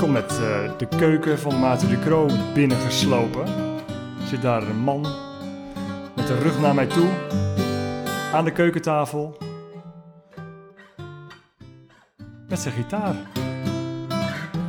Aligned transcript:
kom 0.00 0.12
met 0.12 0.30
eh, 0.30 0.78
de 0.78 0.88
keuken 0.88 1.38
van 1.38 1.58
Maarten 1.58 1.88
de 1.88 1.98
Croo 1.98 2.26
binnengeslopen. 2.54 3.46
Zit 4.24 4.42
daar 4.42 4.62
een 4.62 4.78
man 4.78 5.00
met 6.16 6.26
de 6.26 6.38
rug 6.38 6.60
naar 6.60 6.74
mij 6.74 6.86
toe. 6.86 7.08
Aan 8.32 8.44
de 8.44 8.52
keukentafel. 8.52 9.38
Met 12.48 12.58
zijn 12.58 12.74
gitaar. 12.74 13.14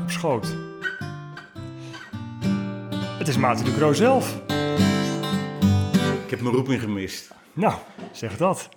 Op 0.02 0.10
schoot. 0.10 0.56
Het 3.18 3.28
is 3.28 3.38
Maarten 3.38 3.66
de 3.66 3.74
Croo 3.74 3.94
zelf. 3.94 4.42
Ik 6.24 6.30
heb 6.30 6.42
mijn 6.42 6.56
roeping 6.56 6.82
gemist. 6.82 7.32
Nou, 7.54 7.74
zeg 8.12 8.38
dat. 8.38 8.70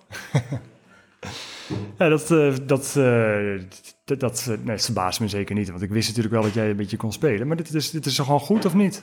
ja, 1.99 2.09
dat, 2.09 2.31
eh, 2.31 2.55
dat, 2.63 2.95
eh, 2.97 3.61
dat, 4.05 4.21
dat 4.21 4.41
eh, 4.41 4.57
nee, 4.65 4.75
het 4.75 4.85
verbaast 4.85 5.21
me 5.21 5.29
zeker 5.29 5.55
niet. 5.55 5.69
Want 5.71 5.83
ik 5.83 5.91
wist 5.91 6.09
natuurlijk 6.09 6.35
wel 6.35 6.43
dat 6.43 6.55
jij 6.55 6.71
een 6.71 6.77
beetje 6.77 6.97
kon 6.97 7.13
spelen. 7.13 7.47
Maar 7.47 7.57
dit 7.57 7.75
is, 7.75 7.91
dit 7.91 8.07
is 8.07 8.19
gewoon 8.19 8.41
goed, 8.41 8.65
of 8.65 8.75
niet? 8.75 9.03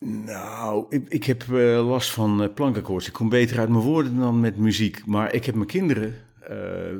Nou, 0.00 0.86
ik, 0.88 1.08
ik 1.08 1.24
heb 1.24 1.42
eh, 1.42 1.88
last 1.88 2.10
van 2.10 2.42
uh, 2.42 2.48
plankakkoords. 2.54 3.06
Ik 3.06 3.12
kom 3.12 3.28
beter 3.28 3.58
uit 3.58 3.68
mijn 3.68 3.82
woorden 3.82 4.16
dan 4.16 4.40
met 4.40 4.56
muziek. 4.56 5.06
Maar 5.06 5.34
ik 5.34 5.44
heb 5.44 5.54
mijn 5.54 5.66
kinderen 5.66 6.14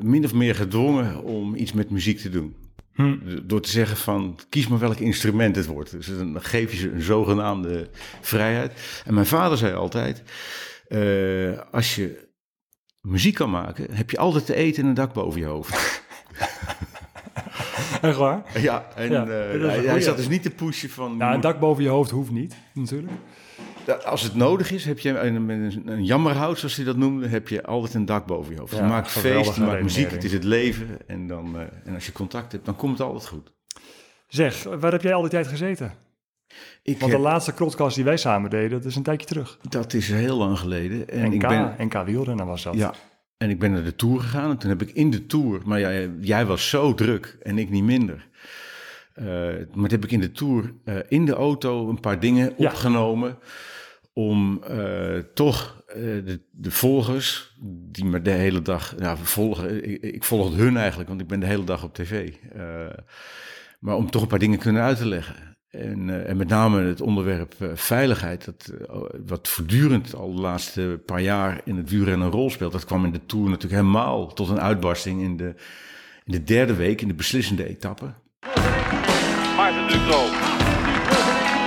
min 0.01 0.25
of 0.25 0.33
meer 0.33 0.55
gedwongen 0.55 1.23
om 1.23 1.55
iets 1.55 1.73
met 1.73 1.89
muziek 1.89 2.19
te 2.19 2.29
doen. 2.29 2.55
Hm. 2.93 3.17
Door 3.43 3.61
te 3.61 3.69
zeggen 3.69 3.97
van, 3.97 4.39
kies 4.49 4.67
maar 4.67 4.79
welk 4.79 4.97
instrument 4.97 5.55
het 5.55 5.65
wordt. 5.65 5.91
Dus 5.91 6.07
dan 6.07 6.41
geef 6.41 6.71
je 6.71 6.77
ze 6.77 6.91
een 6.91 7.01
zogenaamde 7.01 7.89
vrijheid. 8.21 9.01
En 9.05 9.13
mijn 9.13 9.25
vader 9.25 9.57
zei 9.57 9.73
altijd, 9.73 10.23
als 11.71 11.95
je 11.95 12.29
muziek 13.01 13.35
kan 13.35 13.49
maken, 13.49 13.93
heb 13.93 14.11
je 14.11 14.17
altijd 14.17 14.45
te 14.45 14.55
eten 14.55 14.83
en 14.83 14.89
een 14.89 14.95
dak 14.95 15.13
boven 15.13 15.39
je 15.39 15.45
hoofd. 15.45 16.01
Echt 18.01 18.17
waar? 18.17 18.41
ja, 18.61 18.85
en 18.95 19.11
Ja, 19.11 19.25
eh, 19.25 19.85
hij, 19.85 20.01
zat 20.01 20.17
dus 20.17 20.27
niet 20.27 20.43
te 20.43 20.49
pushen 20.49 20.89
van... 20.89 21.17
Nou, 21.17 21.33
een 21.33 21.41
dak 21.41 21.59
boven 21.59 21.83
je 21.83 21.89
hoofd 21.89 22.11
hoeft 22.11 22.31
niet, 22.31 22.55
natuurlijk. 22.73 23.11
Als 24.05 24.21
het 24.21 24.35
nodig 24.35 24.71
is, 24.71 24.85
heb 24.85 24.99
je 24.99 25.09
een, 25.19 25.49
een, 25.49 25.83
een 25.85 26.03
jammerhout, 26.05 26.59
zoals 26.59 26.75
hij 26.75 26.85
dat 26.85 26.97
noemde, 26.97 27.27
heb 27.27 27.47
je 27.47 27.63
altijd 27.65 27.93
een 27.93 28.05
dak 28.05 28.25
boven 28.25 28.53
je 28.53 28.59
hoofd. 28.59 28.73
Ja, 28.73 28.77
je 28.77 28.87
maakt 28.87 29.11
feest, 29.11 29.55
je 29.55 29.61
maakt 29.61 29.81
muziek, 29.81 30.11
het 30.11 30.23
is 30.23 30.33
het 30.33 30.43
leven. 30.43 30.87
En, 31.07 31.27
dan, 31.27 31.55
eh, 31.59 31.61
en 31.85 31.93
als 31.93 32.05
je 32.05 32.11
contact 32.11 32.51
hebt, 32.51 32.65
dan 32.65 32.75
komt 32.75 32.97
het 32.97 33.07
altijd 33.07 33.27
goed. 33.27 33.51
Zeg, 34.27 34.63
waar 34.63 34.91
heb 34.91 35.01
jij 35.01 35.13
al 35.13 35.21
die 35.21 35.29
tijd 35.29 35.47
gezeten? 35.47 35.93
Ik 36.83 36.99
Want 36.99 37.11
de 37.11 37.17
heb- 37.17 37.25
laatste 37.27 37.53
krotcast 37.53 37.95
die 37.95 38.03
wij 38.03 38.17
samen 38.17 38.49
deden, 38.49 38.69
dat 38.69 38.85
is 38.85 38.95
een 38.95 39.03
tijdje 39.03 39.27
terug. 39.27 39.57
dat 39.69 39.93
is 39.93 40.09
heel 40.09 40.37
lang 40.37 40.59
geleden. 40.59 41.09
En 41.09 41.27
NK, 41.27 41.33
ik 41.33 41.47
ben, 41.47 41.75
NK 41.77 42.03
wielrennen 42.05 42.45
was 42.45 42.63
dat. 42.63 42.75
ja, 42.75 42.93
en 43.39 43.49
ik 43.49 43.59
ben 43.59 43.71
naar 43.71 43.83
de 43.83 43.95
Tour 43.95 44.19
gegaan. 44.19 44.49
En 44.49 44.57
toen 44.57 44.69
heb 44.69 44.81
ik 44.81 44.91
in 44.91 45.09
de 45.11 45.25
Tour, 45.25 45.61
maar 45.65 45.79
jij, 45.79 46.11
jij 46.19 46.45
was 46.45 46.69
zo 46.69 46.93
druk 46.93 47.37
en 47.41 47.57
ik 47.57 47.69
niet 47.69 47.83
minder. 47.83 48.27
Eh, 49.13 49.25
maar 49.73 49.89
toen 49.89 49.89
heb 49.89 50.03
ik 50.03 50.11
in 50.11 50.19
de 50.19 50.31
Tour 50.31 50.73
eh, 50.83 50.95
in 51.07 51.25
de 51.25 51.33
auto 51.33 51.89
een 51.89 51.99
paar 51.99 52.19
dingen 52.19 52.53
Ja. 52.57 52.69
opgenomen. 52.69 53.37
Om 54.13 54.63
eh, 54.63 55.17
toch 55.33 55.83
de, 55.93 56.41
de 56.51 56.71
volgers, 56.71 57.55
die 57.91 58.05
me 58.05 58.21
de 58.21 58.31
hele 58.31 58.61
dag 58.61 58.95
ja, 58.97 59.17
volgen. 59.17 59.89
Ik, 59.89 60.01
ik 60.01 60.23
volgde 60.23 60.57
hun 60.57 60.77
eigenlijk, 60.77 61.09
want 61.09 61.21
ik 61.21 61.27
ben 61.27 61.39
de 61.39 61.45
hele 61.45 61.63
dag 61.63 61.83
op 61.83 61.93
tv. 61.93 62.33
Maar 63.79 63.95
om 63.95 64.11
toch 64.11 64.21
een 64.21 64.27
paar 64.27 64.39
dingen 64.39 64.59
kunnen 64.59 64.81
uit 64.81 64.97
te 64.97 65.07
leggen. 65.07 65.57
En, 65.69 66.09
eh, 66.09 66.29
en 66.29 66.37
met 66.37 66.47
name 66.47 66.81
het 66.81 67.01
onderwerp 67.01 67.55
eh, 67.59 67.67
veiligheid, 67.73 68.45
dat, 68.45 68.71
eh, 68.89 68.97
wat 69.25 69.47
voortdurend 69.47 70.15
al 70.15 70.33
de 70.33 70.41
laatste 70.41 71.01
paar 71.05 71.21
jaar 71.21 71.61
in 71.63 71.77
het 71.77 71.89
wielrennen 71.89 72.27
een 72.27 72.33
rol 72.33 72.49
speelt. 72.49 72.71
Dat 72.71 72.85
kwam 72.85 73.05
in 73.05 73.11
de 73.11 73.25
Tour 73.25 73.49
natuurlijk 73.49 73.81
helemaal 73.81 74.33
tot 74.33 74.49
een 74.49 74.61
uitbarsting 74.61 75.21
in 75.21 75.37
de, 75.37 75.55
in 76.25 76.31
de 76.31 76.43
derde 76.43 76.75
week, 76.75 77.01
in 77.01 77.07
de 77.07 77.13
beslissende 77.13 77.67
etappe. 77.67 78.13
Maarten 79.55 79.87
Ducro. 79.87 80.19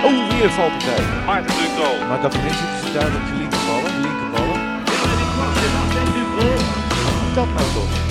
Oh, 0.05 0.39
weer 0.39 0.49
valpartij. 0.49 1.25
Maarten 1.25 1.55
Ducro. 1.55 2.07
Maar 2.07 2.21
dat 2.21 2.33
is 2.33 2.41
het 2.43 2.93
duidelijk 2.93 3.25
de 3.25 3.35
linkerballen. 3.37 3.91
De 3.91 4.01
linkerballen. 4.01 4.71
Dat 7.35 7.45
nou 7.45 7.73
toch. 7.73 8.02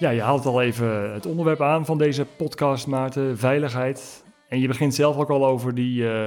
Ja, 0.00 0.10
je 0.10 0.20
haalt 0.22 0.46
al 0.46 0.62
even 0.62 1.12
het 1.12 1.26
onderwerp 1.26 1.60
aan 1.60 1.84
van 1.86 1.98
deze 1.98 2.26
podcast, 2.36 2.86
Maarten, 2.86 3.38
veiligheid. 3.38 4.24
En 4.48 4.60
je 4.60 4.66
begint 4.66 4.94
zelf 4.94 5.16
ook 5.16 5.30
al 5.30 5.46
over 5.46 5.74
die, 5.74 6.08
eh, 6.08 6.26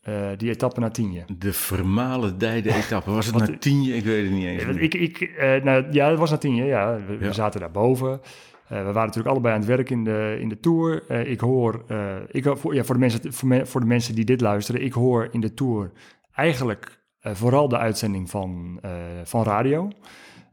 eh, 0.00 0.38
die 0.38 0.50
etappe 0.50 0.80
naar 0.80 0.92
Tienje. 0.92 1.24
De 1.38 1.52
vermalendijde 1.52 2.74
etappe. 2.74 3.10
Was 3.10 3.26
het 3.26 3.36
naar 3.36 3.58
tienje? 3.58 3.94
Ik 3.96 4.04
weet 4.04 4.22
het 4.24 4.32
niet 4.32 4.44
eens. 4.46 4.62
Ja, 4.62 4.68
Ik, 4.68 4.94
ik, 4.94 5.20
eh, 5.20 5.62
nou, 5.62 5.86
ja, 5.90 6.08
het 6.10 6.18
was 6.18 6.30
naar 6.30 6.38
Tienje, 6.38 6.64
ja. 6.64 6.96
We, 7.06 7.16
we 7.16 7.24
Ja. 7.24 7.32
zaten 7.32 7.60
daarboven. 7.60 8.20
We 8.68 8.76
waren 8.76 8.94
natuurlijk 8.94 9.28
allebei 9.28 9.54
aan 9.54 9.60
het 9.60 9.68
werk 9.68 9.90
in 9.90 10.04
de, 10.04 10.36
in 10.40 10.48
de 10.48 10.60
Tour. 10.60 11.10
Ik 11.26 11.40
hoor, 11.40 11.84
ik, 12.30 12.44
voor, 12.56 12.74
ja, 12.74 12.84
voor, 12.84 12.94
de 12.94 13.00
mensen, 13.00 13.32
voor, 13.32 13.48
me- 13.48 13.66
voor 13.66 13.80
de 13.80 13.86
mensen 13.86 14.14
die 14.14 14.24
dit 14.24 14.40
luisteren, 14.40 14.82
ik 14.82 14.92
hoor 14.92 15.28
in 15.30 15.40
de 15.40 15.54
Tour 15.54 15.92
eigenlijk 16.32 16.98
vooral 17.20 17.68
de 17.68 17.78
uitzending 17.78 18.30
van, 18.30 18.80
van 19.24 19.42
radio. 19.44 19.88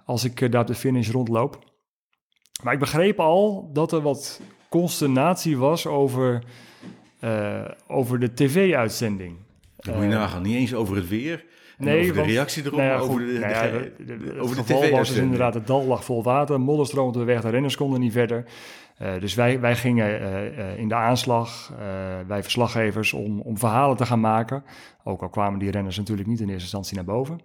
Als 0.06 0.24
ik 0.24 0.52
daar 0.52 0.62
op 0.62 0.68
de 0.68 0.76
finish 0.76 1.09
rondloop. 1.12 1.66
Maar 2.63 2.73
ik 2.73 2.79
begreep 2.79 3.19
al 3.19 3.69
dat 3.73 3.91
er 3.91 4.01
wat 4.01 4.41
consternatie 4.69 5.57
was 5.57 5.88
over, 5.88 6.44
eh, 7.19 7.62
over 7.88 8.19
de 8.19 8.34
tv-uitzending. 8.34 9.35
Dan 9.75 9.94
moet 9.95 10.03
je 10.03 10.09
Eh, 10.09 10.16
nagaan. 10.18 10.41
Niet 10.41 10.56
eens 10.56 10.73
over 10.73 10.96
het 10.96 11.07
weer. 11.07 11.46
Nee, 11.78 12.00
over 12.01 12.13
de 12.13 12.19
want- 12.19 12.31
reactie 12.31 12.63
erop, 12.66 12.78
nou 12.79 12.90
ja, 12.91 12.97
over 12.97 13.19
de, 13.25 13.25
nou 13.40 13.51
ja, 13.51 13.62
de- 13.62 13.91
de- 13.97 14.06
de- 14.06 14.17
de- 14.17 14.40
het 14.40 14.50
geval 14.53 14.90
was 14.90 15.07
dus 15.09 15.17
inderdaad, 15.17 15.53
het 15.53 15.67
dal 15.67 15.85
lag 15.85 16.03
vol 16.03 16.23
water, 16.23 16.59
modder 16.62 16.85
stroomde 16.85 17.23
weg, 17.23 17.41
de 17.41 17.50
renners 17.50 17.75
konden 17.75 18.00
niet 18.00 18.12
verder. 18.12 18.46
Eh, 18.97 19.12
dus 19.19 19.34
wij, 19.35 19.59
wij 19.59 19.75
gingen 19.75 20.78
in 20.78 20.88
de 20.88 20.96
aanslag, 20.96 21.73
wij 22.28 22.44
verslaggevers, 22.44 23.13
om, 23.13 23.40
om 23.41 23.57
verhalen 23.57 23.97
te 23.97 24.06
gaan 24.06 24.19
maken. 24.19 24.63
Ook 25.03 25.22
al 25.22 25.29
kwamen 25.29 25.59
die 25.59 25.72
renners 25.72 25.97
natuurlijk 25.97 26.28
niet 26.28 26.40
in 26.40 26.46
eerste 26.47 26.62
instantie 26.62 26.96
naar 26.96 27.06
boven. 27.06 27.40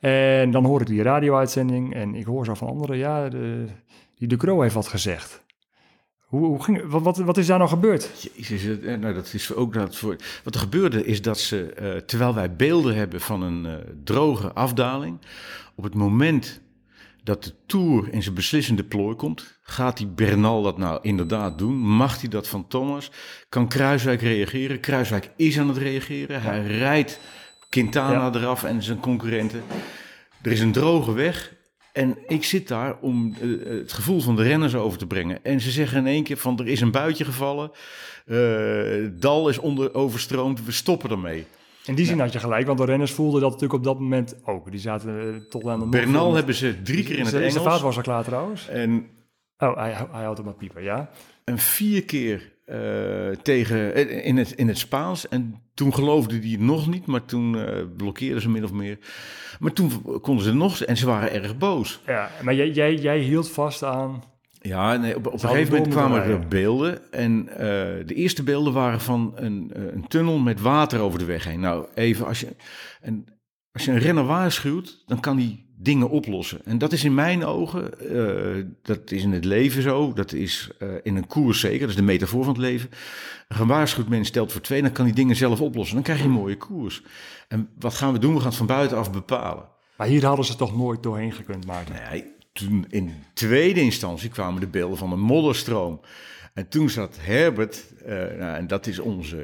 En 0.00 0.50
dan 0.50 0.64
hoor 0.64 0.80
ik 0.80 0.86
die 0.86 1.02
radio-uitzending 1.02 1.94
en 1.94 2.14
ik 2.14 2.24
hoor 2.24 2.44
zo 2.44 2.54
van 2.54 2.68
anderen, 2.68 2.96
ja, 2.96 3.28
de, 3.28 3.64
die 4.18 4.28
De 4.28 4.36
Croo 4.36 4.60
heeft 4.60 4.74
wat 4.74 4.88
gezegd. 4.88 5.44
Hoe, 6.26 6.46
hoe 6.46 6.62
ging, 6.62 6.82
wat, 6.86 7.02
wat, 7.02 7.16
wat 7.16 7.36
is 7.36 7.46
daar 7.46 7.58
nou 7.58 7.70
gebeurd? 7.70 8.30
Jezus, 8.34 8.80
eh, 8.80 8.98
nou, 8.98 9.14
dat 9.14 9.34
is 9.34 9.54
ook 9.54 9.72
dat 9.72 9.96
voor. 9.96 10.16
Wat 10.44 10.54
er 10.54 10.60
gebeurde 10.60 11.04
is 11.04 11.22
dat 11.22 11.40
ze, 11.40 11.72
eh, 11.72 11.96
terwijl 11.96 12.34
wij 12.34 12.56
beelden 12.56 12.94
hebben 12.94 13.20
van 13.20 13.42
een 13.42 13.66
eh, 13.66 13.74
droge 14.04 14.52
afdaling, 14.52 15.18
op 15.74 15.84
het 15.84 15.94
moment 15.94 16.60
dat 17.22 17.44
de 17.44 17.54
Tour 17.66 18.12
in 18.12 18.22
zijn 18.22 18.34
beslissende 18.34 18.84
plooi 18.84 19.16
komt, 19.16 19.58
gaat 19.62 19.96
die 19.96 20.06
Bernal 20.06 20.62
dat 20.62 20.78
nou 20.78 20.98
inderdaad 21.02 21.58
doen? 21.58 21.76
Mag 21.76 22.20
hij 22.20 22.28
dat 22.28 22.48
van 22.48 22.68
Thomas? 22.68 23.10
Kan 23.48 23.68
Kruiswijk 23.68 24.20
reageren? 24.20 24.80
Kruiswijk 24.80 25.30
is 25.36 25.58
aan 25.58 25.68
het 25.68 25.76
reageren. 25.76 26.42
Hij 26.42 26.66
rijdt 26.66 27.20
Quintana 27.68 28.30
eraf 28.34 28.64
en 28.64 28.82
zijn 28.82 29.00
concurrenten. 29.00 29.62
Er 30.42 30.52
is 30.52 30.60
een 30.60 30.72
droge 30.72 31.12
weg. 31.12 31.54
En 31.96 32.18
ik 32.26 32.44
zit 32.44 32.68
daar 32.68 32.96
om 33.00 33.34
eh, 33.40 33.48
het 33.78 33.92
gevoel 33.92 34.20
van 34.20 34.36
de 34.36 34.42
renners 34.42 34.74
over 34.74 34.98
te 34.98 35.06
brengen. 35.06 35.38
En 35.44 35.60
ze 35.60 35.70
zeggen 35.70 35.98
in 35.98 36.06
één 36.06 36.22
keer 36.24 36.36
van 36.36 36.58
er 36.58 36.68
is 36.68 36.80
een 36.80 36.90
buitje 36.90 37.24
gevallen. 37.24 37.70
eh, 38.26 38.36
het 39.02 39.22
dal 39.22 39.48
is 39.48 39.58
onder 39.58 39.94
overstroomd. 39.94 40.64
We 40.64 40.72
stoppen 40.72 41.10
ermee. 41.10 41.46
In 41.84 41.94
die 41.94 42.06
zin 42.06 42.20
had 42.20 42.32
je 42.32 42.38
gelijk, 42.38 42.66
want 42.66 42.78
de 42.78 42.84
renners 42.84 43.12
voelden 43.12 43.40
dat 43.40 43.50
natuurlijk 43.50 43.78
op 43.78 43.84
dat 43.84 43.98
moment 44.00 44.36
ook. 44.44 44.70
Die 44.70 44.80
zaten 44.80 45.20
eh, 45.20 45.40
tot 45.50 45.66
aan 45.66 45.80
de 45.80 45.86
Bernal 45.86 46.34
hebben 46.34 46.54
ze 46.54 46.82
drie 46.82 47.02
keer 47.04 47.18
in 47.18 47.24
het 47.24 47.26
Is 47.26 47.32
de- 47.32 47.38
de 47.38 47.44
Engels. 47.44 47.62
vaatwasser 47.72 48.02
klaar 48.02 48.24
trouwens? 48.24 48.68
En, 48.68 49.06
Oh, 49.58 49.76
hij, 49.76 49.92
hij 50.10 50.22
houdt 50.24 50.38
op 50.40 50.46
een 50.46 50.56
pieper, 50.56 50.82
ja. 50.82 51.10
en 51.44 51.58
vier 51.58 52.04
keer 52.04 52.52
eh, 52.66 53.28
tegen, 53.42 53.94
eh, 53.94 54.26
in, 54.26 54.36
het, 54.36 54.52
in 54.52 54.68
het 54.68 54.78
Spaans. 54.78 55.28
En 55.28 55.54
toen 55.74 55.94
geloofden 55.94 56.40
die 56.40 56.52
het 56.52 56.60
nog 56.60 56.86
niet. 56.86 57.06
Maar 57.06 57.24
toen 57.24 57.58
eh, 57.58 57.82
blokkeerden 57.96 58.42
ze 58.42 58.48
min 58.48 58.64
of 58.64 58.72
meer. 58.72 58.98
Maar 59.58 59.72
toen 59.72 60.20
konden 60.20 60.44
ze 60.44 60.54
nog. 60.54 60.80
En 60.80 60.96
ze 60.96 61.06
waren 61.06 61.32
erg 61.32 61.58
boos. 61.58 62.00
ja 62.06 62.30
maar 62.42 62.54
jij, 62.54 62.70
jij, 62.70 62.94
jij 62.94 63.18
hield 63.18 63.50
vast 63.50 63.82
aan... 63.82 64.22
Ja, 64.60 64.96
nee, 64.96 65.16
op, 65.16 65.26
op 65.26 65.32
een 65.32 65.38
gegeven 65.38 65.74
moment 65.74 65.92
kwamen 65.92 66.22
er 66.22 66.48
beelden. 66.48 67.12
En 67.12 67.44
de 68.06 68.14
eerste 68.14 68.42
beelden 68.42 68.72
waren 68.72 69.00
van 69.00 69.32
een, 69.34 69.70
een 69.74 70.08
tunnel 70.08 70.38
met 70.38 70.60
water 70.60 71.00
over 71.00 71.18
de 71.18 71.24
weg 71.24 71.44
heen. 71.44 71.60
Nou, 71.60 71.86
even 71.94 72.26
als 72.26 72.40
je, 72.40 72.56
en 73.00 73.24
als 73.72 73.84
je 73.84 73.90
een 73.90 73.98
renner 73.98 74.24
waarschuwt, 74.24 75.02
dan 75.06 75.20
kan 75.20 75.36
hij 75.36 75.65
dingen 75.78 76.10
oplossen. 76.10 76.60
En 76.64 76.78
dat 76.78 76.92
is 76.92 77.04
in 77.04 77.14
mijn 77.14 77.44
ogen, 77.44 78.00
eh, 78.00 78.64
dat 78.82 79.10
is 79.10 79.22
in 79.22 79.32
het 79.32 79.44
leven 79.44 79.82
zo, 79.82 80.12
dat 80.12 80.32
is 80.32 80.70
eh, 80.78 80.88
in 81.02 81.16
een 81.16 81.26
koers 81.26 81.60
zeker, 81.60 81.80
dat 81.80 81.88
is 81.88 81.96
de 81.96 82.02
metafoor 82.02 82.44
van 82.44 82.52
het 82.52 82.62
leven. 82.62 82.90
Een 83.48 83.56
gewaarschuwd 83.56 84.08
mens 84.08 84.28
stelt 84.28 84.52
voor 84.52 84.60
twee, 84.60 84.82
dan 84.82 84.92
kan 84.92 85.04
hij 85.04 85.14
dingen 85.14 85.36
zelf 85.36 85.60
oplossen. 85.60 85.94
Dan 85.94 86.04
krijg 86.04 86.18
je 86.18 86.24
een 86.24 86.30
mooie 86.30 86.56
koers. 86.56 87.02
En 87.48 87.68
wat 87.78 87.94
gaan 87.94 88.12
we 88.12 88.18
doen? 88.18 88.32
We 88.32 88.38
gaan 88.38 88.48
het 88.48 88.56
van 88.56 88.66
buitenaf 88.66 89.12
bepalen. 89.12 89.64
Maar 89.96 90.06
hier 90.06 90.24
hadden 90.24 90.44
ze 90.44 90.56
toch 90.56 90.76
nooit 90.76 91.02
doorheen 91.02 91.32
gekund, 91.32 91.66
Maarten. 91.66 91.94
Nee, 92.10 92.24
toen 92.52 92.86
in 92.88 93.12
tweede 93.34 93.80
instantie 93.80 94.30
kwamen 94.30 94.60
de 94.60 94.66
beelden 94.66 94.98
van 94.98 95.12
een 95.12 95.20
modderstroom. 95.20 96.00
En 96.54 96.68
toen 96.68 96.90
zat 96.90 97.16
Herbert, 97.20 97.84
eh, 98.04 98.14
nou, 98.14 98.56
en 98.56 98.66
dat 98.66 98.86
is 98.86 98.98
onze 98.98 99.42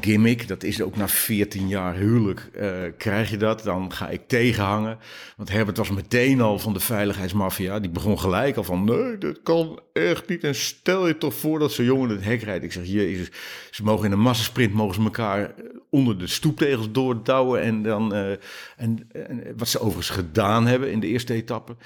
gimmick. 0.00 0.48
Dat 0.48 0.62
is 0.62 0.82
ook 0.82 0.96
na 0.96 1.08
14 1.08 1.68
jaar 1.68 1.94
huwelijk 1.94 2.48
eh, 2.54 2.70
krijg 2.96 3.30
je 3.30 3.36
dat. 3.36 3.62
Dan 3.62 3.92
ga 3.92 4.08
ik 4.08 4.28
tegenhangen. 4.28 4.98
Want 5.36 5.48
Herbert 5.48 5.76
was 5.76 5.90
meteen 5.90 6.40
al 6.40 6.58
van 6.58 6.72
de 6.72 6.80
veiligheidsmafia. 6.80 7.80
Die 7.80 7.90
begon 7.90 8.18
gelijk 8.18 8.56
al 8.56 8.64
van, 8.64 8.84
nee, 8.84 9.18
dat 9.18 9.42
kan 9.42 9.80
echt 9.92 10.28
niet. 10.28 10.44
En 10.44 10.54
stel 10.54 11.06
je 11.06 11.18
toch 11.18 11.34
voor 11.34 11.58
dat 11.58 11.72
zo'n 11.72 11.84
jongen 11.84 12.08
het 12.08 12.24
hek 12.24 12.42
rijdt. 12.42 12.64
Ik 12.64 12.72
zeg, 12.72 12.86
jezus, 12.86 13.30
ze 13.70 13.82
mogen 13.82 14.06
in 14.06 14.12
een 14.12 14.18
massasprint 14.20 14.72
mogen 14.72 14.94
ze 14.94 15.02
elkaar 15.02 15.54
onder 15.90 16.18
de 16.18 16.26
stoeptegels 16.26 16.92
doordouwen. 16.92 17.62
En, 17.62 17.82
dan, 17.82 18.14
eh, 18.14 18.30
en, 18.76 19.08
en 19.12 19.54
wat 19.56 19.68
ze 19.68 19.80
overigens 19.80 20.10
gedaan 20.10 20.66
hebben 20.66 20.92
in 20.92 21.00
de 21.00 21.06
eerste 21.06 21.34
etappe. 21.34 21.76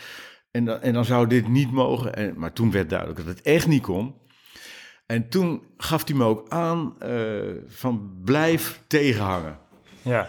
En 0.50 0.64
dan, 0.64 0.80
en 0.80 0.92
dan 0.92 1.04
zou 1.04 1.26
dit 1.26 1.48
niet 1.48 1.72
mogen. 1.72 2.14
En, 2.14 2.34
maar 2.36 2.52
toen 2.52 2.70
werd 2.70 2.90
duidelijk 2.90 3.18
dat 3.18 3.28
het 3.28 3.42
echt 3.42 3.66
niet 3.66 3.82
kon. 3.82 4.14
En 5.10 5.28
toen 5.28 5.62
gaf 5.76 6.06
hij 6.08 6.16
me 6.16 6.24
ook 6.24 6.48
aan 6.48 6.94
eh, 6.98 7.10
van 7.68 8.10
blijf 8.24 8.80
tegenhangen. 8.86 9.58
Ja. 10.02 10.28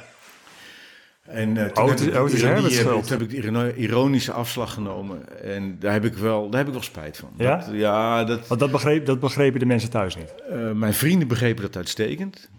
En 1.22 1.58
eh, 1.58 1.66
toen 1.66 1.84
Oh, 1.84 1.90
heb 1.90 2.00
ik 2.00 2.16
oh, 2.20 2.30
ironie- 2.32 2.70
schuld. 2.72 3.08
Toen 3.08 3.18
heb 3.20 3.22
ik 3.22 3.30
de 3.30 3.36
ironi- 3.36 3.74
ironische 3.76 4.32
afslag 4.32 4.74
genomen. 4.74 5.44
En 5.44 5.80
daar 5.80 5.94
heb 5.94 6.06
ik 6.06 6.14
wel, 6.14 6.50
daar 6.50 6.58
heb 6.60 6.68
ik 6.68 6.74
wel 6.74 6.84
spijt 6.84 7.18
van. 7.18 7.30
Ja? 7.38 7.56
Dat, 7.58 7.68
ja, 7.72 8.24
dat, 8.24 8.48
Want 8.48 8.60
dat, 8.60 8.72
begreep, 8.72 9.06
dat 9.06 9.20
begrepen 9.20 9.60
de 9.60 9.66
mensen 9.66 9.90
thuis 9.90 10.16
niet. 10.16 10.34
eh, 10.50 10.72
mijn 10.72 10.94
vrienden 10.94 11.28
begrepen 11.28 11.62
dat 11.62 11.76
uitstekend. 11.76 12.50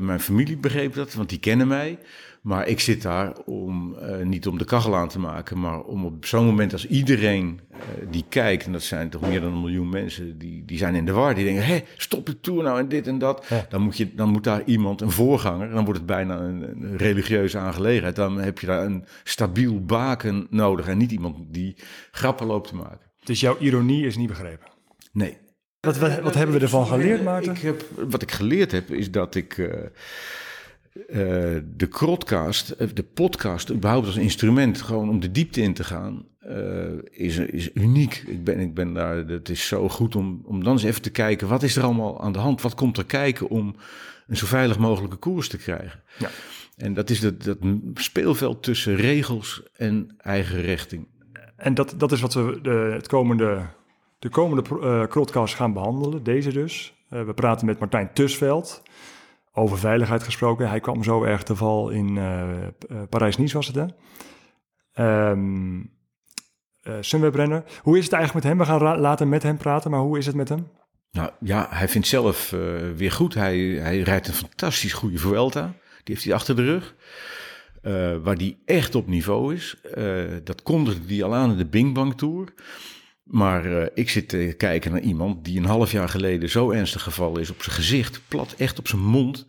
Mijn 0.00 0.20
familie 0.20 0.56
begreep 0.56 0.94
dat, 0.94 1.14
want 1.14 1.28
die 1.28 1.38
kennen 1.38 1.68
mij. 1.68 1.98
Maar 2.42 2.68
ik 2.68 2.80
zit 2.80 3.02
daar 3.02 3.32
om, 3.44 3.94
eh, 3.94 4.24
niet 4.24 4.46
om 4.46 4.58
de 4.58 4.64
kachel 4.64 4.96
aan 4.96 5.08
te 5.08 5.18
maken, 5.18 5.60
maar 5.60 5.80
om 5.80 6.04
op 6.04 6.26
zo'n 6.26 6.44
moment 6.44 6.72
als 6.72 6.86
iedereen 6.86 7.60
eh, 7.70 7.78
die 8.10 8.24
kijkt, 8.28 8.66
en 8.66 8.72
dat 8.72 8.82
zijn 8.82 9.10
toch 9.10 9.20
meer 9.20 9.40
dan 9.40 9.52
een 9.52 9.60
miljoen 9.60 9.88
mensen, 9.88 10.38
die, 10.38 10.64
die 10.64 10.78
zijn 10.78 10.94
in 10.94 11.04
de 11.04 11.12
war. 11.12 11.34
Die 11.34 11.44
denken, 11.44 11.66
hé, 11.66 11.80
stop 11.96 12.26
de 12.26 12.40
tour 12.40 12.62
nou 12.62 12.78
en 12.78 12.88
dit 12.88 13.06
en 13.06 13.18
dat. 13.18 13.46
Ja. 13.48 13.66
Dan, 13.68 13.82
moet 13.82 13.96
je, 13.96 14.14
dan 14.14 14.28
moet 14.28 14.44
daar 14.44 14.62
iemand, 14.64 15.00
een 15.00 15.10
voorganger, 15.10 15.70
dan 15.70 15.84
wordt 15.84 15.98
het 15.98 16.08
bijna 16.08 16.38
een, 16.38 16.62
een 16.62 16.96
religieuze 16.96 17.58
aangelegenheid. 17.58 18.16
Dan 18.16 18.40
heb 18.40 18.58
je 18.58 18.66
daar 18.66 18.84
een 18.84 19.04
stabiel 19.24 19.84
baken 19.84 20.46
nodig 20.50 20.86
en 20.86 20.98
niet 20.98 21.12
iemand 21.12 21.36
die 21.48 21.76
grappen 22.10 22.46
loopt 22.46 22.68
te 22.68 22.74
maken. 22.74 23.10
Dus 23.24 23.40
jouw 23.40 23.56
ironie 23.58 24.06
is 24.06 24.16
niet 24.16 24.28
begrepen. 24.28 24.68
Nee, 25.12 25.36
Wat, 25.80 25.98
wat, 25.98 26.20
wat 26.20 26.34
hebben 26.34 26.56
we 26.56 26.62
ervan 26.62 26.86
geleerd, 26.86 27.22
Maarten? 27.24 27.52
Ik 27.52 27.60
heb, 27.60 27.84
wat 28.08 28.22
ik 28.22 28.30
geleerd 28.30 28.72
heb, 28.72 28.90
is 28.90 29.10
dat 29.10 29.34
ik 29.34 29.58
eh, 29.58 29.68
eh, 31.06 31.18
de 31.76 31.88
crotcast, 31.88 32.70
eh, 32.70 32.88
de 32.94 33.02
podcast, 33.02 33.70
überhaupt 33.70 34.06
als 34.06 34.16
instrument, 34.16 34.82
gewoon 34.82 35.08
om 35.08 35.20
de 35.20 35.30
diepte 35.30 35.60
in 35.60 35.74
te 35.74 35.84
gaan, 35.84 36.26
eh, 36.40 36.56
is, 37.10 37.38
is 37.38 37.70
uniek. 37.74 38.22
Ik 38.26 38.44
ben, 38.44 38.58
ik 38.58 38.74
ben 38.74 38.94
daar, 38.94 39.16
het 39.16 39.48
is 39.48 39.66
zo 39.66 39.88
goed 39.88 40.16
om, 40.16 40.42
om 40.44 40.64
dan 40.64 40.72
eens 40.72 40.82
even 40.82 41.02
te 41.02 41.10
kijken, 41.10 41.48
wat 41.48 41.62
is 41.62 41.76
er 41.76 41.82
allemaal 41.82 42.20
aan 42.20 42.32
de 42.32 42.38
hand? 42.38 42.62
Wat 42.62 42.74
komt 42.74 42.98
er 42.98 43.04
kijken 43.04 43.48
om 43.48 43.76
een 44.26 44.36
zo 44.36 44.46
veilig 44.46 44.78
mogelijke 44.78 45.16
koers 45.16 45.48
te 45.48 45.56
krijgen? 45.56 46.02
Ja. 46.18 46.28
En 46.76 46.94
dat 46.94 47.10
is 47.10 47.20
dat, 47.20 47.42
dat 47.42 47.58
speelveld 47.94 48.62
tussen 48.62 48.96
regels 48.96 49.62
en 49.76 50.14
eigen 50.18 50.60
richting. 50.60 51.06
En 51.56 51.74
dat, 51.74 51.94
dat 51.96 52.12
is 52.12 52.20
wat 52.20 52.34
we 52.34 52.58
de, 52.62 52.90
het 52.92 53.06
komende, 53.06 53.66
de 54.18 54.28
komende 54.28 55.06
Krotcast 55.08 55.54
gaan 55.54 55.72
behandelen. 55.72 56.22
Deze 56.22 56.52
dus. 56.52 56.94
We 57.08 57.34
praten 57.34 57.66
met 57.66 57.78
Martijn 57.78 58.10
Tusveld. 58.12 58.82
Over 59.58 59.78
veiligheid 59.78 60.22
gesproken. 60.22 60.68
Hij 60.68 60.80
kwam 60.80 61.02
zo 61.02 61.22
erg 61.22 61.42
te 61.42 61.56
val 61.56 61.88
in 61.90 62.16
eh, 62.16 62.66
eh, 62.66 62.70
Parijs-Nice 63.08 63.56
was 63.56 63.66
het, 63.66 63.76
hè? 63.76 63.86
Sunwebrenner. 67.00 67.64
Hoe 67.82 67.98
is 67.98 68.04
het 68.04 68.12
eigenlijk 68.12 68.44
met 68.44 68.52
hem? 68.52 68.78
We 68.78 68.86
gaan 68.86 69.00
later 69.00 69.28
met 69.28 69.42
hem 69.42 69.56
praten, 69.56 69.90
maar 69.90 70.00
hoe 70.00 70.18
is 70.18 70.26
het 70.26 70.34
met 70.34 70.48
hem? 70.48 70.68
Nou 71.10 71.30
ja, 71.40 71.66
hij 71.70 71.88
vindt 71.88 72.06
zelf 72.06 72.50
weer 72.96 73.12
goed. 73.12 73.34
Hij, 73.34 73.58
hij 73.58 74.00
rijdt 74.00 74.28
een 74.28 74.34
fantastisch 74.34 74.92
goede 74.92 75.18
Vuelta. 75.18 75.62
Die 76.04 76.14
heeft 76.14 76.24
hij 76.24 76.34
achter 76.34 76.56
de 76.56 76.64
rug. 76.64 76.94
Waar 78.22 78.36
die 78.36 78.62
echt 78.64 78.94
op 78.94 79.06
niveau 79.06 79.54
is. 79.54 79.76
Dat 80.44 80.62
kondigde 80.62 81.06
die 81.06 81.24
al 81.24 81.34
aan 81.34 81.50
in 81.50 81.56
de 81.56 81.66
Bing 81.66 81.94
Bang 81.94 82.18
Tour. 82.18 82.52
Maar 83.28 83.80
eh, 83.80 83.86
ik 83.94 84.10
zit 84.10 84.28
te 84.28 84.54
kijken 84.56 84.92
naar 84.92 85.00
iemand 85.00 85.44
die 85.44 85.58
een 85.58 85.64
half 85.64 85.92
jaar 85.92 86.08
geleden 86.08 86.50
zo 86.50 86.70
ernstig 86.70 87.02
gevallen 87.02 87.40
is 87.40 87.50
op 87.50 87.62
zijn 87.62 87.76
gezicht, 87.76 88.20
plat 88.28 88.54
echt 88.58 88.78
op 88.78 88.88
zijn 88.88 89.02
mond. 89.02 89.46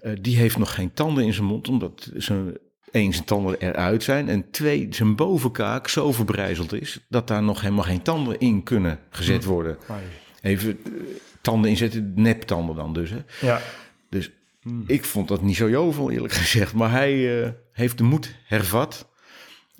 Eh, 0.00 0.12
die 0.20 0.36
heeft 0.36 0.58
nog 0.58 0.74
geen 0.74 0.92
tanden 0.92 1.24
in 1.24 1.32
zijn 1.32 1.46
mond, 1.46 1.68
omdat 1.68 2.10
zijn, 2.14 2.56
één, 2.90 3.12
zijn 3.12 3.24
tanden 3.24 3.60
eruit 3.60 4.02
zijn. 4.02 4.28
En 4.28 4.50
twee, 4.50 4.86
zijn 4.90 5.16
bovenkaak 5.16 5.88
zo 5.88 6.12
verbrijzeld 6.12 6.72
is 6.72 7.00
dat 7.08 7.28
daar 7.28 7.42
nog 7.42 7.60
helemaal 7.60 7.84
geen 7.84 8.02
tanden 8.02 8.38
in 8.38 8.62
kunnen 8.62 8.98
gezet 9.10 9.44
worden. 9.44 9.78
Even 10.40 10.78
eh, 10.84 10.92
tanden 11.40 11.70
inzetten, 11.70 12.12
neptanden 12.14 12.76
dan 12.76 12.92
dus. 12.92 13.10
Hè. 13.10 13.18
Ja, 13.40 13.60
Dus 14.08 14.30
ik 14.86 15.04
vond 15.04 15.28
dat 15.28 15.42
niet 15.42 15.56
zo 15.56 15.70
jovel, 15.70 16.10
eerlijk 16.10 16.32
gezegd. 16.32 16.72
Maar 16.72 16.90
hij 16.90 17.54
heeft 17.72 17.98
de 17.98 18.04
moed 18.04 18.34
hervat 18.44 19.10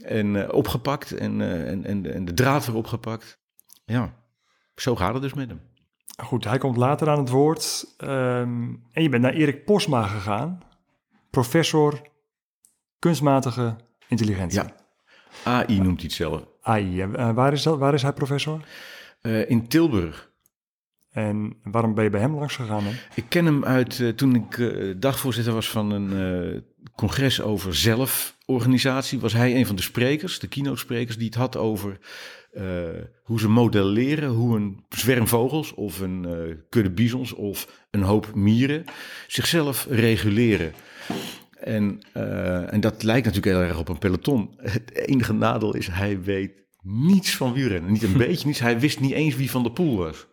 en 0.02 0.46
eh, 0.46 0.54
opgepakt 0.54 1.12
en, 1.12 1.40
eh, 1.40 1.70
en, 1.70 1.84
en, 1.84 2.14
en 2.14 2.24
de 2.24 2.34
draad 2.34 2.66
weer 2.66 2.76
opgepakt. 2.76 3.40
Ja, 3.84 4.14
zo 4.74 4.96
gaat 4.96 5.12
het 5.12 5.22
dus 5.22 5.34
met 5.34 5.48
hem. 5.48 5.60
goed. 6.24 6.44
Hij 6.44 6.58
komt 6.58 6.76
later 6.76 7.08
aan 7.08 7.18
het 7.18 7.28
woord. 7.28 7.94
Ehm, 7.96 8.74
en 8.92 9.02
je 9.02 9.08
bent 9.08 9.22
naar 9.22 9.32
Erik 9.32 9.64
Posma 9.64 10.02
gegaan. 10.02 10.60
Professor 11.30 12.00
kunstmatige 12.98 13.76
intelligentie. 14.08 14.62
Ja, 14.62 14.74
AI 15.44 15.80
noemt 15.80 15.96
hij 15.96 16.04
het 16.04 16.12
zelf. 16.12 16.44
AI. 16.60 17.00
Eh, 17.00 17.30
waar, 17.30 17.52
is 17.52 17.62
dat, 17.62 17.78
waar 17.78 17.94
is 17.94 18.02
hij 18.02 18.12
professor? 18.12 18.60
In 19.46 19.68
Tilburg. 19.68 20.30
En 21.10 21.56
waarom 21.62 21.94
ben 21.94 22.04
je 22.04 22.10
bij 22.10 22.20
hem 22.20 22.34
langs 22.34 22.56
gegaan? 22.56 22.84
Ik 23.14 23.24
ken 23.28 23.44
hem 23.44 23.64
uit 23.64 24.16
toen 24.16 24.34
ik 24.34 24.74
dagvoorzitter 25.00 25.52
was 25.52 25.70
van 25.70 25.90
een 25.90 26.64
congres 26.96 27.40
over 27.40 27.74
zelforganisatie. 27.74 29.20
Was 29.20 29.32
hij 29.32 29.56
een 29.56 29.66
van 29.66 29.76
de 29.76 29.82
sprekers, 29.82 30.38
de 30.38 30.48
keynote 30.48 30.78
sprekers, 30.78 31.16
die 31.16 31.26
het 31.26 31.34
had 31.34 31.56
over 31.56 31.98
eh, 32.52 32.64
hoe 33.22 33.40
ze 33.40 33.48
modelleren 33.48 34.28
hoe 34.28 34.56
een 34.56 34.84
zwerm 34.88 35.28
vogels 35.28 35.74
of 35.74 36.00
een 36.00 36.24
eh, 36.24 36.56
kudde 36.68 36.90
bizons 36.90 37.32
of 37.32 37.86
een 37.90 38.02
hoop 38.02 38.34
mieren 38.34 38.84
zichzelf 39.26 39.86
reguleren. 39.90 40.72
En, 41.60 42.00
eh, 42.12 42.72
en 42.72 42.80
dat 42.80 43.02
lijkt 43.02 43.26
natuurlijk 43.26 43.56
heel 43.56 43.66
erg 43.66 43.78
op 43.78 43.88
een 43.88 43.98
peloton. 43.98 44.50
Het 44.56 44.94
enige 44.94 45.32
nadeel 45.32 45.74
is, 45.74 45.86
hij 45.86 46.22
weet 46.22 46.52
niets 46.82 47.36
van 47.36 47.52
wielrennen. 47.52 47.92
Niet 47.92 48.02
een 48.02 48.16
beetje 48.26 48.46
niets. 48.46 48.60
Hij 48.60 48.80
wist 48.80 49.00
niet 49.00 49.12
eens 49.12 49.36
wie 49.36 49.50
Van 49.50 49.62
der 49.62 49.72
Poel 49.72 49.96
was. 49.96 50.26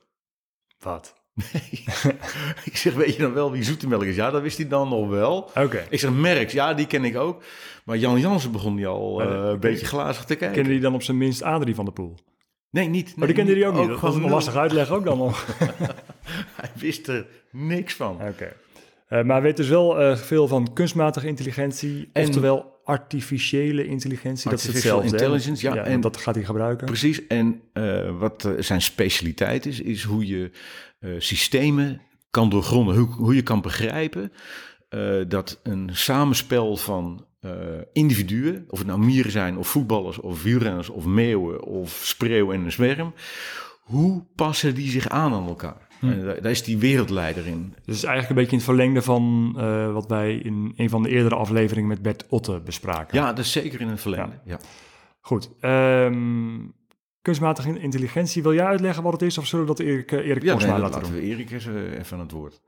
Wat? 0.79 1.18
ik 2.69 2.77
zeg, 2.77 2.93
weet 2.93 3.15
je 3.15 3.21
dan 3.21 3.33
wel 3.33 3.51
wie 3.51 3.63
Zoetemelk 3.63 4.03
is? 4.03 4.15
Ja, 4.15 4.31
dat 4.31 4.41
wist 4.41 4.57
hij 4.57 4.67
dan 4.67 4.89
nog 4.89 5.07
wel. 5.09 5.51
Oké. 5.55 5.85
Ik 5.89 5.99
zeg, 5.99 6.11
Merks, 6.11 6.53
ja, 6.53 6.73
die 6.73 6.87
ken 6.87 7.03
ik 7.05 7.17
ook. 7.17 7.43
Maar 7.83 7.97
Jan 7.97 8.19
Jansen 8.19 8.51
begon 8.51 8.75
die 8.75 8.87
al 8.87 9.21
eh, 9.21 9.27
de- 9.27 9.33
een 9.33 9.59
beetje 9.59 9.85
glazig 9.85 10.23
te 10.25 10.35
kijken. 10.35 10.55
Kende 10.55 10.69
die 10.69 10.79
dan 10.79 10.93
op 10.93 11.03
zijn 11.03 11.17
minst 11.17 11.41
Adrie 11.43 11.75
van 11.75 11.85
der 11.85 11.93
Poel? 11.93 12.15
Nee, 12.71 12.87
niet. 12.87 13.15
Maar 13.15 13.27
die 13.27 13.35
kende 13.35 13.53
die 13.53 13.65
ook 13.67 13.73
niet. 13.79 13.87
Dat 13.87 13.99
was 13.99 14.15
een 14.15 14.29
lastig 14.29 14.55
uitleg 14.55 14.89
ook 14.89 15.05
dan 15.05 15.17
nog. 15.17 15.45
Hij 16.61 16.69
wist 16.75 17.07
er 17.07 17.25
niks 17.51 17.93
van. 17.93 18.15
Oké. 18.27 18.53
Eh, 19.09 19.23
maar 19.23 19.41
weet 19.41 19.57
dus 19.57 19.69
wel 19.69 19.99
eh, 19.99 20.15
veel 20.15 20.47
van 20.47 20.73
kunstmatige 20.73 21.27
intelligentie, 21.27 22.09
En- 22.13 22.25
oftewel 22.27 22.79
artificiële 22.83 23.85
intelligentie. 23.85 24.49
Dat 24.49 24.59
is 24.59 24.65
hetzelfde. 24.67 25.09
intelligence, 25.09 25.67
ja, 25.67 25.75
en 25.75 25.83
en- 25.83 26.01
dat 26.01 26.17
gaat 26.17 26.35
hij 26.35 26.43
gebruiken. 26.43 26.85
Precies. 26.85 27.27
En 27.27 27.61
eh, 27.73 28.19
wat 28.19 28.49
zijn 28.59 28.81
specialiteit 28.81 29.65
is, 29.65 29.81
is 29.81 30.03
hoe 30.03 30.27
je 30.27 30.51
systemen 31.17 32.01
kan 32.29 32.49
doorgronden. 32.49 32.95
Hoe, 32.95 33.07
hoe 33.07 33.35
je 33.35 33.41
kan 33.41 33.61
begrijpen 33.61 34.31
dat 35.27 35.59
een 35.63 35.89
samenspel 35.93 36.77
van 36.77 37.25
individuen, 37.93 38.65
of 38.69 38.77
het 38.77 38.87
nou 38.87 38.99
mieren 38.99 39.31
zijn, 39.31 39.57
of 39.57 39.67
voetballers, 39.67 40.19
of 40.19 40.43
wielrenners, 40.43 40.89
of 40.89 41.05
meeuwen, 41.05 41.63
of 41.63 42.01
spreeuw 42.03 42.51
en 42.53 42.63
een 42.65 42.71
zwerm, 42.71 43.13
hoe 43.81 44.25
passen 44.35 44.75
die 44.75 44.89
zich 44.89 45.09
aan 45.09 45.33
aan 45.33 45.47
elkaar? 45.47 45.88
En 46.01 46.25
daar, 46.25 46.41
daar 46.41 46.51
is 46.51 46.63
die 46.63 46.77
wereldleider 46.77 47.47
in. 47.47 47.69
Dus 47.69 47.85
het 47.85 47.95
is 47.95 48.03
eigenlijk 48.03 48.29
een 48.29 48.35
beetje 48.35 48.51
in 48.51 48.57
het 48.57 48.65
verlengde 48.67 49.01
van 49.01 49.53
eh, 49.57 49.93
wat 49.93 50.07
wij 50.07 50.35
in 50.35 50.73
een 50.75 50.89
van 50.89 51.03
de 51.03 51.09
eerdere 51.09 51.35
afleveringen 51.35 51.89
met 51.89 52.01
Bert 52.01 52.25
Otte 52.29 52.59
bespraken. 52.65 53.17
Ja, 53.17 53.33
dat 53.33 53.45
is 53.45 53.51
zeker 53.51 53.81
in 53.81 53.87
het 53.87 54.01
verlengde. 54.01 54.39
Ja. 54.45 54.59
Goed. 55.21 55.49
ehm, 55.59 56.57
kunstmatige 57.21 57.79
intelligentie, 57.79 58.43
wil 58.43 58.53
jij 58.53 58.65
uitleggen 58.65 59.03
wat 59.03 59.11
het 59.11 59.21
is? 59.21 59.37
Of 59.37 59.45
zullen 59.45 59.65
we 59.65 59.75
dat 59.75 59.85
Erik, 59.85 60.11
eh, 60.11 60.27
Erik 60.27 60.43
Ja, 60.43 60.55
nee, 60.55 60.67
laten 60.67 60.81
laten 60.81 61.01
doen? 61.01 61.11
we 61.11 61.21
Erik 61.21 61.51
eens 61.51 61.65
eh, 61.67 61.97
even 61.97 62.17
aan 62.17 62.23
het 62.23 62.31
woord. 62.31 62.61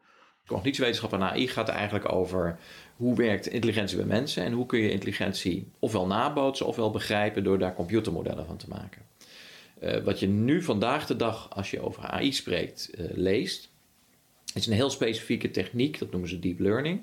Cognitiewetenschap 0.45 1.13
en 1.13 1.23
AI 1.23 1.47
gaat 1.47 1.69
eigenlijk 1.69 2.11
over 2.11 2.57
hoe 2.95 3.15
werkt 3.15 3.47
intelligentie 3.47 3.97
bij 3.97 4.05
mensen 4.05 4.43
en 4.43 4.53
hoe 4.53 4.65
kun 4.65 4.79
je 4.79 4.91
intelligentie 4.91 5.71
ofwel 5.79 6.07
nabootsen 6.07 6.65
ofwel 6.65 6.91
begrijpen 6.91 7.43
door 7.43 7.59
daar 7.59 7.73
computermodellen 7.73 8.45
van 8.45 8.57
te 8.57 8.65
maken. 8.69 9.01
Eh, 9.81 10.03
wat 10.03 10.19
je 10.19 10.27
nu 10.27 10.61
vandaag 10.61 11.05
de 11.05 11.15
dag, 11.15 11.49
als 11.49 11.71
je 11.71 11.81
over 11.81 12.03
AI 12.03 12.33
spreekt, 12.33 12.89
eh, 12.89 13.05
leest, 13.13 13.69
is 14.53 14.67
een 14.67 14.73
heel 14.73 14.89
specifieke 14.89 15.51
techniek, 15.51 15.99
dat 15.99 16.11
noemen 16.11 16.29
ze 16.29 16.39
deep 16.39 16.59
learning. 16.59 17.01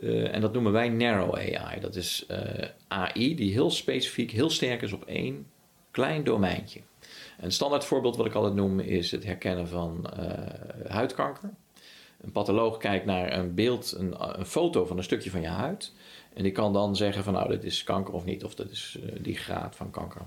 Eh, 0.00 0.34
en 0.34 0.40
dat 0.40 0.52
noemen 0.52 0.72
wij 0.72 0.88
narrow 0.88 1.34
AI. 1.34 1.80
Dat 1.80 1.96
is 1.96 2.26
AI 2.88 3.34
die 3.34 3.52
heel 3.52 3.70
specifiek, 3.70 4.30
heel 4.30 4.50
sterk 4.50 4.82
is 4.82 4.92
op 4.92 5.04
één 5.04 5.46
klein 5.90 6.24
domeintje. 6.24 6.80
Een 7.40 7.52
standaard 7.52 7.84
voorbeeld 7.84 8.16
wat 8.16 8.26
ik 8.26 8.34
altijd 8.34 8.54
noem 8.54 8.80
is 8.80 9.10
het 9.10 9.24
herkennen 9.24 9.68
van 9.68 10.06
huidkanker. 10.88 11.50
Een 12.20 12.32
patholoog 12.32 12.76
kijkt 12.76 13.04
naar 13.04 13.38
een 13.38 13.54
beeld, 13.54 13.94
een, 13.98 14.38
een 14.38 14.46
foto 14.46 14.84
van 14.84 14.96
een 14.96 15.02
stukje 15.02 15.30
van 15.30 15.40
je 15.40 15.46
huid. 15.46 15.92
En 16.34 16.42
die 16.42 16.52
kan 16.52 16.72
dan 16.72 16.96
zeggen 16.96 17.24
van 17.24 17.32
nou, 17.32 17.48
dit 17.48 17.64
is 17.64 17.84
kanker 17.84 18.14
of 18.14 18.24
niet, 18.24 18.44
of 18.44 18.54
dat 18.54 18.70
is 18.70 18.98
die 19.20 19.36
graad 19.36 19.76
van 19.76 19.90
kanker. 19.90 20.22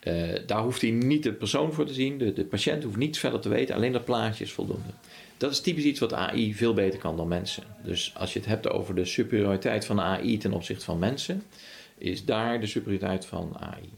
Eh, 0.00 0.14
daar 0.46 0.62
hoeft 0.62 0.80
hij 0.80 0.90
niet 0.90 1.22
de 1.22 1.32
persoon 1.32 1.72
voor 1.72 1.86
te 1.86 1.92
zien. 1.92 2.18
De, 2.18 2.32
de 2.32 2.44
patiënt 2.44 2.82
hoeft 2.82 2.96
niets 2.96 3.18
verder 3.18 3.40
te 3.40 3.48
weten, 3.48 3.74
alleen 3.74 3.92
dat 3.92 4.04
plaatje 4.04 4.44
is 4.44 4.52
voldoende. 4.52 4.90
Dat 5.36 5.50
is 5.50 5.60
typisch 5.60 5.84
iets 5.84 6.00
wat 6.00 6.12
AI 6.12 6.54
veel 6.54 6.74
beter 6.74 6.98
kan 6.98 7.16
dan 7.16 7.28
mensen. 7.28 7.62
Dus 7.84 8.12
als 8.16 8.32
je 8.32 8.38
het 8.38 8.48
hebt 8.48 8.70
over 8.70 8.94
de 8.94 9.04
superioriteit 9.04 9.84
van 9.84 10.00
AI 10.00 10.38
ten 10.38 10.52
opzichte 10.52 10.84
van 10.84 10.98
mensen, 10.98 11.42
is 11.98 12.24
daar 12.24 12.60
de 12.60 12.66
superioriteit 12.66 13.26
van 13.26 13.56
AI. 13.58 13.88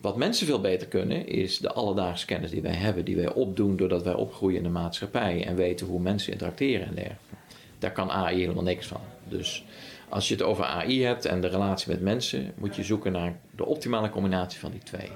Wat 0.00 0.16
mensen 0.16 0.46
veel 0.46 0.60
beter 0.60 0.86
kunnen, 0.86 1.26
is 1.26 1.58
de 1.58 1.72
alledaagse 1.72 2.26
kennis 2.26 2.50
die 2.50 2.62
wij 2.62 2.74
hebben, 2.74 3.04
die 3.04 3.16
wij 3.16 3.32
opdoen 3.32 3.76
doordat 3.76 4.02
wij 4.02 4.14
opgroeien 4.14 4.56
in 4.56 4.62
de 4.62 4.68
maatschappij 4.68 5.44
en 5.44 5.56
weten 5.56 5.86
hoe 5.86 6.00
mensen 6.00 6.32
interacteren 6.32 6.86
en 6.86 6.94
dergelijke. 6.94 7.24
Daar 7.78 7.92
kan 7.92 8.10
AI 8.10 8.40
helemaal 8.40 8.62
niks 8.62 8.86
van. 8.86 9.00
Dus 9.28 9.64
als 10.08 10.28
je 10.28 10.34
het 10.34 10.42
over 10.42 10.64
AI 10.64 11.02
hebt 11.04 11.24
en 11.24 11.40
de 11.40 11.46
relatie 11.48 11.88
met 11.90 12.00
mensen, 12.00 12.52
moet 12.56 12.76
je 12.76 12.84
zoeken 12.84 13.12
naar 13.12 13.38
de 13.50 13.64
optimale 13.64 14.10
combinatie 14.10 14.60
van 14.60 14.70
die 14.70 14.82
twee. 14.82 15.10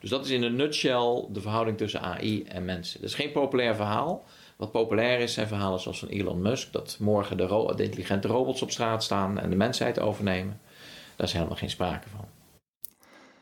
Dus 0.00 0.10
dat 0.10 0.24
is 0.24 0.30
in 0.30 0.42
een 0.42 0.56
nutshell 0.56 1.24
de 1.30 1.40
verhouding 1.40 1.76
tussen 1.78 2.00
AI 2.00 2.42
en 2.44 2.64
mensen. 2.64 3.00
Dat 3.00 3.10
is 3.10 3.16
geen 3.16 3.32
populair 3.32 3.74
verhaal. 3.76 4.24
Wat 4.56 4.72
populair 4.72 5.18
is, 5.20 5.34
zijn 5.34 5.48
verhalen 5.48 5.80
zoals 5.80 5.98
van 5.98 6.08
Elon 6.08 6.42
Musk, 6.42 6.72
dat 6.72 6.96
morgen 7.00 7.36
de, 7.36 7.46
ro- 7.46 7.74
de 7.74 7.82
intelligente 7.82 8.28
robots 8.28 8.62
op 8.62 8.70
straat 8.70 9.04
staan 9.04 9.38
en 9.38 9.50
de 9.50 9.56
mensheid 9.56 10.00
overnemen. 10.00 10.60
Daar 11.16 11.26
is 11.26 11.32
helemaal 11.32 11.56
geen 11.56 11.70
sprake 11.70 12.08
van. 12.16 12.24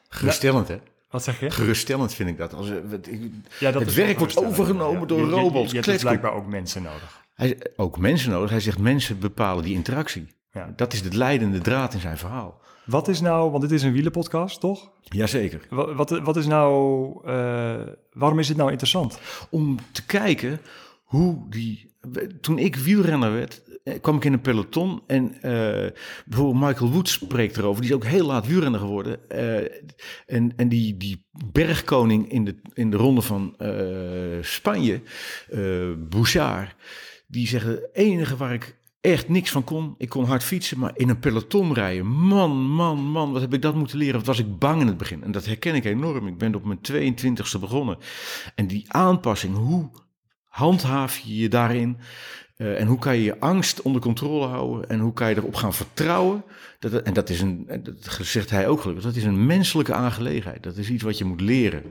Geruststellend, 0.08 0.68
hè? 0.68 0.76
Wat 1.10 1.24
zeg 1.24 1.40
je? 1.40 1.50
Geruststellend 1.50 2.14
vind 2.14 2.28
ik 2.28 2.36
dat. 2.38 2.54
Als, 2.54 2.68
eh, 2.70 2.76
ik- 2.92 3.30
Ja, 3.60 3.70
dat 3.72 3.82
het 3.82 3.94
werk 3.94 4.18
wordt 4.18 4.36
overgenomen 4.36 5.08
door 5.08 5.18
Je- 5.18 5.24
je- 5.26 5.30
je- 5.34 5.40
robots. 5.40 5.68
Je, 5.70 5.74
hebt 5.76 5.86
dus 5.88 6.00
blijkbaar 6.00 6.32
ook 6.32 6.46
mensen 6.46 6.82
nodig. 6.82 7.22
Hij, 7.34 7.58
ook 7.76 7.98
mensen 7.98 8.30
nodig. 8.30 8.50
Hij 8.50 8.60
zegt 8.60 8.78
mensen 8.78 9.18
bepalen 9.18 9.64
die 9.64 9.74
interactie. 9.74 10.26
Ja. 10.58 10.72
Dat 10.76 10.92
is 10.92 11.02
de 11.02 11.16
leidende 11.16 11.58
draad 11.58 11.94
in 11.94 12.00
zijn 12.00 12.18
verhaal. 12.18 12.60
Wat 12.84 13.08
is 13.08 13.20
nou, 13.20 13.50
want 13.50 13.62
dit 13.62 13.72
is 13.72 13.82
een 13.82 13.92
wielenpodcast, 13.92 14.60
toch? 14.60 14.90
Jazeker. 15.02 15.60
Wat, 15.70 15.92
wat, 15.94 16.10
wat 16.10 16.36
is 16.36 16.46
nou, 16.46 17.10
eh, 17.24 17.80
waarom 18.12 18.38
is 18.38 18.46
dit 18.46 18.56
nou 18.56 18.70
interessant? 18.70 19.18
Om 19.50 19.78
te 19.92 20.06
kijken 20.06 20.60
hoe 21.04 21.48
die... 21.48 21.86
Toen 22.40 22.58
ik 22.58 22.76
wielrenner 22.76 23.32
werd, 23.32 23.62
eh, 23.84 24.00
kwam 24.00 24.16
ik 24.16 24.24
in 24.24 24.32
een 24.32 24.40
peloton. 24.40 25.02
En 25.06 25.42
eh, 25.42 25.90
bijvoorbeeld 26.26 26.64
Michael 26.66 26.90
Woods 26.90 27.12
spreekt 27.12 27.56
erover. 27.56 27.80
Die 27.80 27.90
is 27.90 27.96
ook 27.96 28.04
heel 28.04 28.26
laat 28.26 28.46
wielrenner 28.46 28.80
geworden. 28.80 29.30
En 30.26 30.52
en 30.56 30.68
die, 30.68 30.96
die 30.96 31.26
bergkoning 31.52 32.30
in 32.30 32.44
de, 32.44 32.56
in 32.74 32.90
de 32.90 32.96
ronde 32.96 33.22
van 33.22 33.56
Spanje, 34.40 35.02
Bouchard... 36.08 36.74
Die 37.30 37.46
zegt, 37.46 37.66
het 37.66 37.88
enige 37.92 38.36
waar 38.36 38.52
ik 38.52 38.77
echt 39.00 39.28
niks 39.28 39.50
van 39.50 39.64
kon. 39.64 39.94
Ik 39.98 40.08
kon 40.08 40.24
hard 40.24 40.44
fietsen, 40.44 40.78
maar 40.78 40.92
in 40.94 41.08
een 41.08 41.18
peloton 41.18 41.74
rijden. 41.74 42.06
Man, 42.06 42.50
man, 42.50 42.98
man, 42.98 43.32
wat 43.32 43.40
heb 43.40 43.54
ik 43.54 43.62
dat 43.62 43.74
moeten 43.74 43.98
leren? 43.98 44.14
Wat 44.16 44.26
was 44.26 44.38
ik 44.38 44.58
bang 44.58 44.80
in 44.80 44.86
het 44.86 44.96
begin? 44.96 45.22
En 45.22 45.32
dat 45.32 45.44
herken 45.44 45.74
ik 45.74 45.84
enorm. 45.84 46.26
Ik 46.26 46.38
ben 46.38 46.54
op 46.54 46.64
mijn 46.64 46.78
22e 46.92 47.60
begonnen. 47.60 47.98
En 48.54 48.66
die 48.66 48.92
aanpassing, 48.92 49.56
hoe 49.56 49.90
handhaaf 50.44 51.18
je 51.18 51.36
je 51.36 51.48
daarin? 51.48 51.98
Eh, 52.56 52.80
en 52.80 52.86
hoe 52.86 52.98
kan 52.98 53.16
je 53.16 53.22
je 53.22 53.40
angst 53.40 53.82
onder 53.82 54.00
controle 54.00 54.46
houden? 54.46 54.88
En 54.88 54.98
hoe 54.98 55.12
kan 55.12 55.28
je 55.28 55.36
erop 55.36 55.54
gaan 55.54 55.74
vertrouwen? 55.74 56.44
Dat, 56.78 56.92
en 56.92 57.14
dat 57.14 57.28
is 57.28 57.40
een, 57.40 57.64
en 57.66 57.82
dat 57.82 58.18
zegt 58.22 58.50
hij 58.50 58.68
ook 58.68 58.80
gelukkig, 58.80 59.04
dat 59.04 59.16
is 59.16 59.24
een 59.24 59.46
menselijke 59.46 59.94
aangelegenheid. 59.94 60.62
Dat 60.62 60.76
is 60.76 60.90
iets 60.90 61.02
wat 61.02 61.18
je 61.18 61.24
moet 61.24 61.40
leren. 61.40 61.82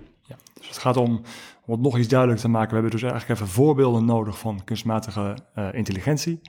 Dus 0.53 0.67
het 0.67 0.77
gaat 0.77 0.97
om, 0.97 1.21
om 1.65 1.73
het 1.73 1.81
nog 1.81 1.97
iets 1.97 2.07
duidelijk 2.07 2.39
te 2.39 2.47
maken. 2.47 2.69
We 2.69 2.73
hebben 2.73 2.91
dus 2.91 3.01
eigenlijk 3.01 3.39
even 3.39 3.53
voorbeelden 3.53 4.05
nodig 4.05 4.39
van 4.39 4.63
kunstmatige 4.63 5.37
eh, 5.53 5.67
intelligentie. 5.71 6.41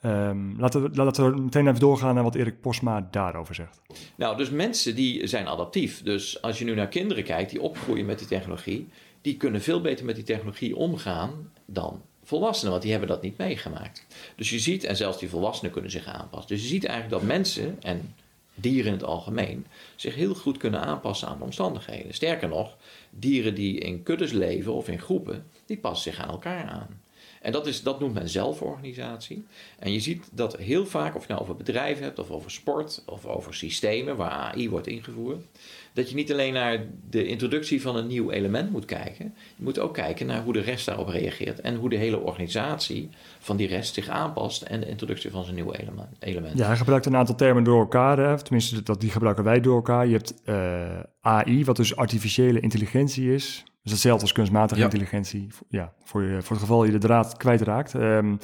Ehm, 0.00 0.60
laten, 0.60 0.82
we, 0.82 0.90
laten 0.92 1.34
we 1.34 1.40
meteen 1.40 1.66
even 1.66 1.80
doorgaan 1.80 2.14
naar 2.14 2.24
wat 2.24 2.34
Erik 2.34 2.60
Posma 2.60 3.08
daarover 3.10 3.54
zegt. 3.54 3.80
Nou, 4.16 4.36
dus 4.36 4.50
mensen 4.50 4.94
die 4.94 5.26
zijn 5.26 5.46
adaptief. 5.46 6.02
Dus 6.02 6.42
als 6.42 6.58
je 6.58 6.64
nu 6.64 6.74
naar 6.74 6.88
kinderen 6.88 7.24
kijkt 7.24 7.50
die 7.50 7.60
opgroeien 7.60 8.06
met 8.06 8.18
die 8.18 8.28
technologie, 8.28 8.88
die 9.20 9.36
kunnen 9.36 9.62
veel 9.62 9.80
beter 9.80 10.04
met 10.04 10.14
die 10.14 10.24
technologie 10.24 10.76
omgaan 10.76 11.50
dan 11.64 12.02
volwassenen, 12.22 12.70
want 12.70 12.82
die 12.82 12.90
hebben 12.90 13.10
dat 13.10 13.22
niet 13.22 13.38
meegemaakt. 13.38 14.06
Dus 14.36 14.50
je 14.50 14.58
ziet, 14.58 14.84
en 14.84 14.96
zelfs 14.96 15.18
die 15.18 15.28
volwassenen 15.28 15.72
kunnen 15.72 15.90
zich 15.90 16.06
aanpassen. 16.06 16.48
Dus 16.54 16.62
je 16.62 16.68
ziet 16.68 16.84
eigenlijk 16.84 17.20
dat 17.20 17.28
mensen 17.28 17.76
en 17.82 18.14
dieren 18.54 18.86
in 18.86 18.92
het 18.92 19.04
algemeen 19.04 19.66
zich 19.96 20.14
heel 20.14 20.34
goed 20.34 20.56
kunnen 20.56 20.80
aanpassen 20.80 21.28
aan 21.28 21.38
de 21.38 21.44
omstandigheden. 21.44 22.14
Sterker 22.14 22.48
nog, 22.48 22.76
dieren 23.10 23.54
die 23.54 23.78
in 23.78 24.02
kuddes 24.02 24.32
leven 24.32 24.72
of 24.72 24.88
in 24.88 25.00
groepen, 25.00 25.46
die 25.66 25.78
passen 25.78 26.12
zich 26.12 26.22
aan 26.22 26.30
elkaar 26.30 26.64
aan. 26.64 26.99
En 27.40 27.52
dat, 27.52 27.66
is, 27.66 27.82
dat 27.82 28.00
noemt 28.00 28.14
men 28.14 28.28
zelforganisatie. 28.28 29.44
En 29.78 29.92
je 29.92 30.00
ziet 30.00 30.28
dat 30.32 30.56
heel 30.56 30.86
vaak, 30.86 31.16
of 31.16 31.22
je 31.22 31.28
nou 31.28 31.40
over 31.42 31.56
bedrijven 31.56 32.04
hebt, 32.04 32.18
of 32.18 32.30
over 32.30 32.50
sport, 32.50 33.02
of 33.06 33.26
over 33.26 33.54
systemen 33.54 34.16
waar 34.16 34.30
AI 34.30 34.70
wordt 34.70 34.86
ingevoerd, 34.86 35.44
dat 35.92 36.08
je 36.08 36.14
niet 36.14 36.32
alleen 36.32 36.52
naar 36.52 36.84
de 37.10 37.26
introductie 37.26 37.82
van 37.82 37.96
een 37.96 38.06
nieuw 38.06 38.30
element 38.30 38.70
moet 38.70 38.84
kijken, 38.84 39.34
je 39.56 39.64
moet 39.64 39.78
ook 39.78 39.94
kijken 39.94 40.26
naar 40.26 40.42
hoe 40.42 40.52
de 40.52 40.60
rest 40.60 40.86
daarop 40.86 41.08
reageert 41.08 41.60
en 41.60 41.76
hoe 41.76 41.88
de 41.88 41.96
hele 41.96 42.18
organisatie 42.18 43.08
van 43.38 43.56
die 43.56 43.68
rest 43.68 43.94
zich 43.94 44.08
aanpast 44.08 44.62
en 44.62 44.80
de 44.80 44.88
introductie 44.88 45.30
van 45.30 45.42
zijn 45.42 45.54
nieuwe 45.54 45.78
element. 46.18 46.58
Ja, 46.58 46.66
hij 46.66 46.76
gebruikt 46.76 47.06
een 47.06 47.16
aantal 47.16 47.34
termen 47.34 47.64
door 47.64 47.80
elkaar, 47.80 48.42
tenminste 48.42 48.82
dat, 48.82 49.00
die 49.00 49.10
gebruiken 49.10 49.44
wij 49.44 49.60
door 49.60 49.76
elkaar. 49.76 50.06
Je 50.06 50.12
hebt 50.12 50.34
eh, 50.44 51.00
AI, 51.20 51.64
wat 51.64 51.76
dus 51.76 51.96
artificiële 51.96 52.60
intelligentie 52.60 53.34
is. 53.34 53.64
Dus 53.82 53.92
hetzelfde 53.92 54.22
als 54.22 54.32
kunstmatige 54.32 54.80
Ja. 54.80 54.86
intelligentie. 54.86 55.48
Ja, 55.68 55.92
voor, 56.04 56.22
je, 56.22 56.42
voor 56.42 56.56
het 56.56 56.64
geval 56.64 56.84
je 56.84 56.92
de 56.92 56.98
draad 56.98 57.36
kwijtraakt. 57.36 57.94
Ehm, 57.94 58.36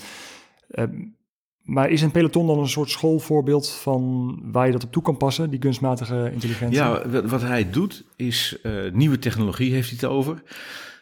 maar 1.62 1.90
is 1.90 2.02
een 2.02 2.10
peloton 2.10 2.46
dan 2.46 2.58
een 2.58 2.68
soort 2.68 2.90
schoolvoorbeeld 2.90 3.70
van 3.70 4.34
waar 4.52 4.66
je 4.66 4.72
dat 4.72 4.84
op 4.84 4.92
toe 4.92 5.02
kan 5.02 5.16
passen, 5.16 5.50
die 5.50 5.58
kunstmatige 5.58 6.30
intelligentie? 6.32 6.76
Ja, 6.76 7.08
wat, 7.24 7.42
hij 7.42 7.70
doet 7.70 8.04
is 8.16 8.58
eh, 8.62 8.72
nieuwe 8.92 9.18
technologie 9.18 9.72
heeft 9.72 9.88
hij 9.88 9.98
het 10.00 10.10
over. 10.10 10.42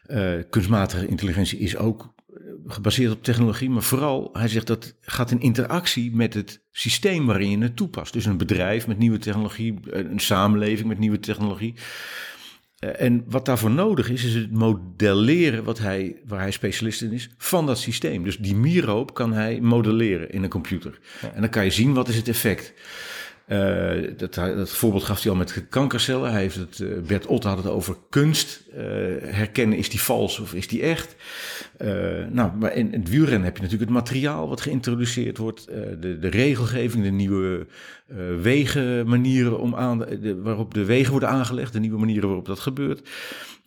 Eh, 0.07 0.33
kunstmatige 0.51 1.07
intelligentie 1.07 1.59
is 1.59 1.77
ook 1.77 2.15
eh, 2.29 2.37
gebaseerd 2.67 3.13
op 3.13 3.23
technologie, 3.23 3.71
maar 3.71 3.83
vooral 3.83 4.31
hij 4.33 4.49
zegt 4.49 4.67
dat 4.67 4.95
gaat 5.01 5.31
in 5.31 5.41
interactie 5.41 6.15
met 6.15 6.35
het 6.35 6.63
systeem 6.71 7.27
waarin 7.27 7.51
je 7.51 7.59
het 7.59 7.77
toepast. 7.77 8.13
Dus 8.13 8.25
een 8.25 8.37
bedrijf 8.37 8.87
met 8.87 8.99
nieuwe 8.99 9.19
technologie, 9.19 9.79
een 9.91 10.21
samenleving 10.21 10.89
met 10.89 10.99
nieuwe 10.99 11.21
technologie. 11.21 11.75
Eh, 12.85 13.07
En 13.07 13.25
wat 13.29 13.45
daarvoor 13.45 13.71
nodig 13.71 14.11
is, 14.11 14.25
is 14.25 14.35
het 14.35 14.53
modelleren 14.53 15.65
wat 15.65 15.79
hij, 15.79 16.17
waar 16.27 16.41
hij 16.41 16.51
specialist 16.51 17.03
in 17.03 17.13
is, 17.13 17.31
van 17.39 17.67
dat 17.67 17.79
systeem. 17.79 18.25
Dus 18.25 18.39
die 18.39 18.55
mierhoop 18.55 19.15
kan 19.15 19.33
hij 19.33 19.61
modelleren 19.61 20.31
in 20.31 20.43
een 20.43 20.49
computer. 20.49 20.99
En 21.35 21.41
dan 21.41 21.51
kan 21.51 21.65
je 21.65 21.71
zien 21.71 21.95
wat 21.95 22.09
is 22.09 22.17
het 22.17 22.29
effect. 22.29 22.73
Eh, 23.47 23.93
dat, 24.17 24.35
dat 24.35 24.71
voorbeeld 24.71 25.05
gaf 25.05 25.23
hij 25.23 25.31
al 25.31 25.37
met 25.37 25.69
kankercellen. 25.69 26.31
Hij 26.31 26.41
heeft 26.41 26.57
het, 26.57 26.81
eh, 26.81 26.89
Bert 27.07 27.27
Ott 27.27 27.45
had 27.45 27.57
het 27.57 27.67
over 27.67 27.97
kunst. 28.11 28.63
Eh, 28.73 28.83
herkennen, 29.23 29.79
is 29.79 29.89
die 29.89 30.01
vals 30.01 30.39
of 30.39 30.55
is 30.55 30.69
die 30.69 30.83
echt? 30.83 31.17
Nou, 32.31 32.57
maar 32.59 32.75
in 32.75 32.93
het 32.93 33.09
wielrennen 33.09 33.45
heb 33.45 33.57
je 33.57 33.63
natuurlijk 33.63 33.91
het 33.91 33.99
materiaal 33.99 34.49
wat 34.49 34.61
geïntroduceerd 34.61 35.39
wordt. 35.39 35.67
de, 36.01 36.19
de 36.19 36.29
regelgeving, 36.29 37.05
de 37.05 37.11
nieuwe 37.11 37.67
eh, 38.07 38.17
wegenmanieren 38.43 39.59
om 39.59 39.75
aan, 39.75 39.99
de, 39.99 40.41
waarop 40.41 40.75
de 40.75 40.85
wegen 40.85 41.11
worden 41.11 41.29
aangelegd. 41.29 41.73
De 41.73 41.81
nieuwe 41.81 41.99
manieren 41.99 42.27
waarop 42.27 42.47
dat 42.47 42.61
gebeurt. 42.61 43.09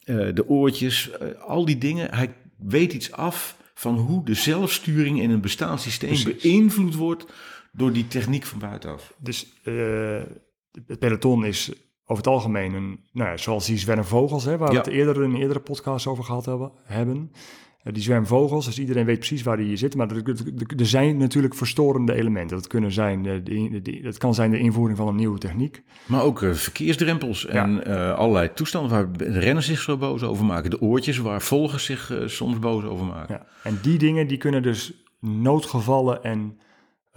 De 0.06 0.48
oortjes, 0.48 1.10
al 1.40 1.66
die 1.66 1.78
dingen. 1.78 2.14
Hij 2.14 2.34
weet 2.58 2.94
iets 2.94 3.12
af 3.12 3.58
van 3.74 3.96
hoe 3.98 4.26
de 4.26 4.34
zelfsturing 4.34 5.22
in 5.22 5.30
een 5.30 5.42
bestaand 5.42 5.82
systeem 5.82 6.10
Precies. 6.10 6.42
beïnvloed 6.42 6.96
wordt 6.96 7.26
door 7.72 7.92
die 7.94 8.08
techniek 8.08 8.46
van 8.46 8.60
buitenaf. 8.60 9.14
Dus 9.18 9.54
eh, 9.64 9.74
het 10.88 11.00
peloton 11.00 11.46
is 11.46 11.72
over 12.10 12.24
het 12.24 12.34
algemeen 12.34 12.74
een, 12.74 13.00
nou 13.12 13.30
ja, 13.30 13.38
zoals 13.38 13.66
die 13.66 13.78
zwermvogels, 13.78 14.44
hè, 14.44 14.58
waar 14.58 14.68
Ja. 14.74 14.82
we 14.82 14.86
het 14.90 14.94
eerder 14.98 15.24
in 15.24 15.30
een 15.34 15.42
eerdere 15.42 15.60
podcast 15.60 16.08
over 16.08 16.24
gehad 16.24 16.46
hebben. 16.46 16.72
hebben. 16.84 17.32
Eh, 17.84 17.94
die 17.94 18.04
zwermvogels, 18.04 18.66
dus 18.66 18.80
iedereen 18.80 19.06
weet 19.06 19.18
precies 19.18 19.44
waar 19.44 19.58
die 19.58 19.76
zitten, 19.78 20.00
maar 20.00 20.12
er, 20.12 20.86
zijn 20.86 21.18
natuurlijk 21.18 21.54
verstorende 21.56 22.14
elementen. 22.14 22.58
Dat, 22.58 22.68
kunnen 22.68 22.92
zijn 22.92 23.24
de, 23.24 23.44
de, 23.44 23.82
de- 23.82 24.02
dat 24.02 24.18
kan 24.18 24.34
zijn 24.34 24.52
de 24.52 24.60
invoering 24.60 24.98
van 24.98 25.08
een 25.08 25.16
nieuwe 25.16 25.38
techniek. 25.40 25.84
Maar 26.06 26.22
ook 26.24 26.42
eh, 26.42 26.52
verkeersdrempels 26.54 27.46
en 27.46 27.86
eh, 27.86 28.14
allerlei 28.14 28.54
toestanden 28.54 28.92
waar 28.92 29.30
renners 29.40 29.66
zich 29.66 29.80
zo 29.82 29.98
boos 29.98 30.24
over 30.24 30.46
maken. 30.46 30.70
De 30.70 30.82
oortjes 30.82 31.18
waar 31.18 31.42
volgers 31.42 31.86
zich 31.86 32.12
eh, 32.12 32.28
soms 32.28 32.60
boos 32.60 32.84
over 32.84 33.06
maken. 33.06 33.36
Ja. 33.36 33.46
En 33.64 33.80
die 33.82 33.98
dingen 33.98 34.28
die 34.28 34.38
kunnen 34.38 34.64
dus 34.64 34.94
noodgevallen 35.20 36.24
en 36.24 36.58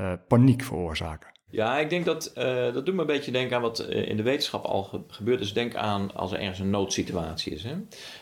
eh, 0.00 0.12
paniek 0.28 0.62
veroorzaken. 0.62 1.28
Ja, 1.50 1.78
ik 1.78 1.90
denk 1.90 2.04
dat 2.04 2.26
eh, 2.26 2.72
dat 2.72 2.86
doet 2.86 2.94
me 2.94 3.00
een 3.00 3.06
beetje 3.06 3.30
denken 3.32 3.56
aan 3.56 3.62
wat 3.62 3.78
eh, 3.78 4.08
in 4.08 4.16
de 4.16 4.22
wetenschap 4.22 4.64
al 4.64 4.82
ge- 4.82 5.00
gebeurt. 5.08 5.38
Dus 5.38 5.52
denk 5.52 5.74
aan 5.74 6.14
als 6.14 6.32
er 6.32 6.38
ergens 6.38 6.58
een 6.58 6.70
noodsituatie 6.70 7.52
is. 7.52 7.62
Hè? 7.62 7.74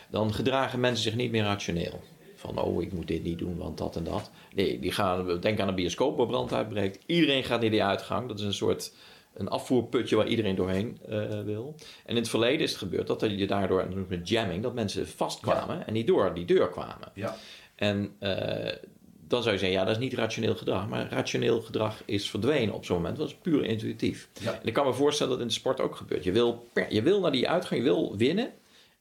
Dan 0.09 0.33
gedragen 0.33 0.79
mensen 0.79 1.03
zich 1.03 1.15
niet 1.15 1.31
meer 1.31 1.43
rationeel. 1.43 1.99
Van, 2.35 2.57
oh, 2.61 2.81
ik 2.81 2.93
moet 2.93 3.07
dit 3.07 3.23
niet 3.23 3.37
doen, 3.39 3.57
want 3.57 3.77
dat 3.77 3.95
en 3.95 4.03
dat. 4.03 4.31
Nee, 4.55 4.79
die 4.79 4.91
gaan, 4.91 5.39
denk 5.39 5.59
aan 5.59 5.67
een 5.67 5.75
bioscoop 5.75 6.17
waar 6.17 6.27
brand 6.27 6.53
uitbreekt. 6.53 7.03
Iedereen 7.05 7.43
gaat 7.43 7.61
naar 7.61 7.69
die 7.69 7.83
uitgang. 7.83 8.27
Dat 8.27 8.39
is 8.39 8.45
een 8.45 8.53
soort 8.53 8.93
een 9.33 9.47
afvoerputje 9.49 10.15
waar 10.15 10.27
iedereen 10.27 10.55
doorheen 10.55 10.97
eh, 11.09 11.41
wil. 11.45 11.75
En 12.05 12.09
in 12.09 12.15
het 12.15 12.29
verleden 12.29 12.59
is 12.61 12.69
het 12.69 12.79
gebeurd 12.79 13.07
dat 13.07 13.21
er 13.21 13.31
je 13.31 13.47
daardoor, 13.47 13.81
dat 13.81 13.95
noemt 13.95 14.09
men 14.09 14.21
jamming, 14.21 14.63
dat 14.63 14.73
mensen 14.73 15.07
vastkwamen 15.07 15.87
en 15.87 15.93
niet 15.93 16.07
door 16.07 16.33
die 16.33 16.45
deur 16.45 16.69
kwamen. 16.69 17.11
Ja. 17.13 17.35
En 17.75 18.15
eh, 18.19 18.75
dan 19.29 19.41
zou 19.41 19.53
je 19.53 19.59
zeggen, 19.59 19.77
ja, 19.79 19.85
dat 19.85 19.95
is 19.95 20.01
niet 20.01 20.13
rationeel 20.13 20.55
gedrag. 20.55 20.87
Maar 20.87 21.07
rationeel 21.09 21.61
gedrag 21.61 22.01
is 22.05 22.29
verdwenen 22.29 22.73
op 22.73 22.85
zo'n 22.85 22.95
moment. 22.95 23.17
Dat 23.17 23.27
is 23.27 23.35
puur 23.41 23.63
intuïtief. 23.65 24.29
Ja. 24.41 24.53
En 24.53 24.59
ik 24.63 24.73
kan 24.73 24.85
me 24.85 24.93
voorstellen 24.93 25.31
dat 25.31 25.41
in 25.41 25.47
de 25.47 25.53
sport 25.53 25.79
ook 25.79 25.95
gebeurt. 25.95 26.23
Je 26.23 26.31
wil, 26.31 26.67
per- 26.73 26.93
je 26.93 27.01
wil 27.01 27.19
naar 27.19 27.31
die 27.31 27.49
uitgang, 27.49 27.79
je 27.81 27.85
wil 27.85 28.17
winnen. 28.17 28.51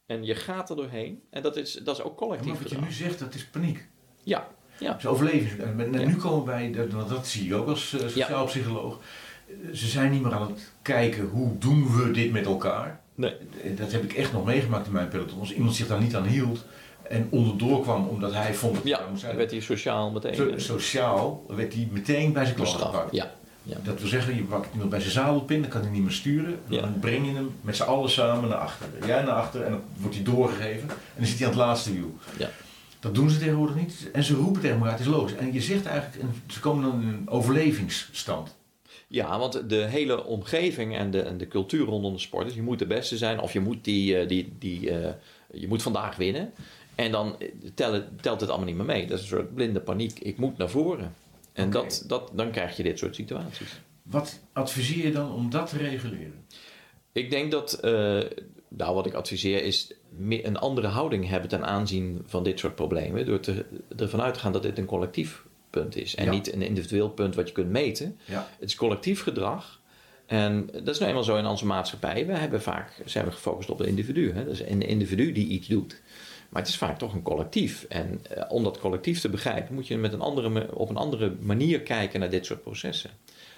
En 0.06 0.25
je 0.25 0.35
gaat 0.35 0.70
er 0.70 0.76
doorheen. 0.76 1.20
En 1.30 1.42
dat 1.42 1.56
is, 1.56 1.73
dat 1.73 1.97
is 1.99 2.02
ook 2.02 2.16
collectief 2.16 2.52
maar 2.52 2.62
wat 2.62 2.70
je 2.70 2.78
nu 2.80 2.92
zegt, 2.92 3.18
dat 3.18 3.35
is 3.35 3.44
paniek. 3.47 3.88
Ja, 4.23 4.49
ja. 4.78 4.90
Dat 4.90 4.99
is 4.99 5.06
overleving. 5.06 5.61
En 5.61 5.80
en 5.80 6.00
Ja. 6.00 6.06
nu 6.06 6.16
komen 6.16 6.47
wij, 6.47 6.73
dat, 6.73 7.08
dat 7.08 7.26
zie 7.26 7.47
je 7.47 7.54
ook 7.54 7.68
als 7.68 7.92
eh, 7.92 8.00
sociaal 8.00 8.44
psycholoog. 8.47 8.99
Ze 9.73 9.87
zijn 9.87 10.11
niet 10.11 10.23
meer 10.23 10.32
aan 10.35 10.50
het 10.50 10.73
kijken 10.82 11.25
hoe 11.28 11.58
doen 11.58 11.97
we 11.97 12.11
dit 12.11 12.32
met 12.32 12.44
elkaar. 12.47 13.00
Nee. 13.14 13.35
Dat 13.76 13.92
heb 13.92 14.02
ik 14.02 14.12
echt 14.12 14.32
nog 14.32 14.44
meegemaakt 14.44 14.87
in 14.87 14.92
mijn 14.92 15.08
peloton. 15.08 15.40
Als 15.40 15.52
iemand 15.54 15.75
zich 15.75 15.87
daar 15.87 16.00
niet 16.00 16.14
aan 16.16 16.26
hield 16.26 16.64
en 17.09 17.27
onderdoor 17.31 17.83
kwam 17.83 18.07
omdat 18.07 18.33
hij 18.33 18.55
vond 18.55 18.75
dat 18.75 18.83
hij 18.83 18.93
Ja, 18.93 19.00
moest 19.11 19.35
werd 19.35 19.50
hij 19.50 19.61
sociaal 19.61 20.11
meteen. 20.11 20.35
So- 20.35 20.49
eh, 20.49 20.59
sociaal 20.59 21.45
werd 21.49 21.75
hij 21.75 21.88
meteen 21.91 22.33
bij 22.33 22.45
zijn 22.45 22.57
klas 22.57 22.75
gepakt. 22.75 23.15
Ja, 23.15 23.33
ja. 23.62 23.77
Dat 23.83 24.00
wil 24.00 24.09
zeggen, 24.09 24.35
je 24.37 24.43
pakt 24.43 24.73
iemand 24.73 24.91
bij 24.91 25.00
zijn 25.00 25.12
zadelpin, 25.12 25.61
dan 25.61 25.71
kan 25.71 25.81
hij 25.81 25.91
niet 25.91 26.03
meer 26.03 26.12
sturen. 26.12 26.59
Ja. 26.69 26.81
Dan 26.81 26.99
breng 26.99 27.27
je 27.27 27.33
hem 27.35 27.50
met 27.61 27.77
z'n 27.77 27.83
allen 27.83 28.11
samen 28.11 28.49
naar 28.49 28.59
achter. 28.59 28.87
Jij 29.07 29.23
naar 29.23 29.35
achter 29.35 29.62
en 29.62 29.71
dan 29.71 29.81
wordt 30.00 30.15
hij 30.15 30.25
doorgegeven. 30.25 30.88
En 30.88 30.97
dan 31.17 31.27
zit 31.27 31.38
hij 31.38 31.47
aan 31.47 31.53
het 31.53 31.62
laatste 31.62 31.93
wiel. 31.93 32.15
Ja. 32.38 32.50
Dat 33.00 33.15
doen 33.15 33.31
ze 33.31 33.38
tegenwoordig 33.38 33.77
niet. 33.77 34.09
En 34.12 34.25
ze 34.25 34.35
roepen 34.35 34.61
tegen 34.61 34.77
elkaar, 34.77 34.91
het 34.93 35.00
is 35.00 35.07
logisch. 35.07 35.35
En 35.37 35.53
je 35.53 35.61
zegt 35.61 35.87
eigenlijk, 35.87 36.23
en 36.23 36.43
ze 36.47 36.61
komen 36.61 36.83
dan 36.91 37.03
in 37.03 37.09
een 37.09 37.29
overlevingsstand. 37.29 38.57
Ja, 39.09 39.38
want 39.38 39.69
de 39.69 39.87
hele 39.88 40.25
omgeving 40.25 40.97
en 40.97 41.11
de, 41.11 41.21
en 41.23 41.38
de 41.38 41.49
cultuur 41.49 41.85
rondom 41.87 42.12
de 42.12 42.19
sport 42.19 42.47
is, 42.47 42.55
je 42.55 42.62
moet 42.62 42.79
de 42.79 42.87
beste 42.87 43.17
zijn 43.17 43.41
of 43.41 43.53
je 43.53 43.61
moet, 43.61 43.85
die, 43.85 44.19
eh, 44.19 44.29
die, 44.29 44.53
die, 44.59 44.91
eh, 44.91 45.11
je 45.53 45.69
moet 45.69 45.83
vandaag 45.83 46.17
winnen. 46.17 46.53
En 46.99 47.11
dan 47.11 47.37
eh, 47.38 47.49
telt, 48.21 48.40
het 48.40 48.49
allemaal 48.49 48.67
niet 48.67 48.76
meer 48.76 48.85
mee. 48.85 49.07
Dat 49.07 49.17
is 49.19 49.23
een 49.23 49.37
soort 49.37 49.55
blinde 49.55 49.81
paniek. 49.81 50.19
Ik 50.19 50.38
moet 50.38 50.59
naar 50.59 50.71
voren. 50.71 51.14
En 51.52 51.71
dat, 51.71 52.05
dat, 52.07 52.31
dan 52.35 52.50
krijg 52.50 52.76
je 52.76 52.83
dit 52.83 52.99
soort 52.99 53.14
situaties. 53.14 53.81
Wat 54.02 54.40
adviseer 54.52 55.05
je 55.07 55.12
dan 55.12 55.33
om 55.33 55.50
dat 55.50 55.69
te 55.69 55.76
reguleren? 55.76 56.45
Ik 57.12 57.31
denk 57.31 57.50
dat, 57.50 57.73
eh, 57.73 58.21
nou 58.69 58.95
wat 58.95 59.07
ik 59.07 59.14
adviseer 59.14 59.62
is 59.64 59.93
een 60.28 60.57
andere 60.57 60.87
houding 60.87 61.28
hebben 61.28 61.49
ten 61.49 61.67
aanzien 61.67 62.23
van 62.26 62.43
dit 62.43 62.59
soort 62.59 62.75
problemen. 62.75 63.26
Door 63.26 63.40
te, 63.40 63.64
ervan 63.97 64.21
uit 64.21 64.35
te 64.35 64.40
gaan 64.40 64.52
dat 64.52 64.62
dit 64.62 64.78
een 64.78 64.85
collectief 64.87 65.45
punt 65.71 65.97
is. 65.97 66.14
En 66.14 66.25
Ja. 66.25 66.31
niet 66.31 66.52
een 66.52 66.62
individueel 66.62 67.11
punt 67.11 67.35
wat 67.35 67.49
je 67.49 67.55
kunt 67.55 67.71
meten. 67.71 68.19
Ja. 68.25 68.49
Het 68.59 68.69
is 68.69 68.76
collectief 68.76 69.23
gedrag. 69.23 69.81
En 70.26 70.67
dat 70.73 70.88
is 70.88 70.99
nou 70.99 71.09
eenmaal 71.11 71.25
zo 71.25 71.37
in 71.37 71.47
onze 71.47 71.67
maatschappij. 71.67 72.26
We 72.26 72.33
hebben 72.33 72.62
vaak 72.62 73.02
zijn 73.05 73.25
we 73.25 73.31
gefocust 73.33 73.71
op 73.71 73.78
het 73.78 73.87
individu. 73.88 74.33
Hè? 74.33 74.45
Dat 74.45 74.52
is 74.52 74.62
een 74.62 74.83
individu 74.83 75.33
die 75.33 75.47
iets 75.49 75.67
doet. 75.67 76.00
Maar 76.49 76.62
het 76.62 76.71
is 76.71 76.78
vaak 76.78 76.99
toch 76.99 77.14
een 77.14 77.23
collectief. 77.23 77.87
En 77.88 78.21
eh, 78.31 78.45
om 78.49 78.64
dat 78.64 78.78
collectief 78.78 79.21
te 79.21 79.28
begrijpen, 79.28 79.75
moet 79.75 79.87
je 79.87 79.97
met 79.97 80.12
een 80.12 80.21
andere, 80.21 80.75
op 80.75 80.88
een 80.88 80.97
andere 80.97 81.37
manier 81.40 81.81
kijken 81.81 82.21
naar 82.21 82.31
dit 82.31 82.47
soort 82.47 82.62
processen. 82.62 83.11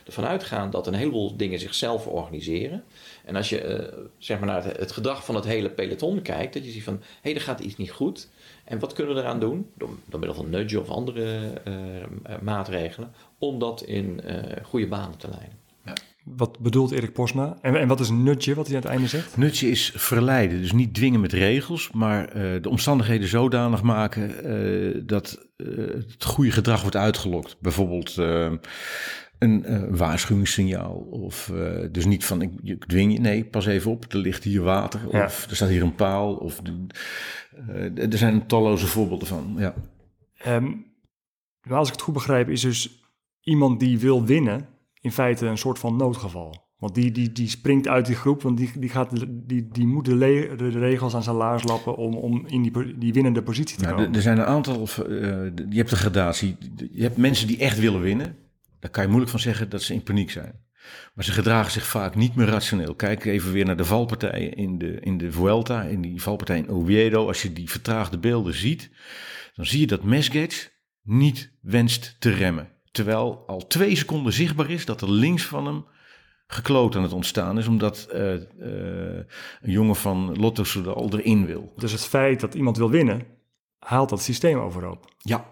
Ervan 0.07 0.25
uitgaan 0.25 0.71
dat 0.71 0.87
een 0.87 0.95
heleboel 0.95 1.37
dingen 1.37 1.59
zichzelf 1.59 2.07
organiseren. 2.07 2.85
En 3.25 3.37
als 3.37 3.49
je 3.49 3.61
eh, 3.61 4.07
zeg 4.19 4.39
maar 4.39 4.49
naar 4.49 4.65
het, 4.65 4.77
het 4.77 4.93
gedrag 4.93 5.25
van 5.25 5.35
het 5.35 5.45
hele 5.45 5.71
peloton 5.71 6.23
kijkt, 6.23 6.55
dat 6.55 6.65
je 6.65 6.71
ziet 6.71 6.85
van 6.85 6.99
hé, 7.01 7.01
hey, 7.21 7.35
er 7.35 7.41
gaat 7.41 7.61
iets 7.61 7.77
niet 7.77 7.91
goed. 7.91 8.29
En 8.65 8.79
wat 8.79 8.93
kunnen 8.93 9.15
we 9.15 9.21
eraan 9.21 9.41
doen? 9.41 9.71
Door, 9.75 9.91
door 10.07 10.21
middel 10.21 10.37
van 10.37 10.51
nudge 10.51 10.81
of 10.81 10.89
andere 10.89 11.53
eh, 11.65 11.75
maatregelen, 12.41 13.13
om 13.39 13.59
dat 13.59 13.83
in 13.83 14.21
goede 14.63 14.87
banen 14.87 15.19
te 15.19 15.29
leiden. 15.29 15.59
Wat 16.25 16.59
bedoelt 16.59 16.91
Erik 16.91 17.13
Posma? 17.13 17.59
En, 17.61 17.77
en 17.77 17.89
wat 17.89 18.01
is 18.01 18.11
nutje, 18.11 18.55
wat 18.55 18.67
hij 18.67 18.77
aan 18.77 18.83
het 18.83 18.91
einde 18.91 19.07
zegt? 19.07 19.37
Nutje 19.37 19.71
is 19.71 19.93
verleiden, 19.95 20.61
dus 20.61 20.73
niet 20.73 20.95
dwingen 20.95 21.21
met 21.21 21.33
regels, 21.33 21.91
maar 21.91 22.29
eh, 22.29 22.63
de 22.63 22.69
omstandigheden 22.69 23.29
zodanig 23.29 23.83
maken 23.83 24.45
eh, 24.45 25.01
dat 25.05 25.49
eh, 25.57 25.67
het 25.87 26.25
goede 26.25 26.51
gedrag 26.51 26.81
wordt 26.81 26.97
uitgelokt. 26.97 27.57
Bijvoorbeeld 27.61 28.17
een 29.39 29.97
waarschuwingssignaal. 29.97 30.95
Of 31.11 31.53
dus 31.91 32.05
niet 32.05 32.25
van 32.25 32.43
ik, 32.43 32.51
ik 32.63 32.85
dwing 32.85 33.13
je, 33.13 33.21
nee, 33.21 33.45
pas 33.45 33.67
even 33.67 33.91
op, 33.91 34.13
er 34.13 34.19
ligt 34.19 34.45
hier 34.45 34.63
water. 34.63 35.01
Ja. 35.11 35.25
Of 35.25 35.47
er 35.51 35.57
staat 35.57 35.69
hier 35.69 35.83
een 35.83 35.95
paal. 35.95 36.35
Of 36.35 36.61
er 37.95 38.19
zijn 38.19 38.47
talloze 38.47 38.87
voorbeelden 38.87 39.29
van. 39.29 39.55
Ja. 39.59 39.75
Maar 41.63 41.79
als 41.79 41.87
ik 41.87 41.95
het 41.95 42.03
goed 42.03 42.15
begrijp, 42.15 42.49
is 42.49 42.61
dus 42.61 43.05
iemand 43.41 43.81
die 43.81 43.99
wil 43.99 44.25
winnen 44.25 44.69
in 45.01 45.13
feite 45.13 45.47
een 45.47 45.59
soort 45.59 45.79
van 45.79 45.97
noodgeval. 45.97 46.69
Want 46.79 46.95
die, 46.95 47.11
die, 47.11 47.33
die 47.33 47.49
springt 47.49 47.89
uit 47.89 48.07
die 48.07 48.15
groep, 48.15 48.43
want 48.43 48.57
die, 48.57 48.71
die, 48.79 48.89
gaat, 48.89 49.11
die, 49.29 49.69
die 49.69 49.87
moet 49.87 50.05
de, 50.05 50.15
le- 50.15 50.55
de 50.57 50.69
regels 50.69 51.15
aan 51.15 51.23
zijn 51.23 51.37
laars 51.37 51.63
lappen 51.63 51.97
om, 51.97 52.15
om 52.15 52.47
in 52.47 52.63
die, 52.63 52.99
die 52.99 53.13
winnende 53.13 53.43
positie 53.43 53.77
te 53.77 53.85
Nou, 53.85 53.97
komen. 53.97 54.15
er- 54.15 54.23
zijn 54.23 54.39
een 54.39 54.45
aantal, 54.45 54.83
eh, 54.83 55.07
je 55.69 55.77
hebt 55.77 55.91
een 55.91 55.97
gradatie. 55.97 56.57
Je 56.93 57.03
hebt 57.03 57.17
mensen 57.17 57.47
die 57.47 57.59
echt 57.59 57.79
willen 57.79 58.01
winnen. 58.01 58.37
Daar 58.79 58.91
kan 58.91 59.03
je 59.03 59.09
moeilijk 59.09 59.31
van 59.31 59.41
zeggen 59.41 59.69
dat 59.71 59.83
ze 59.83 59.95
in 59.95 60.03
paniek 60.03 60.31
zijn. 60.31 60.53
Maar 61.15 61.25
ze 61.25 61.33
gedragen 61.33 61.73
zich 61.73 61.87
vaak 61.87 62.15
niet 62.15 62.35
meer 62.35 62.47
rationeel. 62.47 62.95
Kijk 62.95 63.25
even 63.25 63.53
weer 63.53 63.65
naar 63.65 63.77
de 63.77 63.85
valpartijen 63.85 64.55
in 64.55 64.79
de, 64.79 65.01
in 65.01 65.19
de 65.19 65.33
Vuelta, 65.33 65.83
in 65.83 66.01
die 66.01 66.23
valpartij 66.23 66.59
in 66.59 66.69
Oviedo. 66.69 67.27
Als 67.27 67.43
je 67.43 67.53
die 67.53 67.71
vertraagde 67.71 68.19
beelden 68.19 68.55
ziet, 68.55 68.91
dan 69.55 69.67
zie 69.67 69.81
je 69.81 69.87
dat 69.87 70.03
Mesgage 70.05 70.69
niet 71.03 71.53
wenst 71.61 72.17
te 72.19 72.31
remmen. 72.31 72.69
Terwijl 72.91 73.45
al 73.47 73.67
twee 73.67 73.97
seconden 73.97 74.33
zichtbaar 74.33 74.71
is 74.71 74.85
dat 74.85 75.01
er 75.01 75.11
links 75.11 75.45
van 75.45 75.67
hem 75.67 75.85
gekloot 76.47 76.97
aan 76.97 77.03
het 77.03 77.13
ontstaan 77.13 77.59
is, 77.59 77.67
omdat 77.67 78.07
eh, 78.13 78.35
eh, 78.35 79.25
een 79.61 79.71
jongen 79.71 79.97
van 79.97 80.37
Lotto 80.37 80.65
Soudal 80.65 81.09
erin 81.13 81.47
wil. 81.47 81.73
Dus 81.77 81.93
het 81.93 82.05
feit 82.05 82.41
dat 82.41 82.55
iemand 82.55 82.77
wil 82.77 82.91
winnen, 82.91 83.27
haalt 83.79 84.09
dat 84.09 84.23
systeem 84.23 84.59
overhoop. 84.59 85.15
Ja, 85.19 85.45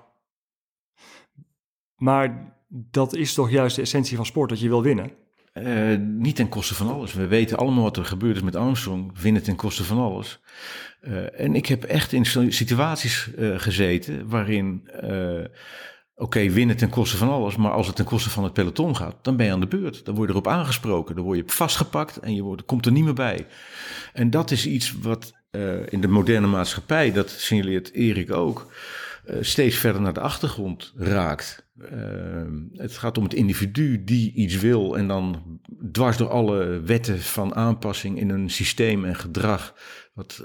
Maar 1.96 2.56
dat 2.68 3.14
is 3.14 3.34
toch 3.34 3.50
juist 3.50 3.76
de 3.76 3.82
essentie 3.82 4.16
van 4.16 4.26
sport, 4.26 4.48
dat 4.48 4.60
je 4.60 4.68
wil 4.68 4.82
winnen. 4.82 5.12
Eh, 5.52 5.96
niet 5.98 6.36
ten 6.36 6.48
koste 6.48 6.74
van 6.74 6.92
alles. 6.92 7.12
We 7.12 7.26
weten 7.26 7.58
allemaal 7.58 7.82
wat 7.82 7.96
er 7.96 8.04
gebeurd 8.04 8.36
is 8.36 8.42
met 8.42 8.56
Armstrong. 8.56 9.18
Winnen 9.20 9.42
ten 9.42 9.56
koste 9.56 9.84
van 9.84 9.98
alles. 9.98 10.40
En 11.32 11.54
ik 11.54 11.66
heb 11.66 11.84
echt 11.84 12.12
in 12.12 12.52
situaties 12.52 13.30
gezeten 13.56 14.28
waarin, 14.28 14.88
oké, 16.18 16.50
winnen 16.50 16.76
ten 16.76 16.90
koste 16.90 17.16
van 17.16 17.28
alles. 17.28 17.56
Maar 17.56 17.70
als 17.70 17.86
het 17.86 17.96
ten 17.96 18.04
koste 18.04 18.30
van 18.30 18.44
het 18.44 18.52
peloton 18.52 18.96
gaat, 18.96 19.16
dan 19.22 19.36
ben 19.36 19.46
je 19.46 19.52
aan 19.52 19.60
de 19.60 19.66
beurt. 19.66 20.04
Dan 20.04 20.14
word 20.14 20.26
je 20.26 20.34
erop 20.34 20.48
aangesproken. 20.48 21.14
Dan 21.14 21.24
word 21.24 21.38
je 21.38 21.44
vastgepakt 21.46 22.16
en 22.16 22.34
je 22.34 22.42
wordt, 22.42 22.64
komt 22.64 22.86
er 22.86 22.92
niet 22.92 23.04
meer 23.04 23.14
bij. 23.14 23.46
En 24.12 24.30
dat 24.30 24.50
is 24.50 24.66
iets 24.66 24.94
wat 25.00 25.32
eh, 25.50 25.92
in 25.92 26.00
de 26.00 26.08
moderne 26.08 26.46
maatschappij, 26.46 27.12
dat 27.12 27.30
signaleert 27.30 27.92
Erik 27.92 28.32
ook, 28.32 28.72
eh, 29.24 29.36
steeds 29.40 29.76
verder 29.76 30.00
naar 30.00 30.12
de 30.12 30.20
achtergrond 30.20 30.92
raakt. 30.96 31.66
Eh, 31.78 31.98
het 32.72 32.96
gaat 32.96 33.18
om 33.18 33.24
het 33.24 33.34
individu 33.34 34.04
die 34.04 34.32
iets 34.32 34.58
wil 34.58 34.96
en 34.96 35.08
dan 35.08 35.42
dwars 35.92 36.16
door 36.16 36.28
alle 36.28 36.80
wetten 36.80 37.20
van 37.20 37.54
aanpassing 37.54 38.18
in 38.18 38.30
een 38.30 38.50
systeem 38.50 39.04
en 39.04 39.16
gedrag 39.16 39.74
wat 40.14 40.44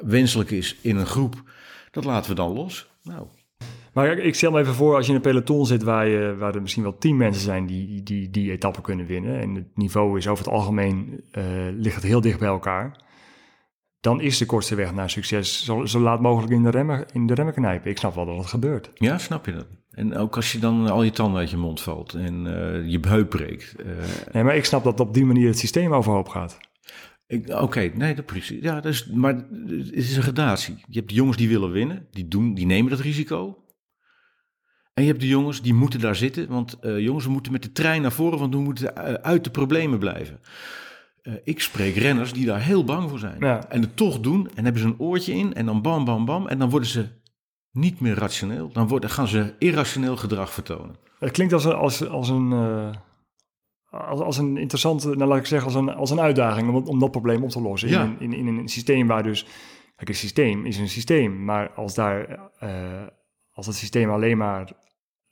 wenselijk 0.00 0.50
is 0.50 0.76
in 0.80 0.96
een 0.96 1.06
groep, 1.06 1.42
dat 1.90 2.04
laten 2.04 2.30
we 2.30 2.36
dan 2.36 2.52
los. 2.52 2.90
Nou, 3.02 3.26
Maar 3.98 4.18
ik, 4.18 4.34
stel 4.34 4.50
me 4.50 4.60
even 4.60 4.74
voor, 4.74 4.94
als 4.94 5.04
je 5.04 5.10
in 5.10 5.16
een 5.16 5.22
peloton 5.22 5.66
zit 5.66 5.82
waar, 5.82 6.06
je, 6.08 6.34
waar 6.38 6.54
er 6.54 6.60
misschien 6.62 6.82
wel 6.82 6.98
tien 6.98 7.16
mensen 7.16 7.42
zijn 7.42 7.66
die 7.66 7.86
die, 7.86 8.02
die, 8.02 8.30
die 8.30 8.50
etappe 8.50 8.80
kunnen 8.80 9.06
winnen. 9.06 9.40
En 9.40 9.54
het 9.54 9.66
niveau 9.76 10.18
is 10.18 10.28
over 10.28 10.44
het 10.44 10.54
algemeen, 10.54 11.24
eh, 11.30 11.44
ligt 11.72 11.94
het 11.94 12.04
heel 12.04 12.20
dicht 12.20 12.38
bij 12.38 12.48
elkaar. 12.48 13.00
Dan 14.00 14.20
is 14.20 14.38
de 14.38 14.46
kortste 14.46 14.74
weg 14.74 14.94
naar 14.94 15.10
succes 15.10 15.64
zo, 15.64 15.84
zo 15.86 16.00
laat 16.00 16.20
mogelijk 16.20 16.52
in 16.52 16.62
de, 16.62 16.70
remmen, 16.70 17.06
in 17.12 17.26
de 17.26 17.34
remmen 17.34 17.54
knijpen. 17.54 17.90
Ik 17.90 17.98
snap 17.98 18.14
wel 18.14 18.26
dat 18.26 18.36
het 18.36 18.46
gebeurt. 18.46 18.90
ja, 18.94 19.18
snap 19.18 19.46
je 19.46 19.52
dat? 19.52 19.66
En 19.90 20.16
ook 20.16 20.36
als 20.36 20.52
je 20.52 20.58
dan 20.58 20.90
al 20.90 21.02
je 21.02 21.10
tanden 21.10 21.40
uit 21.40 21.50
je 21.50 21.56
mond 21.56 21.80
valt 21.80 22.14
en 22.14 22.46
eh, 22.46 22.90
je 22.90 22.98
heup 23.08 23.28
breekt. 23.28 23.74
eh, 23.76 23.86
Nee, 24.32 24.44
maar 24.44 24.56
ik 24.56 24.64
snap 24.64 24.84
dat 24.84 25.00
op 25.00 25.14
die 25.14 25.24
manier 25.24 25.48
het 25.48 25.58
systeem 25.58 25.94
overhoop 25.94 26.28
gaat. 26.28 26.58
Oké, 27.46 27.90
nee, 27.94 28.14
dat 28.14 28.26
precies. 28.26 28.62
Ja, 28.62 28.74
dat 28.74 28.92
is, 28.92 29.06
maar 29.06 29.34
het 29.34 29.92
is 29.92 30.16
een 30.16 30.22
gradatie. 30.22 30.74
Je 30.88 30.98
hebt 30.98 31.08
de 31.08 31.14
jongens 31.14 31.36
die 31.36 31.48
willen 31.48 31.70
winnen, 31.70 32.06
die, 32.10 32.28
doen, 32.28 32.54
die 32.54 32.66
nemen 32.66 32.90
dat 32.90 33.00
risico. 33.00 33.62
En 34.98 35.04
je 35.04 35.10
hebt 35.10 35.22
de 35.22 35.28
jongens 35.28 35.62
die 35.62 35.74
moeten 35.74 36.00
daar 36.00 36.16
zitten, 36.16 36.48
want 36.48 36.78
eh, 36.80 36.98
jongens, 36.98 37.24
we 37.24 37.30
moeten 37.30 37.52
met 37.52 37.62
de 37.62 37.72
trein 37.72 38.02
naar 38.02 38.12
voren, 38.12 38.38
want 38.38 38.54
we 38.54 38.60
moeten 38.60 38.96
eh, 38.96 39.12
uit 39.14 39.44
de 39.44 39.50
problemen 39.50 39.98
blijven. 39.98 40.40
Eh, 41.22 41.32
ik 41.44 41.60
spreek 41.60 41.96
renners 41.96 42.32
die 42.32 42.46
daar 42.46 42.60
heel 42.62 42.84
bang 42.84 43.08
voor 43.08 43.18
zijn. 43.18 43.36
Ja. 43.40 43.68
En 43.68 43.80
het 43.80 43.96
toch 43.96 44.20
doen, 44.20 44.48
en 44.54 44.64
hebben 44.64 44.82
ze 44.82 44.88
een 44.88 44.98
oortje 44.98 45.32
in, 45.34 45.54
en 45.54 45.66
dan 45.66 45.82
bam, 45.82 46.04
bam, 46.04 46.24
bam, 46.24 46.46
en 46.46 46.58
dan 46.58 46.70
worden 46.70 46.88
ze 46.88 47.06
niet 47.70 48.00
meer 48.00 48.14
rationeel. 48.14 48.72
Dan 48.72 48.88
worden, 48.88 49.10
gaan 49.10 49.28
ze 49.28 49.54
irrationeel 49.58 50.16
gedrag 50.16 50.52
vertonen. 50.52 50.96
Het 51.18 51.30
klinkt 51.30 51.52
als 51.52 51.64
een, 51.64 51.74
als, 51.74 52.08
als 52.08 52.28
een, 52.28 52.52
als, 53.90 54.20
als 54.20 54.36
een 54.38 54.56
interessante, 54.56 55.08
nou 55.08 55.28
laat 55.28 55.38
ik 55.38 55.46
zeggen, 55.46 55.66
als 55.66 55.76
een, 55.76 55.94
als 55.94 56.10
een 56.10 56.20
uitdaging 56.20 56.68
om, 56.68 56.86
om 56.86 56.98
dat 56.98 57.10
probleem 57.10 57.42
op 57.42 57.50
te 57.50 57.60
lossen. 57.60 57.88
Ja. 57.88 58.02
In, 58.02 58.10
een- 58.10 58.32
in, 58.32 58.46
in 58.46 58.56
een 58.56 58.68
systeem 58.68 59.06
waar 59.06 59.22
dus, 59.22 59.46
kijk, 59.96 60.08
een 60.08 60.14
systeem 60.14 60.66
is 60.66 60.78
een 60.78 60.88
systeem, 60.88 61.44
maar 61.44 61.70
als 61.70 61.94
daar, 61.94 62.50
als 63.52 63.66
het 63.66 63.76
systeem 63.76 64.10
alleen 64.10 64.36
maar 64.38 64.72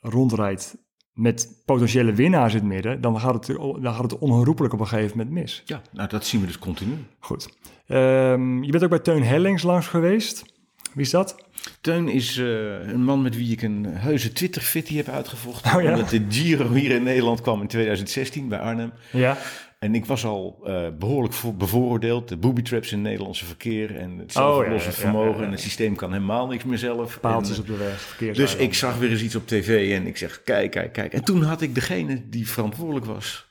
rondrijdt 0.08 0.76
met 1.12 1.62
potentiële 1.64 2.12
winnaars 2.12 2.52
in 2.52 2.58
het 2.58 2.68
midden, 2.68 3.00
dan 3.00 3.20
gaat 3.20 3.34
het, 3.34 3.56
dan 3.56 3.94
gaat 3.94 4.02
het 4.02 4.18
onherroepelijk 4.18 4.74
op 4.74 4.80
een 4.80 4.86
gegeven 4.86 5.16
moment 5.16 5.34
mis. 5.34 5.62
Ja, 5.64 5.82
nou 5.92 6.08
dat 6.08 6.26
zien 6.26 6.40
we 6.40 6.46
dus 6.46 6.58
continu. 6.58 6.94
Goed. 7.18 7.48
Ehm, 7.86 8.62
je 8.62 8.70
bent 8.70 8.84
ook 8.84 8.90
bij 8.90 8.98
Teun 8.98 9.22
Hellings 9.22 9.62
langs 9.62 9.86
geweest. 9.86 10.44
Wie 10.92 11.04
is 11.04 11.10
dat? 11.10 11.36
Teun 11.80 12.08
is 12.08 12.38
eh, 12.38 12.88
een 12.88 13.04
man 13.04 13.22
met 13.22 13.36
wie 13.36 13.52
ik 13.52 13.62
een 13.62 13.84
heuse 13.84 14.32
Twitter-fitty 14.32 14.96
heb 14.96 15.08
uitgevochten. 15.08 15.76
Oh 15.76 15.82
ja? 15.82 15.90
Omdat 15.90 16.08
de 16.08 16.24
Giro 16.28 16.72
hier 16.72 16.90
in 16.90 17.02
Nederland 17.02 17.40
kwam 17.40 17.60
in 17.60 17.66
2016 17.66 18.48
bij 18.48 18.58
Arnhem. 18.58 18.92
Ja. 19.12 19.36
En 19.78 19.94
ik 19.94 20.04
was 20.06 20.24
al 20.24 20.60
eh, 20.64 20.86
behoorlijk 20.98 21.34
voor, 21.34 21.54
bevooroordeeld. 21.56 22.28
De 22.28 22.36
booby 22.36 22.62
traps 22.62 22.92
in 22.92 22.98
het 22.98 23.06
Nederlandse 23.06 23.44
verkeer 23.44 23.96
en 23.96 24.10
het 24.18 24.26
Oh, 24.36 24.42
zelfoplossend 24.42 24.94
ja, 24.94 25.00
vermogen. 25.00 25.30
ja, 25.32 25.38
ja. 25.38 25.44
En 25.44 25.50
het 25.50 25.60
systeem 25.60 25.94
kan 25.94 26.12
helemaal 26.12 26.46
niks 26.46 26.64
meer 26.64 26.78
zelf. 26.78 27.20
Paaltjes 27.20 27.56
En, 27.56 27.62
op 27.62 27.66
de 27.68 27.76
weg, 27.76 28.16
Dus 28.34 28.56
ik 28.56 28.74
zag 28.74 28.98
weer 28.98 29.10
eens 29.10 29.22
iets 29.22 29.34
op 29.36 29.46
tv 29.46 29.96
en 29.96 30.06
ik 30.06 30.16
zeg, 30.16 30.42
kijk, 30.42 30.70
kijk, 30.70 30.92
kijk. 30.92 31.12
En 31.12 31.24
toen 31.24 31.42
had 31.42 31.60
ik 31.62 31.74
degene 31.74 32.28
die 32.28 32.48
verantwoordelijk 32.48 33.06
was 33.06 33.48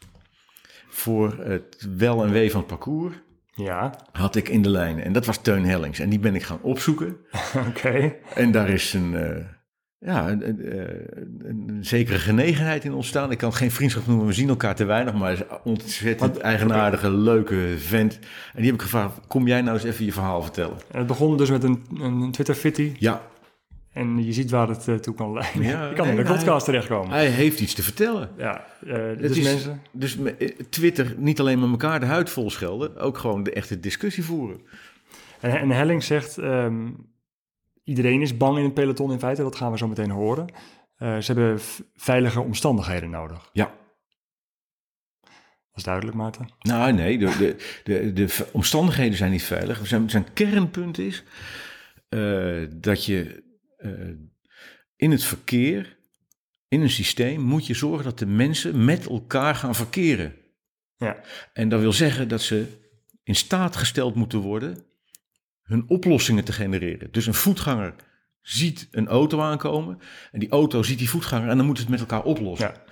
voor 0.87 1.37
het 1.43 1.87
wel 1.97 2.23
en 2.23 2.31
wee 2.31 2.51
van 2.51 2.59
het 2.59 2.69
parcours, 2.69 3.15
Ja, 3.53 3.99
had 4.11 4.35
ik 4.35 4.49
in 4.49 4.61
de 4.61 4.69
lijn. 4.69 4.99
En 5.01 5.13
dat 5.13 5.25
was 5.25 5.37
Teun 5.41 5.65
Hellings. 5.65 5.99
En 5.99 6.09
die 6.09 6.19
ben 6.19 6.35
ik 6.35 6.43
gaan 6.43 6.61
opzoeken. 6.61 7.17
oké. 7.69 8.15
En 8.35 8.51
daar 8.51 8.69
is 8.69 8.93
een, 8.93 9.15
eh, 9.15 9.43
ja, 9.99 10.29
een, 10.29 10.47
een, 10.47 10.61
eh, 10.61 10.79
een, 11.49 11.63
een 11.67 11.85
zekere 11.85 12.17
genegenheid 12.19 12.83
in 12.83 12.93
ontstaan. 12.93 13.31
Ik 13.31 13.37
kan 13.37 13.49
het 13.49 13.57
geen 13.57 13.71
vriendschap 13.71 14.07
noemen, 14.07 14.25
we 14.25 14.33
zien 14.33 14.49
elkaar 14.49 14.75
te 14.75 14.85
weinig. 14.85 15.13
Maar 15.13 15.23
hij 15.23 15.33
is 15.33 15.57
ontzettend 15.63 16.37
eigenaardige, 16.37 17.09
leuke 17.11 17.73
vent. 17.77 18.13
En 18.53 18.55
die 18.61 18.65
heb 18.65 18.73
ik 18.73 18.81
gevraagd, 18.81 19.19
kom 19.27 19.47
jij 19.47 19.61
nou 19.61 19.75
eens 19.75 19.85
even 19.85 20.05
je 20.05 20.11
verhaal 20.13 20.41
vertellen? 20.41 20.77
En 20.91 20.97
Het 20.97 21.07
begon 21.07 21.37
dus 21.37 21.49
met 21.49 21.63
een, 21.63 21.83
een 21.99 22.31
Twitter-fitty. 22.31 22.91
Ja, 22.99 23.21
En 23.93 24.25
je 24.25 24.33
ziet 24.33 24.49
waar 24.51 24.67
het 24.69 24.87
eh, 24.87 24.95
toe 24.95 25.15
kan 25.15 25.33
leiden. 25.33 25.61
Ja, 25.63 25.85
je 25.89 25.93
kan 25.95 26.05
nee, 26.07 26.15
in 26.15 26.21
de 26.23 26.27
maar 26.29 26.37
podcast 26.37 26.65
terechtkomen. 26.65 27.09
hij 27.11 27.27
heeft 27.27 27.59
iets 27.59 27.73
te 27.73 27.83
vertellen. 27.83 28.29
ja, 28.37 28.65
dus 29.17 29.37
is- 29.37 29.43
mensen... 29.43 29.81
Dus 29.91 30.17
Twitter, 30.69 31.13
niet 31.17 31.39
alleen 31.39 31.59
met 31.59 31.69
elkaar 31.69 31.99
de 31.99 32.05
huid 32.05 32.29
vol 32.29 32.49
schelden, 32.49 32.97
ook 32.97 33.17
gewoon 33.17 33.43
de 33.43 33.51
echte 33.53 33.79
discussie 33.79 34.23
voeren. 34.23 34.59
En, 35.39 35.51
en 35.59 35.69
Helling 35.69 36.03
zegt, 36.03 36.37
ehm, 36.37 36.75
iedereen 37.85 38.21
is 38.21 38.37
bang 38.37 38.57
in 38.57 38.63
het 38.63 38.73
peloton 38.73 39.11
in 39.11 39.19
feite. 39.19 39.41
Dat 39.41 39.55
gaan 39.55 39.71
we 39.71 39.77
zo 39.77 39.87
meteen 39.87 40.09
horen. 40.09 40.47
Eh, 40.95 41.17
ze 41.17 41.31
hebben 41.31 41.59
veilige 41.95 42.41
omstandigheden 42.41 43.09
nodig. 43.09 43.49
Ja. 43.53 43.73
Dat 45.21 45.83
is 45.83 45.83
duidelijk, 45.83 46.17
Maarten. 46.17 46.49
Nou, 46.59 46.93
nee, 46.93 47.17
de, 47.17 47.55
de, 47.83 48.13
de, 48.13 48.47
omstandigheden 48.51 49.17
zijn 49.17 49.31
niet 49.31 49.43
veilig. 49.43 49.87
Zijn, 49.87 50.09
zijn 50.09 50.33
kernpunt 50.33 50.97
is 50.97 51.23
eh, 52.09 52.63
dat 52.71 53.05
je 53.05 53.43
eh, 53.77 53.91
in 54.95 55.11
het 55.11 55.23
verkeer, 55.23 55.97
in 56.67 56.81
een 56.81 56.89
systeem, 56.89 57.41
moet 57.41 57.67
je 57.67 57.73
zorgen 57.73 58.03
dat 58.03 58.19
de 58.19 58.25
mensen 58.25 58.85
met 58.85 59.07
elkaar 59.07 59.55
gaan 59.55 59.75
verkeren. 59.75 60.35
Ja. 60.97 61.19
En 61.53 61.69
dat 61.69 61.79
wil 61.79 61.93
zeggen 61.93 62.27
dat 62.27 62.41
ze 62.41 62.65
in 63.23 63.35
staat 63.35 63.75
gesteld 63.75 64.15
moeten 64.15 64.39
worden 64.39 64.85
hun 65.65 65.83
oplossingen 65.87 66.43
te 66.43 66.51
genereren. 66.51 67.07
Dus 67.11 67.25
een 67.25 67.33
voetganger 67.33 67.95
ziet 68.41 68.87
een 68.91 69.07
auto 69.07 69.39
aankomen 69.39 69.99
en 70.31 70.39
die 70.39 70.49
auto 70.49 70.83
ziet 70.83 70.97
die 70.97 71.09
voetganger 71.09 71.49
en 71.49 71.57
dan 71.57 71.65
moeten 71.65 71.85
ze 71.85 71.91
het 71.91 71.99
met 71.99 72.09
elkaar 72.09 72.25
oplossen. 72.25 72.67
Ja. 72.67 72.83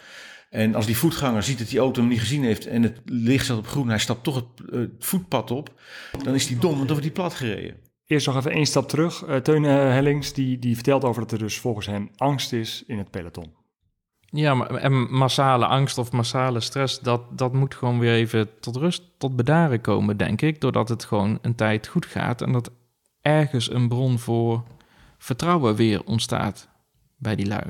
En 0.50 0.76
als 0.76 0.86
die 0.86 0.98
voetganger 0.98 1.44
ziet 1.44 1.58
dat 1.58 1.70
die 1.70 1.80
auto 1.80 2.02
hem 2.02 2.10
niet 2.10 2.20
gezien 2.20 2.44
heeft 2.44 2.66
en 2.66 2.84
het 2.84 3.02
licht 3.06 3.44
staat 3.46 3.58
op 3.58 3.68
groen, 3.68 3.88
hij 3.88 4.00
stapt 4.00 4.24
toch 4.24 4.36
het, 4.36 4.70
eh, 4.70 4.80
het 4.80 4.92
voetpad 5.00 5.52
op, 5.52 5.82
dan 6.24 6.34
is 6.34 6.48
die 6.48 6.58
dom, 6.58 6.76
want 6.76 6.88
dan 6.88 6.88
wordt 6.88 7.04
die 7.04 7.12
plat 7.12 7.34
gereden. 7.34 7.76
Eerst 8.06 8.28
nog 8.28 8.36
even 8.36 8.52
één 8.52 8.66
stap 8.66 8.90
terug. 8.90 9.24
Eh 9.24 9.36
Teun 9.36 9.66
eh, 9.66 9.72
Hellings 9.72 10.34
die, 10.34 10.60
die 10.60 10.76
vertelt 10.76 11.04
over 11.04 11.22
dat 11.22 11.32
er 11.32 11.38
dus 11.38 11.60
volgens 11.60 11.86
hem 11.86 12.10
angst 12.16 12.54
is 12.54 12.84
in 12.88 12.98
het 12.98 13.12
peloton. 13.12 13.63
Ja, 14.36 14.54
maar 14.54 14.70
en 14.70 14.94
massale 14.94 15.66
angst 15.66 15.98
of 15.98 16.12
massale 16.12 16.60
stress, 16.60 17.00
dat, 17.00 17.38
dat 17.38 17.54
moet 17.54 17.76
gewoon 17.76 18.00
weer 18.00 18.14
even 18.14 18.60
tot 18.60 18.76
rust, 18.76 19.04
tot 19.18 19.36
bedaren 19.36 19.82
komen, 19.82 20.18
denk 20.18 20.42
ik. 20.42 20.62
Doordat 20.62 20.90
het 20.90 21.06
gewoon 21.06 21.40
een 21.42 21.56
tijd 21.56 21.88
goed 21.88 22.06
gaat 22.06 22.42
en 22.42 22.52
dat 22.52 22.72
ergens 23.22 23.72
een 23.72 23.88
bron 23.88 24.20
voor 24.20 24.64
vertrouwen 25.18 25.76
weer 25.76 26.04
ontstaat 26.04 26.70
bij 27.18 27.36
die 27.36 27.46
lui. 27.46 27.64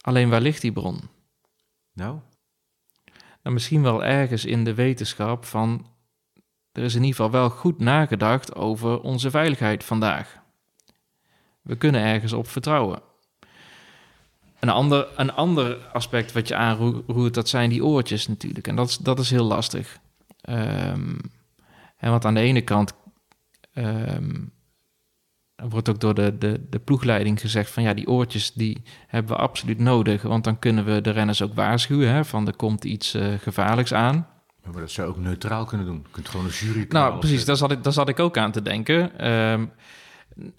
Alleen 0.00 0.28
waar 0.28 0.40
ligt 0.40 0.60
die 0.60 0.72
bron? 0.72 1.00
Nou, 1.92 2.18
Nou, 3.42 3.54
misschien 3.54 3.82
wel 3.82 4.04
ergens 4.04 4.44
in 4.44 4.64
de 4.64 4.74
wetenschap 4.74 5.44
van... 5.44 5.86
er 6.72 6.82
is 6.82 6.94
in 6.94 7.02
ieder 7.02 7.16
geval 7.16 7.30
wel 7.30 7.50
goed 7.50 7.78
nagedacht 7.78 8.54
over 8.54 9.00
onze 9.00 9.30
veiligheid 9.30 9.84
vandaag. 9.84 10.38
We 11.62 11.76
kunnen 11.76 12.00
ergens 12.00 12.32
op 12.32 12.48
vertrouwen. 12.48 13.07
Een 14.60 14.68
ander, 14.68 15.06
een 15.16 15.32
ander 15.32 15.78
aspect 15.92 16.32
wat 16.32 16.48
je 16.48 16.54
aanroert, 16.54 17.34
dat 17.34 17.48
zijn 17.48 17.70
die 17.70 17.84
oortjes 17.84 18.28
natuurlijk. 18.28 18.66
En 18.66 18.76
dat 18.76 18.88
is, 18.88 18.96
dat 18.96 19.18
is 19.18 19.30
heel 19.30 19.44
lastig. 19.44 19.98
Ehm, 20.40 21.16
en 21.96 22.10
want 22.10 22.24
aan 22.24 22.34
de 22.34 22.40
ene 22.40 22.60
kant 22.60 22.92
ehm, 23.72 24.34
wordt 25.66 25.88
ook 25.88 26.00
door 26.00 26.14
de, 26.14 26.38
de, 26.38 26.66
de 26.70 26.78
ploegleiding 26.78 27.40
gezegd 27.40 27.70
van 27.70 27.82
ja, 27.82 27.94
die 27.94 28.08
oortjes 28.08 28.52
die 28.52 28.82
hebben 29.06 29.36
we 29.36 29.42
absoluut 29.42 29.78
nodig. 29.78 30.22
Want 30.22 30.44
dan 30.44 30.58
kunnen 30.58 30.84
we 30.84 31.00
de 31.00 31.10
renners 31.10 31.42
ook 31.42 31.54
waarschuwen 31.54 32.08
hè, 32.08 32.24
van 32.24 32.46
er 32.46 32.56
komt 32.56 32.84
iets 32.84 33.14
eh, 33.14 33.26
gevaarlijks 33.38 33.94
aan. 33.94 34.26
maar 34.72 34.80
dat 34.80 34.90
zou 34.90 35.08
je 35.08 35.14
ook 35.14 35.20
neutraal 35.20 35.64
kunnen 35.64 35.86
doen. 35.86 36.00
Je 36.04 36.12
kunt 36.12 36.28
gewoon 36.28 36.46
een 36.46 36.52
jury 36.52 36.86
Nou, 36.88 37.18
precies, 37.18 37.44
daar 37.44 37.56
zat, 37.56 37.70
ik, 37.70 37.84
daar 37.84 37.92
zat 37.92 38.08
ik 38.08 38.18
ook 38.18 38.36
aan 38.36 38.52
te 38.52 38.62
denken. 38.62 39.18
Ehm, 39.18 39.66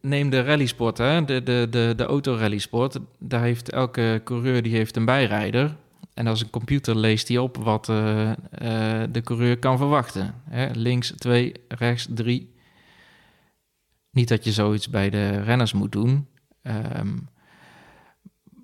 neem 0.01 0.29
de 0.29 0.43
rallysport, 0.43 0.97
hè, 0.97 1.25
de, 1.25 1.43
de, 1.43 1.67
de, 1.69 1.93
de 1.95 2.05
autorallysport. 2.05 2.97
Daar 3.17 3.41
heeft 3.41 3.71
elke 3.71 4.21
coureur 4.23 4.61
die 4.61 4.75
heeft 4.75 4.95
een 4.95 5.05
bijrijder. 5.05 5.75
En 6.13 6.27
als 6.27 6.41
een 6.41 6.49
computer 6.49 6.97
leest 6.97 7.27
die 7.27 7.41
op 7.41 7.57
wat 7.57 7.89
eh, 7.89 8.31
eh, 8.31 8.37
de 9.11 9.21
coureur 9.21 9.57
kan 9.57 9.77
verwachten. 9.77 10.33
Hè. 10.49 10.69
Links 10.73 11.13
twee, 11.17 11.53
rechts 11.67 12.07
drie. 12.09 12.53
Niet 14.11 14.27
dat 14.27 14.43
je 14.43 14.51
zoiets 14.51 14.89
bij 14.89 15.09
de 15.09 15.41
renners 15.41 15.73
moet 15.73 15.91
doen. 15.91 16.27
Ehm, 16.61 17.17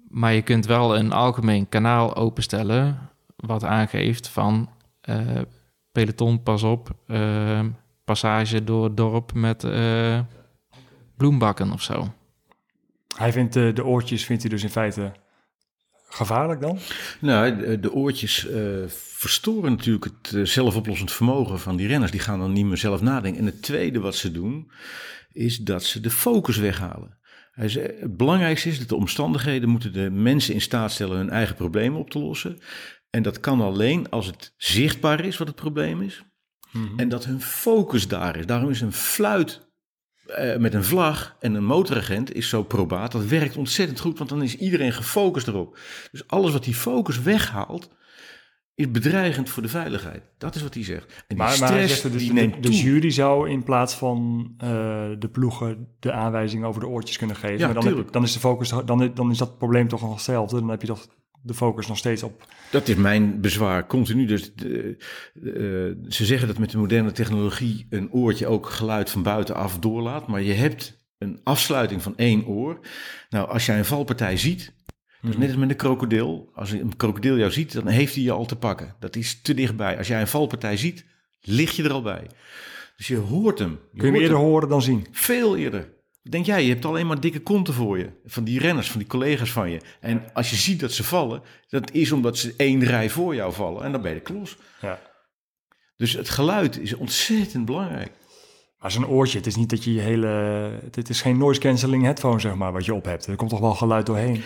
maar 0.09 0.33
je 0.33 0.41
kunt 0.41 0.65
wel 0.65 0.97
een 0.97 1.11
algemeen 1.11 1.69
kanaal 1.69 2.15
openstellen... 2.15 3.09
wat 3.35 3.63
aangeeft 3.63 4.27
van... 4.27 4.69
eh, 5.01 5.17
peloton, 5.91 6.43
pas 6.43 6.63
op, 6.63 6.89
eh, 7.07 7.59
passage 8.03 8.63
door 8.63 8.83
het 8.83 8.97
dorp 8.97 9.33
met 9.33 9.63
bloembakken 11.17 11.71
of 11.71 11.81
zo. 11.81 12.13
Hij 13.15 13.31
vindt 13.31 13.55
eh, 13.55 13.75
de 13.75 13.85
oortjes 13.85 14.25
vindt 14.25 14.41
hij 14.41 14.51
dus 14.51 14.63
in 14.63 14.69
feite 14.69 15.11
gevaarlijk 16.07 16.61
dan? 16.61 16.77
Nou, 17.19 17.57
de, 17.57 17.79
de 17.79 17.93
oortjes 17.93 18.47
eh, 18.47 18.61
verstoren 18.87 19.71
natuurlijk 19.71 20.03
het 20.03 20.33
eh, 20.33 20.43
zelfoplossend 20.43 21.11
vermogen 21.11 21.59
van 21.59 21.75
die 21.75 21.87
renners. 21.87 22.11
Die 22.11 22.19
gaan 22.19 22.39
dan 22.39 22.53
niet 22.53 22.65
meer 22.65 22.77
zelf 22.77 23.01
nadenken. 23.01 23.39
En 23.39 23.45
het 23.45 23.61
tweede 23.61 23.99
wat 23.99 24.15
ze 24.15 24.31
doen, 24.31 24.71
is 25.31 25.57
dat 25.57 25.83
ze 25.83 25.99
de 25.99 26.09
focus 26.09 26.57
weghalen. 26.57 27.17
Hij 27.51 27.69
zei, 27.69 27.85
het 27.99 28.17
belangrijkste 28.17 28.69
is 28.69 28.79
dat 28.79 28.89
de 28.89 28.95
omstandigheden 28.95 29.69
moeten 29.69 29.93
de 29.93 30.09
mensen 30.09 30.53
in 30.53 30.61
staat 30.61 30.91
stellen 30.91 31.17
hun 31.17 31.29
eigen 31.29 31.55
problemen 31.55 31.99
op 31.99 32.09
te 32.09 32.19
lossen. 32.19 32.59
En 33.09 33.23
dat 33.23 33.39
kan 33.39 33.61
alleen 33.61 34.09
als 34.09 34.25
het 34.25 34.53
zichtbaar 34.57 35.25
is 35.25 35.37
wat 35.37 35.47
het 35.47 35.55
probleem 35.55 36.01
is. 36.01 36.23
En 36.95 37.09
dat 37.09 37.25
hun 37.25 37.41
focus 37.41 38.07
daar 38.07 38.35
is. 38.35 38.45
Daarom 38.45 38.69
is 38.69 38.81
een 38.81 38.93
fluit 38.93 39.64
eh, 40.35 40.59
met 40.59 40.73
een 40.73 40.83
vlag 40.83 41.35
en 41.39 41.53
een 41.53 41.65
motoragent 41.65 42.33
is 42.33 42.49
zo 42.49 42.63
probaat. 42.63 43.11
Dat 43.11 43.25
werkt 43.25 43.57
ontzettend 43.57 43.99
goed, 43.99 44.17
want 44.17 44.29
dan 44.29 44.43
is 44.43 44.57
iedereen 44.57 44.93
gefocust 44.93 45.47
erop. 45.47 45.77
Dus 46.11 46.27
alles 46.27 46.51
wat 46.51 46.63
die 46.63 46.73
focus 46.73 47.21
weghaalt, 47.21 47.89
is 48.75 48.91
bedreigend 48.91 49.49
voor 49.49 49.63
de 49.63 49.69
veiligheid. 49.69 50.23
Dat 50.37 50.55
is 50.55 50.61
wat 50.61 50.73
hij 50.73 50.83
zegt. 50.83 51.05
En 51.05 51.23
die 51.27 51.37
Maar, 51.37 51.59
maar 51.59 51.71
hij 51.71 51.87
stress 51.87 52.01
zegt 52.01 52.13
dus 52.13 52.21
die 52.21 52.33
de, 52.33 52.39
neemt 52.39 52.63
de 52.63 52.69
toe. 52.69 52.77
jury 52.77 53.09
zou 53.09 53.49
in 53.49 53.63
plaats 53.63 53.93
van 53.93 54.51
eh, 54.57 54.69
de 55.19 55.29
ploegen 55.31 55.87
de 55.99 56.11
aanwijzing 56.11 56.63
over 56.65 56.81
de 56.81 56.87
oortjes 56.87 57.17
kunnen 57.17 57.35
geven. 57.35 57.57
Ja, 57.57 57.65
maar 57.65 57.83
dan, 57.83 57.97
heb 57.97 58.11
dan 58.11 58.23
is 58.23 58.33
de 58.33 58.39
focus, 58.39 58.69
dan, 58.85 59.11
dan 59.13 59.31
is 59.31 59.37
dat 59.37 59.57
probleem 59.57 59.87
toch 59.87 60.01
nog 60.01 60.13
hetzelfde. 60.13 60.59
Dan 60.59 60.69
heb 60.69 60.81
je 60.81 60.87
toch 60.87 61.07
de 61.45 61.53
focus 61.53 61.87
nog 61.87 61.97
steeds 61.97 62.23
op. 62.23 62.47
Dat 62.71 62.87
is 62.87 62.95
mijn 62.95 63.41
bezwaar 63.41 63.87
continu. 63.87 64.25
Dus 64.25 64.53
de- 64.55 64.95
eh, 65.43 66.11
ze 66.11 66.25
zeggen 66.25 66.47
dat 66.47 66.57
met 66.57 66.71
de 66.71 66.77
moderne 66.77 67.11
technologie 67.11 67.87
een 67.89 68.11
oortje 68.11 68.47
ook 68.47 68.69
geluid 68.69 69.09
van 69.09 69.23
buitenaf 69.23 69.79
doorlaat. 69.79 70.27
Maar 70.27 70.41
je 70.41 70.53
hebt 70.53 71.03
een 71.17 71.39
afsluiting 71.43 72.01
van 72.01 72.13
één 72.17 72.45
oor. 72.45 72.79
Nou, 73.29 73.49
als 73.49 73.65
jij 73.65 73.77
een 73.77 73.85
valpartij 73.85 74.37
ziet, 74.37 74.73
dat 75.21 75.31
is 75.31 75.37
net 75.37 75.47
als 75.49 75.57
met 75.57 75.69
een 75.69 75.75
krokodil. 75.75 76.49
Als 76.53 76.71
een 76.71 76.95
krokodil 76.95 77.37
jou 77.37 77.51
ziet, 77.51 77.73
dan 77.73 77.87
heeft 77.87 78.15
hij 78.15 78.23
je 78.23 78.31
al 78.31 78.45
te 78.45 78.55
pakken. 78.55 78.95
Dat 78.99 79.15
is 79.15 79.41
te 79.41 79.53
dichtbij. 79.53 79.97
Als 79.97 80.07
jij 80.07 80.21
een 80.21 80.27
valpartij 80.27 80.77
ziet, 80.77 81.05
lig 81.41 81.71
je 81.71 81.83
er 81.83 81.91
al 81.91 82.01
bij. 82.01 82.27
Dus 82.97 83.07
je 83.07 83.15
hoort 83.17 83.59
hem. 83.59 83.79
Kun 83.97 84.05
je 84.07 84.11
hem 84.11 84.21
eerder 84.21 84.37
hem. 84.37 84.45
horen 84.45 84.69
dan 84.69 84.81
zien? 84.81 85.05
Veel 85.11 85.57
eerder. 85.57 85.93
Denk 86.29 86.45
jij, 86.45 86.63
je 86.63 86.69
hebt 86.73 86.85
alleen 86.85 87.07
maar 87.07 87.19
dikke 87.19 87.39
konten 87.39 87.73
voor 87.73 87.97
je. 87.97 88.09
Van 88.25 88.43
die 88.43 88.59
renners, 88.59 88.89
van 88.91 88.99
die 88.99 89.07
collega's 89.09 89.51
van 89.51 89.69
je. 89.69 89.79
En 89.99 90.23
als 90.33 90.49
je 90.49 90.55
ziet 90.55 90.79
dat 90.79 90.91
ze 90.91 91.03
vallen, 91.03 91.41
dat 91.69 91.91
is 91.91 92.11
omdat 92.11 92.37
ze 92.37 92.53
één 92.57 92.83
rij 92.83 93.09
voor 93.09 93.35
jou 93.35 93.53
vallen. 93.53 93.83
En 93.83 93.91
dan 93.91 94.01
ben 94.01 94.11
je 94.11 94.17
de 94.17 94.23
klos. 94.23 94.57
Ja. 94.81 94.99
Dus 95.97 96.13
het 96.13 96.29
geluid 96.29 96.79
is 96.79 96.93
ontzettend 96.95 97.65
belangrijk. 97.65 98.11
Maar 98.79 98.91
zo'n 98.91 99.07
oortje, 99.07 99.37
het 99.37 99.47
is 99.47 99.55
niet 99.55 99.69
dat 99.69 99.83
je 99.83 99.93
je 99.93 99.99
hele... 99.99 100.27
Het 100.91 101.09
is 101.09 101.21
geen 101.21 101.37
noise 101.37 101.59
cancelling 101.59 102.03
headphone, 102.03 102.39
zeg 102.39 102.55
maar, 102.55 102.71
wat 102.71 102.85
je 102.85 102.93
op 102.93 103.05
hebt. 103.05 103.25
Er 103.27 103.35
komt 103.35 103.49
toch 103.49 103.59
wel 103.59 103.73
geluid 103.75 104.05
doorheen. 104.05 104.41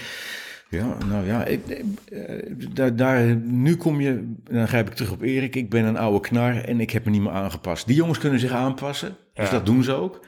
Ja, 0.69 0.97
nou 1.09 1.25
ja, 1.25 1.45
ik, 1.45 1.67
eh, 1.69 2.53
daar, 2.73 2.95
daar, 2.95 3.35
nu 3.35 3.75
kom 3.75 4.01
je, 4.01 4.33
dan 4.43 4.67
grijp 4.67 4.87
ik 4.87 4.93
terug 4.93 5.11
op 5.11 5.21
Erik. 5.21 5.55
Ik 5.55 5.69
ben 5.69 5.85
een 5.85 5.97
oude 5.97 6.19
knar 6.19 6.55
en 6.63 6.79
ik 6.79 6.89
heb 6.91 7.05
me 7.05 7.11
niet 7.11 7.21
meer 7.21 7.31
aangepast. 7.31 7.87
Die 7.87 7.95
jongens 7.95 8.17
kunnen 8.17 8.39
zich 8.39 8.51
aanpassen, 8.51 9.17
dus 9.33 9.45
Ja. 9.45 9.51
dat 9.51 9.65
doen 9.65 9.83
ze 9.83 9.93
ook. 9.93 10.25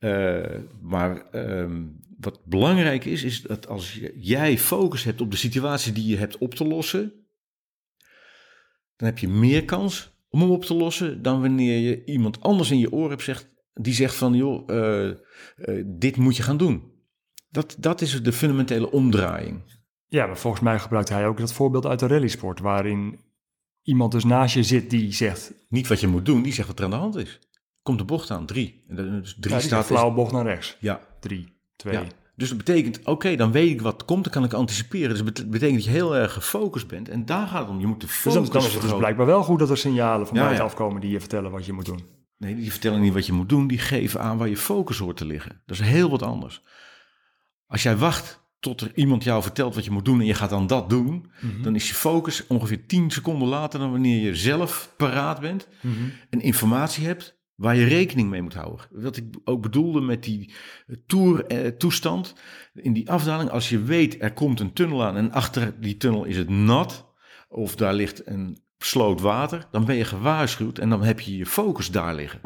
Eh, 0.00 0.58
maar 0.80 1.30
ehm, 1.30 1.82
wat 2.18 2.44
belangrijk 2.44 3.04
is, 3.04 3.22
is 3.22 3.42
dat 3.42 3.68
als 3.68 4.00
jij 4.14 4.58
focus 4.58 5.04
hebt 5.04 5.20
op 5.20 5.30
de 5.30 5.36
situatie 5.36 5.92
die 5.92 6.06
je 6.06 6.16
hebt 6.16 6.38
op 6.38 6.54
te 6.54 6.66
lossen, 6.66 7.12
dan 8.96 9.08
heb 9.08 9.18
je 9.18 9.28
meer 9.28 9.64
kans 9.64 10.12
om 10.28 10.40
hem 10.40 10.50
op 10.50 10.64
te 10.64 10.74
lossen 10.74 11.22
dan 11.22 11.40
wanneer 11.40 11.78
je 11.78 12.04
iemand 12.04 12.40
anders 12.40 12.70
in 12.70 12.78
je 12.78 12.92
oor 12.92 13.10
hebt 13.10 13.22
zegt, 13.22 13.48
die 13.74 13.94
zegt 13.94 14.14
van, 14.14 14.34
joh, 14.34 14.70
eh, 14.70 15.08
eh, 15.08 15.16
dit 15.86 16.16
moet 16.16 16.36
je 16.36 16.42
gaan 16.42 16.56
doen. 16.56 16.92
Dat, 17.50 17.76
dat 17.78 18.00
is 18.00 18.22
de 18.22 18.32
fundamentele 18.32 18.90
omdraaiing. 18.90 19.62
Ja, 20.06 20.26
maar 20.26 20.38
volgens 20.38 20.62
mij 20.62 20.78
gebruikt 20.78 21.08
hij 21.08 21.26
ook 21.26 21.38
dat 21.38 21.52
voorbeeld 21.52 21.86
uit 21.86 21.98
de 21.98 22.06
rallysport, 22.06 22.60
waarin 22.60 23.20
iemand 23.82 24.12
dus 24.12 24.24
naast 24.24 24.54
je 24.54 24.62
zit 24.62 24.90
die 24.90 25.12
zegt, 25.12 25.52
Niet 25.68 25.86
wat 25.86 26.00
je 26.00 26.06
moet 26.06 26.26
doen, 26.26 26.42
die 26.42 26.52
zegt 26.52 26.68
wat 26.68 26.78
er 26.78 26.84
aan 26.84 26.90
de 26.90 26.96
hand 26.96 27.16
is. 27.16 27.38
Komt 27.82 27.98
de 27.98 28.04
bocht 28.04 28.30
aan, 28.30 28.46
drie. 28.46 28.84
En 28.88 28.96
dan- 28.96 29.20
dus 29.20 29.36
drie 29.40 29.54
ja, 29.54 29.60
staat... 29.60 29.70
zegt 29.86 29.86
flauwe 29.86 30.14
bocht 30.14 30.32
naar 30.32 30.44
rechts. 30.44 30.76
Ja, 30.80 31.00
Drie, 31.20 31.56
twee. 31.76 31.92
Ja. 31.94 32.02
Dus 32.36 32.48
dat 32.48 32.58
betekent, 32.58 33.04
oké, 33.06 33.36
dan 33.36 33.52
weet 33.52 33.70
ik 33.70 33.80
wat 33.80 34.04
komt, 34.04 34.24
dan 34.24 34.32
kan 34.32 34.44
ik 34.44 34.52
anticiperen. 34.52 35.08
Dus 35.08 35.18
dat 35.22 35.34
bet- 35.34 35.50
betekent 35.50 35.76
dat 35.76 35.84
je 35.84 35.90
heel 35.90 36.16
erg 36.16 36.32
gefocust 36.32 36.86
bent. 36.86 37.08
En 37.08 37.24
daar 37.26 37.46
gaat 37.46 37.60
het 37.60 37.68
om. 37.70 37.80
Je 37.80 37.86
moet 37.86 38.00
de 38.00 38.06
Dus 38.06 38.14
focus 38.14 38.34
dan, 38.34 38.52
dan 38.60 38.64
is 38.64 38.72
het 38.72 38.82
dus 38.82 38.96
blijkbaar 38.96 39.26
wel 39.26 39.42
goed 39.42 39.58
dat 39.58 39.70
er 39.70 39.76
signalen 39.76 40.26
van 40.26 40.36
Ja, 40.36 40.42
buiten 40.42 40.64
afkomen 40.64 41.00
die 41.00 41.10
je 41.10 41.20
vertellen 41.20 41.50
wat 41.50 41.66
je 41.66 41.72
moet 41.72 41.84
doen. 41.84 42.02
Nee, 42.38 42.54
die 42.56 42.70
vertellen 42.70 43.00
niet 43.00 43.12
wat 43.12 43.26
je 43.26 43.32
moet 43.32 43.48
doen. 43.48 43.66
Die 43.66 43.78
geven 43.78 44.20
aan 44.20 44.38
waar 44.38 44.48
je 44.48 44.56
focus 44.56 44.98
hoort 44.98 45.16
te 45.16 45.24
liggen. 45.24 45.62
Dat 45.66 45.76
is 45.80 45.86
heel 45.86 46.10
wat 46.10 46.22
anders. 46.22 46.62
Als 47.66 47.82
jij 47.82 47.96
wacht 47.96 48.40
tot 48.60 48.80
er 48.80 48.92
iemand 48.94 49.24
jou 49.24 49.42
vertelt 49.42 49.74
wat 49.74 49.84
je 49.84 49.90
moet 49.90 50.04
doen 50.04 50.20
en 50.20 50.26
je 50.26 50.34
gaat 50.34 50.50
dan 50.50 50.66
dat 50.66 50.90
doen, 50.90 51.30
Mhm. 51.40 51.62
dan 51.62 51.74
is 51.74 51.88
je 51.88 51.94
focus 51.94 52.46
ongeveer 52.46 52.86
10 52.86 53.10
seconden 53.10 53.48
later 53.48 53.80
dan 53.80 53.90
wanneer 53.90 54.20
je 54.22 54.34
zelf 54.34 54.94
paraat 54.96 55.40
bent 55.40 55.68
Mhm. 55.80 55.94
en 56.30 56.40
informatie 56.40 57.06
hebt 57.06 57.38
waar 57.60 57.76
je 57.76 57.84
rekening 57.84 58.28
mee 58.28 58.42
moet 58.42 58.54
houden. 58.54 58.86
Wat 58.90 59.16
ik 59.16 59.24
ook 59.44 59.62
bedoelde 59.62 60.00
met 60.00 60.22
die 60.22 60.52
tour-toestand, 61.06 62.34
in 62.74 62.92
die 62.92 63.10
afdaling, 63.10 63.50
als 63.50 63.68
je 63.68 63.82
weet 63.82 64.22
er 64.22 64.32
komt 64.32 64.60
een 64.60 64.72
tunnel 64.72 65.04
aan 65.04 65.16
en 65.16 65.32
achter 65.32 65.80
die 65.80 65.96
tunnel 65.96 66.24
is 66.24 66.36
het 66.36 66.48
nat, 66.48 67.12
of 67.48 67.76
daar 67.76 67.94
ligt 67.94 68.26
een 68.26 68.58
sloot 68.78 69.20
water, 69.20 69.66
dan 69.70 69.84
ben 69.84 69.96
je 69.96 70.04
gewaarschuwd 70.04 70.78
en 70.78 70.88
dan 70.88 71.02
heb 71.02 71.20
je 71.20 71.36
je 71.36 71.46
focus 71.46 71.90
daar 71.90 72.14
liggen. 72.14 72.40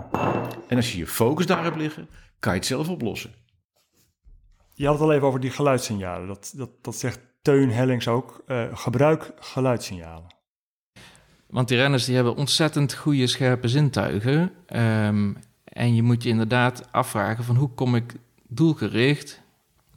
En 0.69 0.77
als 0.77 0.93
je 0.93 0.99
je 0.99 1.07
focus 1.07 1.47
daar 1.47 1.65
hebt 1.65 1.77
liggen, 1.77 2.09
kan 2.39 2.53
je 2.53 2.59
het 2.59 2.69
zelf 2.69 2.89
oplossen. 2.89 3.35
Je 4.75 4.87
had 4.87 4.95
het 4.95 5.05
al 5.05 5.13
even 5.13 5.27
over 5.27 5.41
die 5.41 5.51
geluidssignalen. 5.51 6.27
Dat, 6.27 6.53
dat, 6.57 6.71
dat 6.81 6.97
zegt 6.97 7.21
Teun 7.43 7.71
Hellings 7.71 8.09
ook. 8.09 8.43
eh, 8.47 8.65
gebruik 8.73 9.33
geluidssignalen. 9.39 10.34
Want 11.55 11.69
die 11.69 11.77
renners 11.77 12.05
die 12.05 12.15
hebben 12.15 12.37
ontzettend 12.37 12.95
goede 12.95 13.27
scherpe 13.27 13.69
zintuigen. 13.69 14.53
Ehm, 14.67 15.33
en 15.65 15.95
je 15.95 16.03
moet 16.03 16.23
je 16.23 16.29
inderdaad 16.29 16.93
afvragen 16.93 17.45
van 17.45 17.57
hoe 17.57 17.69
kom 17.69 17.95
ik 17.95 18.15
doelgericht 18.49 19.41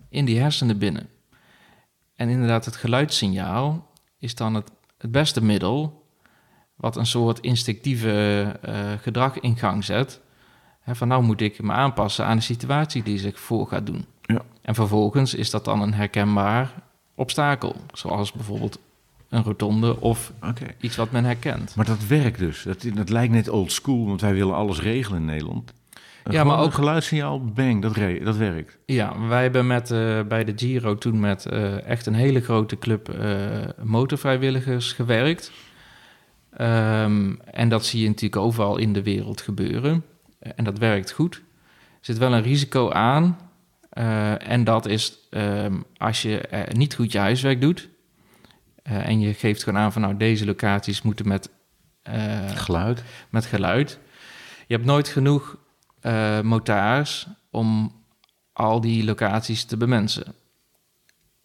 in 0.10 0.26
die 0.26 0.40
hersenen 0.40 0.78
binnen. 0.78 1.10
En 2.16 2.30
inderdaad, 2.30 2.66
het 2.66 2.76
geluidssignaal 2.76 3.90
is 4.20 4.36
dan 4.36 4.54
het, 4.54 4.72
het 4.98 5.12
beste 5.12 5.44
middel 5.44 6.06
wat 6.76 6.96
een 6.96 7.06
soort 7.06 7.40
instinctieve 7.40 8.42
eh, 8.62 8.92
gedrag 9.02 9.40
in 9.40 9.58
gang 9.58 9.84
zet. 9.84 10.22
Hè, 10.80 10.96
van 10.96 11.08
nou 11.08 11.24
moet 11.24 11.42
ik 11.42 11.62
me 11.62 11.72
aanpassen 11.72 12.26
aan 12.26 12.38
de 12.38 12.44
situatie 12.44 13.04
die 13.04 13.20
zich 13.20 13.40
voor 13.40 13.68
gaat 13.68 13.86
doen. 13.86 14.06
Ja. 14.22 14.42
En 14.62 14.76
vervolgens 14.76 15.34
is 15.34 15.50
dat 15.50 15.66
dan 15.66 15.82
een 15.82 15.94
herkenbaar 15.94 16.74
obstakel. 17.16 17.76
Zoals 17.94 18.32
bijvoorbeeld 18.32 18.80
een 19.30 19.44
rotonde 19.44 20.02
of 20.02 20.34
iets 20.80 20.96
wat 20.96 21.12
men 21.12 21.24
herkent. 21.26 21.76
Maar 21.76 21.86
dat 21.86 22.08
werkt 22.08 22.40
dus. 22.40 22.64
Dat, 22.64 22.86
dat 22.94 23.10
lijkt 23.10 23.34
net 23.34 23.50
old 23.50 23.72
school, 23.72 24.06
want 24.06 24.22
wij 24.22 24.34
willen 24.34 24.56
alles 24.56 24.82
regelen 24.82 25.20
in 25.20 25.26
Nederland. 25.26 25.74
Ja, 26.24 26.34
ja, 26.34 26.44
maar 26.44 26.60
ook- 26.60 26.74
geluidssignaal, 26.74 27.46
bang, 27.46 27.82
dat, 27.82 27.96
re- 27.96 28.20
dat 28.24 28.36
werkt. 28.38 28.78
Ja, 28.86 29.28
wij 29.28 29.42
hebben 29.42 29.68
met, 29.68 29.92
eh, 29.92 30.22
bij 30.22 30.44
de 30.44 30.54
Giro 30.56 30.98
toen 30.98 31.20
met 31.20 31.46
eh, 31.46 31.84
echt 31.86 32.06
een 32.06 32.14
hele 32.14 32.42
grote 32.42 32.78
club 32.78 33.10
eh, 33.10 33.38
motorvrijwilligers 33.84 34.94
gewerkt. 34.94 35.52
Ehm, 36.54 37.34
en 37.52 37.70
dat 37.70 37.86
zie 37.86 38.02
je 38.02 38.08
natuurlijk 38.08 38.42
overal 38.42 38.78
in 38.78 38.94
de 38.94 39.04
wereld 39.04 39.42
gebeuren. 39.42 40.04
En 40.56 40.64
dat 40.64 40.78
werkt 40.78 41.12
goed. 41.12 41.36
Er 41.36 41.42
zit 42.02 42.18
wel 42.18 42.34
een 42.34 42.42
risico 42.44 42.92
aan. 42.92 43.38
en 44.40 44.64
dat 44.64 44.86
is 44.86 45.18
ehm, 45.30 45.74
als 45.98 46.22
je 46.22 46.66
niet 46.72 46.96
goed 46.96 47.12
je 47.12 47.18
huiswerk 47.18 47.62
doet. 47.62 47.90
Eh, 48.88 49.08
en 49.08 49.20
je 49.20 49.34
geeft 49.34 49.64
gewoon 49.64 49.80
aan 49.80 49.92
van 49.92 50.02
nou 50.02 50.18
deze 50.18 50.46
locaties 50.46 51.02
moeten 51.02 51.28
met 51.28 51.50
eh, 52.02 52.50
Geluid. 52.50 53.04
met 53.30 53.46
geluid. 53.46 54.00
Je 54.68 54.74
hebt 54.74 54.86
nooit 54.86 55.08
genoeg 55.08 55.58
eh 56.00 56.42
motards 56.42 57.28
om 57.52 57.96
al 58.54 58.82
die 58.82 59.04
locaties 59.04 59.64
te 59.64 59.78
bemensen. 59.78 60.34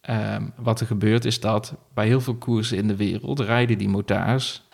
Ehm, 0.01 0.49
wat 0.55 0.79
er 0.79 0.85
gebeurt 0.85 1.25
is 1.25 1.39
dat 1.39 1.75
bij 1.93 2.07
heel 2.07 2.21
veel 2.21 2.35
koersen 2.35 2.77
in 2.77 2.87
de 2.87 2.95
wereld 2.95 3.39
rijden 3.39 3.77
die 3.77 3.89
motards 3.89 4.67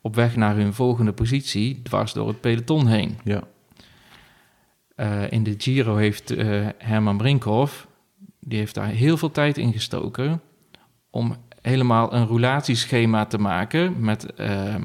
op 0.00 0.14
weg 0.14 0.36
naar 0.36 0.56
hun 0.56 0.74
volgende 0.74 1.12
positie 1.12 1.82
dwars 1.82 2.12
door 2.12 2.28
het 2.28 2.40
peloton 2.40 2.86
heen. 2.86 3.18
Ja. 3.24 3.42
In 5.28 5.42
de 5.42 5.54
Giro 5.58 5.96
heeft 5.96 6.28
Herman 6.78 7.16
Brinkhoff, 7.16 7.86
die 8.40 8.58
heeft 8.58 8.74
daar 8.74 8.86
heel 8.86 9.16
veel 9.16 9.30
tijd 9.30 9.58
in 9.58 9.72
gestoken 9.72 10.40
om 11.10 11.36
helemaal 11.62 12.12
een 12.14 12.26
roulatieschema 12.26 13.26
te 13.26 13.38
maken 13.38 14.00
met 14.00 14.34
ehm, 14.34 14.82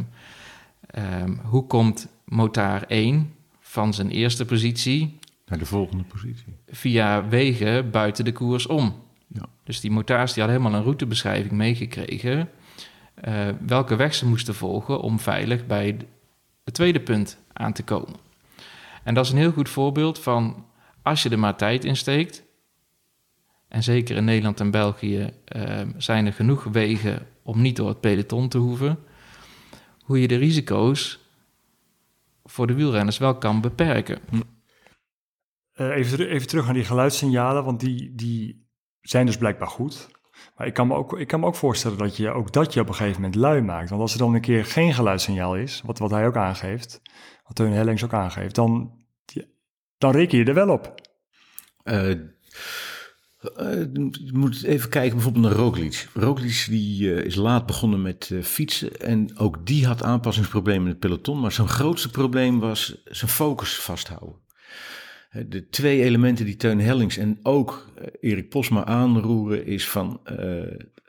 ehm, 0.87 1.31
hoe 1.43 1.67
komt 1.67 2.07
motaar 2.25 2.83
1 2.87 3.33
van 3.59 3.93
zijn 3.93 4.09
eerste 4.09 4.45
positie 4.45 5.19
Naar 5.45 5.59
de 5.59 5.65
volgende 5.65 6.03
positie. 6.03 6.55
via 6.69 7.27
wegen 7.27 7.91
buiten 7.91 8.25
de 8.25 8.31
koers 8.31 8.67
om. 8.67 8.95
Ja. 9.27 9.45
Dus 9.63 9.79
die 9.79 9.91
motaars 9.91 10.33
die 10.33 10.43
hadden 10.43 10.61
helemaal 10.61 10.79
een 10.79 10.85
routebeschrijving 10.87 11.51
meegekregen. 11.51 12.49
eh, 13.15 13.47
welke 13.65 13.95
weg 13.95 14.13
ze 14.13 14.27
moesten 14.27 14.55
volgen 14.55 15.01
om 15.01 15.19
veilig 15.19 15.65
bij 15.65 15.97
het 16.63 16.73
tweede 16.73 16.99
punt 16.99 17.37
aan 17.53 17.73
te 17.73 17.83
komen. 17.83 18.15
En 19.03 19.13
dat 19.13 19.25
is 19.25 19.31
een 19.31 19.37
heel 19.37 19.51
goed 19.51 19.69
voorbeeld 19.69 20.19
van 20.19 20.65
als 21.01 21.23
je 21.23 21.29
er 21.29 21.39
maar 21.39 21.55
tijd 21.55 21.85
in 21.85 21.95
steekt. 21.95 22.43
En 23.77 23.83
zeker 23.83 24.15
in 24.15 24.25
Nederland 24.25 24.59
en 24.59 24.71
België 24.71 25.29
eh, 25.45 25.81
zijn 25.97 26.25
er 26.25 26.33
genoeg 26.33 26.63
wegen 26.63 27.27
om 27.43 27.61
niet 27.61 27.75
door 27.75 27.87
het 27.87 27.99
peloton 27.99 28.49
te 28.49 28.57
hoeven. 28.57 28.99
Hoe 29.99 30.21
je 30.21 30.27
de 30.27 30.35
risico's 30.35 31.19
voor 32.43 32.67
de 32.67 32.73
wielrenners 32.73 33.17
wel 33.17 33.37
kan 33.37 33.61
beperken. 33.61 34.19
Eh, 35.73 35.95
even, 35.95 36.29
even 36.29 36.47
terug 36.47 36.65
naar 36.65 36.73
die 36.73 36.83
geluidssignalen, 36.83 37.63
want 37.63 37.79
die, 37.79 38.15
die 38.15 38.67
zijn 39.01 39.25
dus 39.25 39.37
blijkbaar 39.37 39.67
goed. 39.67 40.09
Maar 40.55 40.67
ik 40.67 40.73
kan, 40.73 40.87
me 40.87 40.95
ook, 40.95 41.19
ik 41.19 41.27
kan 41.27 41.39
me 41.39 41.45
ook 41.45 41.55
voorstellen 41.55 41.97
dat 41.97 42.17
je 42.17 42.29
ook 42.29 42.53
dat 42.53 42.73
je 42.73 42.79
op 42.79 42.87
een 42.87 42.95
gegeven 42.95 43.21
moment 43.21 43.35
lui 43.35 43.61
maakt. 43.61 43.89
Want 43.89 44.01
als 44.01 44.13
er 44.13 44.19
dan 44.19 44.33
een 44.33 44.41
keer 44.41 44.65
geen 44.65 44.93
geluidssignaal 44.93 45.55
is, 45.55 45.81
wat, 45.85 45.99
wat 45.99 46.11
hij 46.11 46.27
ook 46.27 46.37
aangeeft, 46.37 47.01
wat 47.43 47.55
Teun 47.55 47.71
Hellings 47.71 48.03
ook 48.03 48.13
aangeeft, 48.13 48.55
dan, 48.55 48.91
dan 49.97 50.11
reken 50.11 50.37
je 50.37 50.45
er 50.45 50.53
wel 50.53 50.69
op. 50.69 51.01
Eh, 51.83 52.13
je 53.39 54.29
moet 54.33 54.63
even 54.63 54.89
kijken 54.89 55.13
bijvoorbeeld 55.13 55.45
naar 55.45 55.53
Roglic. 55.53 56.07
Roglic 56.13 56.65
die, 56.69 57.13
eh, 57.13 57.25
is 57.25 57.35
laat 57.35 57.65
begonnen 57.65 58.01
met 58.01 58.29
eh, 58.33 58.43
fietsen 58.43 58.99
en 58.99 59.37
ook 59.37 59.65
die 59.65 59.85
had 59.85 60.03
aanpassingsproblemen 60.03 60.83
in 60.83 60.89
het 60.89 60.99
peloton. 60.99 61.39
Maar 61.39 61.51
zijn 61.51 61.67
grootste 61.67 62.09
probleem 62.09 62.59
was 62.59 63.01
zijn 63.05 63.31
focus 63.31 63.75
vasthouden. 63.75 64.45
De 65.45 65.69
twee 65.69 66.03
elementen 66.03 66.45
die 66.45 66.55
Teun 66.55 66.79
Hellings 66.79 67.17
en 67.17 67.39
ook 67.43 67.87
eh, 67.95 68.07
Erik 68.31 68.49
Posma 68.49 68.85
aanroeren 68.85 69.65
is 69.65 69.89
van 69.89 70.19
eh, 70.23 70.35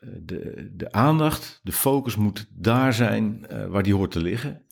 de, 0.01 0.71
de 0.73 0.93
aandacht, 0.93 1.61
de 1.63 1.73
focus 1.73 2.17
moet 2.17 2.47
daar 2.51 2.95
zijn 2.95 3.47
eh, 3.47 3.67
waar 3.67 3.83
die 3.83 3.95
hoort 3.95 4.11
te 4.11 4.21
liggen. 4.21 4.63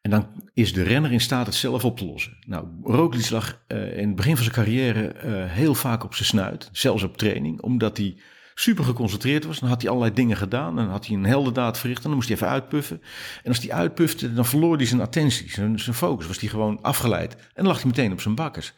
En 0.00 0.10
dan 0.10 0.50
is 0.54 0.72
de 0.72 0.82
renner 0.82 1.12
in 1.12 1.20
staat 1.20 1.46
het 1.46 1.54
zelf 1.54 1.84
op 1.84 1.96
te 1.96 2.04
lossen. 2.04 2.36
Nou, 2.46 2.66
Roglic 2.82 3.30
lag 3.30 3.62
eh, 3.66 3.98
in 3.98 4.06
het 4.06 4.16
begin 4.16 4.34
van 4.34 4.44
zijn 4.44 4.56
carrière 4.56 5.08
eh, 5.08 5.44
heel 5.52 5.74
vaak 5.74 6.04
op 6.04 6.14
zijn 6.14 6.28
snuit, 6.28 6.68
zelfs 6.72 7.02
op 7.02 7.16
training, 7.16 7.60
omdat 7.60 7.96
hij 7.96 8.16
super 8.54 8.84
geconcentreerd 8.84 9.44
was. 9.44 9.58
Dan 9.58 9.68
had 9.68 9.80
hij 9.80 9.90
allerlei 9.90 10.14
dingen 10.14 10.36
gedaan, 10.36 10.76
dan 10.76 10.88
had 10.88 11.06
hij 11.06 11.16
een 11.16 11.24
heldendaad 11.24 11.78
verricht 11.78 12.02
en 12.02 12.06
dan 12.06 12.14
moest 12.14 12.28
hij 12.28 12.36
even 12.36 12.48
uitpuffen. 12.48 13.02
En 13.42 13.48
als 13.48 13.58
hij 13.58 13.72
uitpufte, 13.72 14.32
dan 14.32 14.46
verloor 14.46 14.76
hij 14.76 14.86
zijn 14.86 15.00
attentie, 15.00 15.50
zijn, 15.50 15.78
zijn 15.78 15.96
focus, 15.96 16.26
was 16.26 16.40
hij 16.40 16.48
gewoon 16.48 16.82
afgeleid. 16.82 17.34
En 17.34 17.40
dan 17.54 17.66
lag 17.66 17.76
hij 17.76 17.86
meteen 17.86 18.12
op 18.12 18.20
zijn 18.20 18.34
bakkers. 18.34 18.72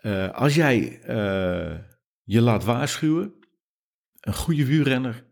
Eh, 0.00 0.30
als 0.30 0.54
jij 0.54 1.00
je 2.24 2.40
laat 2.40 2.64
waarschuwen, 2.64 3.32
een 4.20 4.34
goede 4.34 4.64
wielrenner 4.64 5.24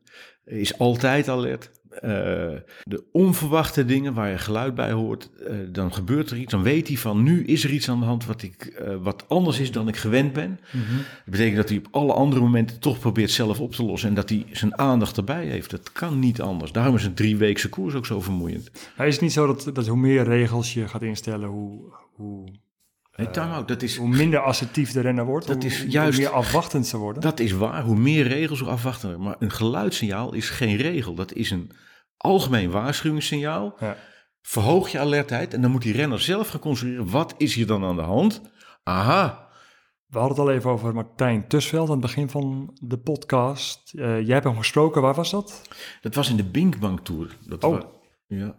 is 0.45 0.79
altijd 0.79 1.29
alert. 1.29 1.71
Eh, 2.01 2.11
de 2.85 3.05
onverwachte 3.13 3.85
dingen 3.85 4.15
waar 4.15 4.31
je 4.31 4.39
geluid 4.39 4.75
bij 4.75 4.93
hoort, 4.93 5.31
eh, 5.47 5.55
dan 5.69 5.93
gebeurt 5.93 6.31
er 6.31 6.37
iets. 6.37 6.51
Dan 6.51 6.63
weet 6.63 6.89
hij 6.89 6.97
van 6.97 7.23
nu 7.23 7.45
is 7.45 7.65
er 7.65 7.71
iets 7.71 7.89
aan 7.89 8.01
de 8.01 8.07
hand 8.07 8.27
wat, 8.27 8.43
ik, 8.43 8.65
eh, 8.65 8.95
wat 9.03 9.25
anders 9.29 9.59
is 9.59 9.73
dan 9.73 9.89
ik 9.89 9.97
gewend 9.97 10.33
ben. 10.33 10.61
Dat 10.73 10.81
betekent 11.25 11.57
dat 11.57 11.69
hij 11.69 11.79
op 11.79 11.89
alle 11.91 12.13
andere 12.13 12.41
momenten 12.43 12.81
toch 12.81 12.99
probeert 12.99 13.31
zelf 13.31 13.61
op 13.61 13.73
te 13.73 13.85
lossen 13.85 14.09
en 14.09 14.15
dat 14.15 14.29
hij 14.29 14.47
zijn 14.53 14.79
aandacht 14.79 15.17
erbij 15.17 15.47
heeft. 15.47 15.71
Dat 15.71 15.93
kan 15.93 16.19
niet 16.19 16.41
anders. 16.41 16.73
Daarom 16.73 16.95
is 16.95 17.05
een 17.05 17.15
drieweekse 17.15 17.69
koers 17.69 17.95
ook 17.95 18.07
zo 18.07 18.21
vermoeiend. 18.21 18.71
Maar 18.97 19.07
is 19.07 19.13
het 19.13 19.23
niet 19.23 19.33
zo 19.33 19.47
dat, 19.47 19.71
dat 19.75 19.87
hoe 19.87 19.99
meer 19.99 20.25
regels 20.25 20.75
je 20.75 20.89
gaat 20.89 21.03
instellen, 21.03 21.49
hoe, 21.49 21.81
hoe 22.13 22.45
Nee, 23.17 23.65
dat 23.67 23.83
is, 23.83 23.97
hoe 23.97 24.09
minder 24.09 24.41
assertief 24.41 24.93
de 24.93 25.01
renner 25.01 25.25
wordt, 25.25 25.47
Dat 25.47 25.57
hoe, 25.57 25.67
is 25.67 25.81
hoe 25.81 25.91
juist- 25.91 26.19
meer 26.19 26.29
afwachtend 26.29 26.87
ze 26.87 26.97
worden. 26.97 27.23
dat 27.23 27.41
is 27.41 27.53
waar. 27.53 27.83
Hoe 27.83 27.97
meer 27.97 28.27
regels, 28.27 28.61
hoe 28.61 28.69
afwachten. 28.69 29.21
Maar 29.21 29.37
een 29.39 29.51
geluidssignaal 29.51 30.35
is 30.35 30.51
geen 30.51 30.77
regel. 30.77 31.15
Dat 31.15 31.33
is 31.33 31.51
een 31.51 31.71
algemeen 32.27 32.71
waarschuwingssignaal. 32.71 33.77
Ja. 33.81 33.97
Verhoog 34.43 34.89
je 34.89 34.99
alertheid 34.99 35.55
en 35.55 35.61
dan 35.63 35.71
moet 35.71 35.83
die 35.83 35.93
renner 35.93 36.21
zelf 36.21 36.49
gaan 36.49 36.61
concentreren. 36.61 37.11
Wat 37.11 37.35
is 37.37 37.55
hier 37.55 37.67
dan 37.67 37.85
aan 37.85 37.97
de 37.97 38.03
hand? 38.03 38.41
Aha, 38.83 39.49
We 40.07 40.19
hadden 40.19 40.37
het 40.37 40.47
al 40.47 40.53
even 40.55 40.71
over 40.71 40.95
Martijn 40.95 41.49
Tusveld 41.49 41.87
aan 41.87 41.93
het 41.93 42.01
begin 42.01 42.29
van 42.31 42.71
de 42.83 42.99
podcast. 42.99 43.95
Eh, 43.95 44.21
jij 44.21 44.33
hebt 44.35 44.45
hem 44.45 44.57
gesproken, 44.57 45.03
waar 45.03 45.15
was 45.15 45.31
dat? 45.31 45.63
dat 46.01 46.15
was 46.15 46.31
in 46.31 46.37
de 46.37 46.45
Binkbank 46.45 47.01
Tour. 47.01 47.37
Dat 47.47 47.65
Oh. 47.65 47.81
ja. 48.27 48.57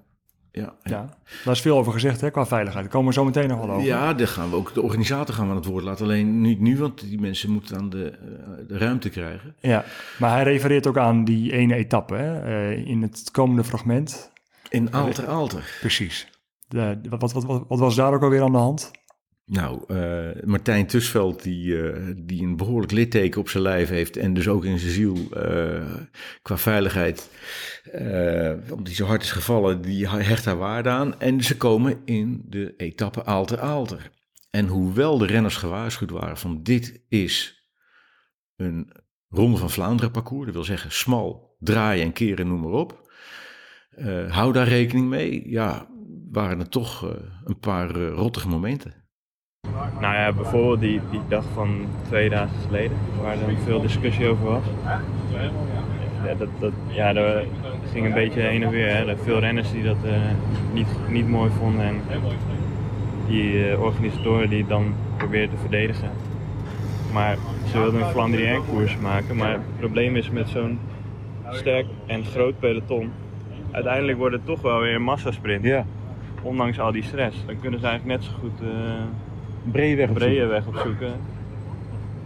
Ja, 0.58 0.74
Ja, 0.84 1.10
daar 1.44 1.54
is 1.54 1.62
veel 1.62 1.78
over 1.78 1.94
gezegd 1.94 2.22
hè, 2.22 2.32
qua 2.32 2.46
veiligheid. 2.46 2.84
Daar 2.84 2.94
komen 2.94 3.08
we 3.08 3.14
zo 3.14 3.26
meteen 3.26 3.48
nog 3.48 3.60
wel 3.60 3.70
over. 3.70 3.86
Ja, 3.88 4.14
daar 4.14 4.28
gaan 4.28 4.50
we 4.50 4.56
ook 4.56 4.74
de 4.74 4.82
organisator 4.82 5.36
gaan 5.36 5.46
we 5.46 5.50
aan 5.52 5.58
het 5.58 5.66
woord 5.66 5.84
laten. 5.84 6.06
Alleen 6.06 6.42
niet 6.42 6.60
nu, 6.60 6.78
want 6.78 7.00
die 7.00 7.20
mensen 7.20 7.52
moeten 7.52 7.78
aan 7.78 7.90
de, 7.90 8.10
eh, 8.12 8.68
de 8.68 8.78
ruimte 8.78 9.10
krijgen. 9.10 9.56
Ja, 9.60 9.86
maar 10.20 10.32
hij 10.32 10.44
refereert 10.44 10.88
ook 10.88 10.98
aan 10.98 11.24
die 11.24 11.52
ene 11.52 11.76
etappe 11.76 12.16
hè, 12.16 12.42
eh, 12.42 12.88
in 12.88 13.02
het 13.02 13.32
komende 13.32 13.64
fragment. 13.64 14.32
In 14.70 14.92
Alter 14.92 15.28
Alter. 15.28 15.78
Precies. 15.80 16.28
De, 16.68 17.00
wat, 17.10 17.32
wat, 17.32 17.44
wat, 17.44 17.64
wat 17.68 17.80
was 17.80 17.96
daar 17.96 18.14
ook 18.14 18.24
alweer 18.24 18.42
aan 18.42 18.52
de 18.52 18.58
hand? 18.58 18.92
Nou, 19.50 19.84
eh, 19.88 20.44
Martijn 20.44 20.88
Tusveld, 20.88 21.44
die, 21.44 21.82
eh, 21.82 22.14
die 22.18 22.44
een 22.44 22.58
behoorlijk 22.58 22.92
litteken 22.92 23.42
op 23.42 23.50
zijn 23.50 23.64
lijf 23.64 23.90
heeft 23.90 24.18
en 24.18 24.34
dus 24.34 24.48
ook 24.48 24.66
in 24.66 24.80
zijn 24.80 24.92
ziel 24.92 25.18
eh, 25.32 25.96
qua 26.42 26.58
veiligheid, 26.58 27.30
omdat 28.70 28.88
hij 28.88 28.96
zo 28.96 29.06
hard 29.06 29.22
is 29.22 29.32
gevallen, 29.32 29.82
die 29.82 30.10
hecht 30.10 30.44
daar 30.44 30.58
waarde 30.58 30.90
aan. 30.90 31.20
En 31.20 31.44
ze 31.44 31.58
komen 31.58 32.02
in 32.06 32.44
de 32.46 32.74
etappe 32.78 33.24
Alter 33.24 33.60
Alter. 33.60 34.12
En 34.50 34.68
hoewel 34.68 35.18
de 35.18 35.26
renners 35.26 35.56
gewaarschuwd 35.56 36.12
waren 36.12 36.38
van 36.38 36.64
dit 36.64 37.02
is 37.10 37.66
een 38.56 38.92
Ronde 39.30 39.58
van 39.58 39.70
Vlaanderen 39.70 40.12
parcours, 40.12 40.46
dat 40.46 40.54
wil 40.56 40.64
zeggen 40.64 40.92
smal, 40.92 41.56
draaien 41.60 42.04
en 42.06 42.14
keren, 42.14 42.48
noem 42.48 42.62
maar 42.62 42.72
op. 42.72 43.12
Hou 44.28 44.54
daar 44.54 44.68
rekening 44.68 45.08
mee. 45.08 45.50
Ja, 45.50 45.90
waren 46.32 46.60
er 46.60 46.70
toch 46.70 47.02
een 47.46 47.60
paar 47.60 47.92
rottige 47.96 48.48
momenten. 48.48 49.07
Nou 50.00 50.14
ja, 50.16 50.32
bijvoorbeeld 50.32 50.80
die, 50.80 51.02
die 51.12 51.22
dag 51.28 51.44
van 51.54 51.86
twee 52.08 52.30
dagen 52.30 52.56
geleden, 52.66 52.98
waar 53.22 53.32
er 53.32 53.58
veel 53.64 53.82
discussie 53.82 54.28
over 54.28 54.46
was. 54.46 54.64
Ja, 56.26 56.34
dat, 56.38 56.48
dat, 56.60 56.72
ja, 56.88 57.14
dat 57.14 57.44
ging 57.92 58.06
een 58.06 58.14
beetje 58.14 58.42
heen 58.42 58.64
en 58.64 58.70
weer. 58.70 58.88
Hè. 58.88 59.06
Er 59.06 59.18
veel 59.18 59.40
renners 59.40 59.72
die 59.72 59.84
dat 59.84 59.98
eh, 60.06 60.12
niet, 60.74 60.88
niet 61.10 61.28
mooi 61.30 61.52
vonden 61.60 61.86
en 61.86 62.02
die 63.28 63.70
eh, 63.70 63.82
organisatoren 63.82 64.50
die 64.50 64.60
het 64.60 64.70
dan 64.70 64.94
probeerden 65.18 65.50
te 65.50 65.62
verdedigen. 65.62 66.10
Maar 67.14 67.38
ze 67.72 67.80
wilden 67.80 68.02
een 68.02 68.10
Flandrien 68.10 68.62
koers 68.70 68.98
maken, 68.98 69.36
maar 69.36 69.52
het 69.52 69.78
probleem 69.80 70.16
is 70.16 70.30
met 70.30 70.50
zo'n 70.50 70.80
sterk 71.50 71.86
en 72.06 72.26
groot 72.26 72.60
peloton, 72.60 73.12
uiteindelijk 73.72 74.18
wordt 74.18 74.36
het 74.36 74.46
toch 74.46 74.62
wel 74.62 74.80
weer 74.80 74.96
een 74.96 75.04
massasprint. 75.04 75.64
Ja, 75.64 75.86
Ondanks 76.42 76.80
al 76.80 76.92
die 76.92 77.04
stress. 77.04 77.46
Dan 77.46 77.60
kunnen 77.60 77.80
ze 77.80 77.86
eigenlijk 77.88 78.20
net 78.20 78.30
zo 78.30 78.38
goed... 78.40 78.62
eh, 78.62 79.04
brede 79.72 79.96
weg 79.96 80.10
op 80.10 80.16
brede 80.16 80.46
weg 80.46 80.68
opzoeken. 80.68 81.12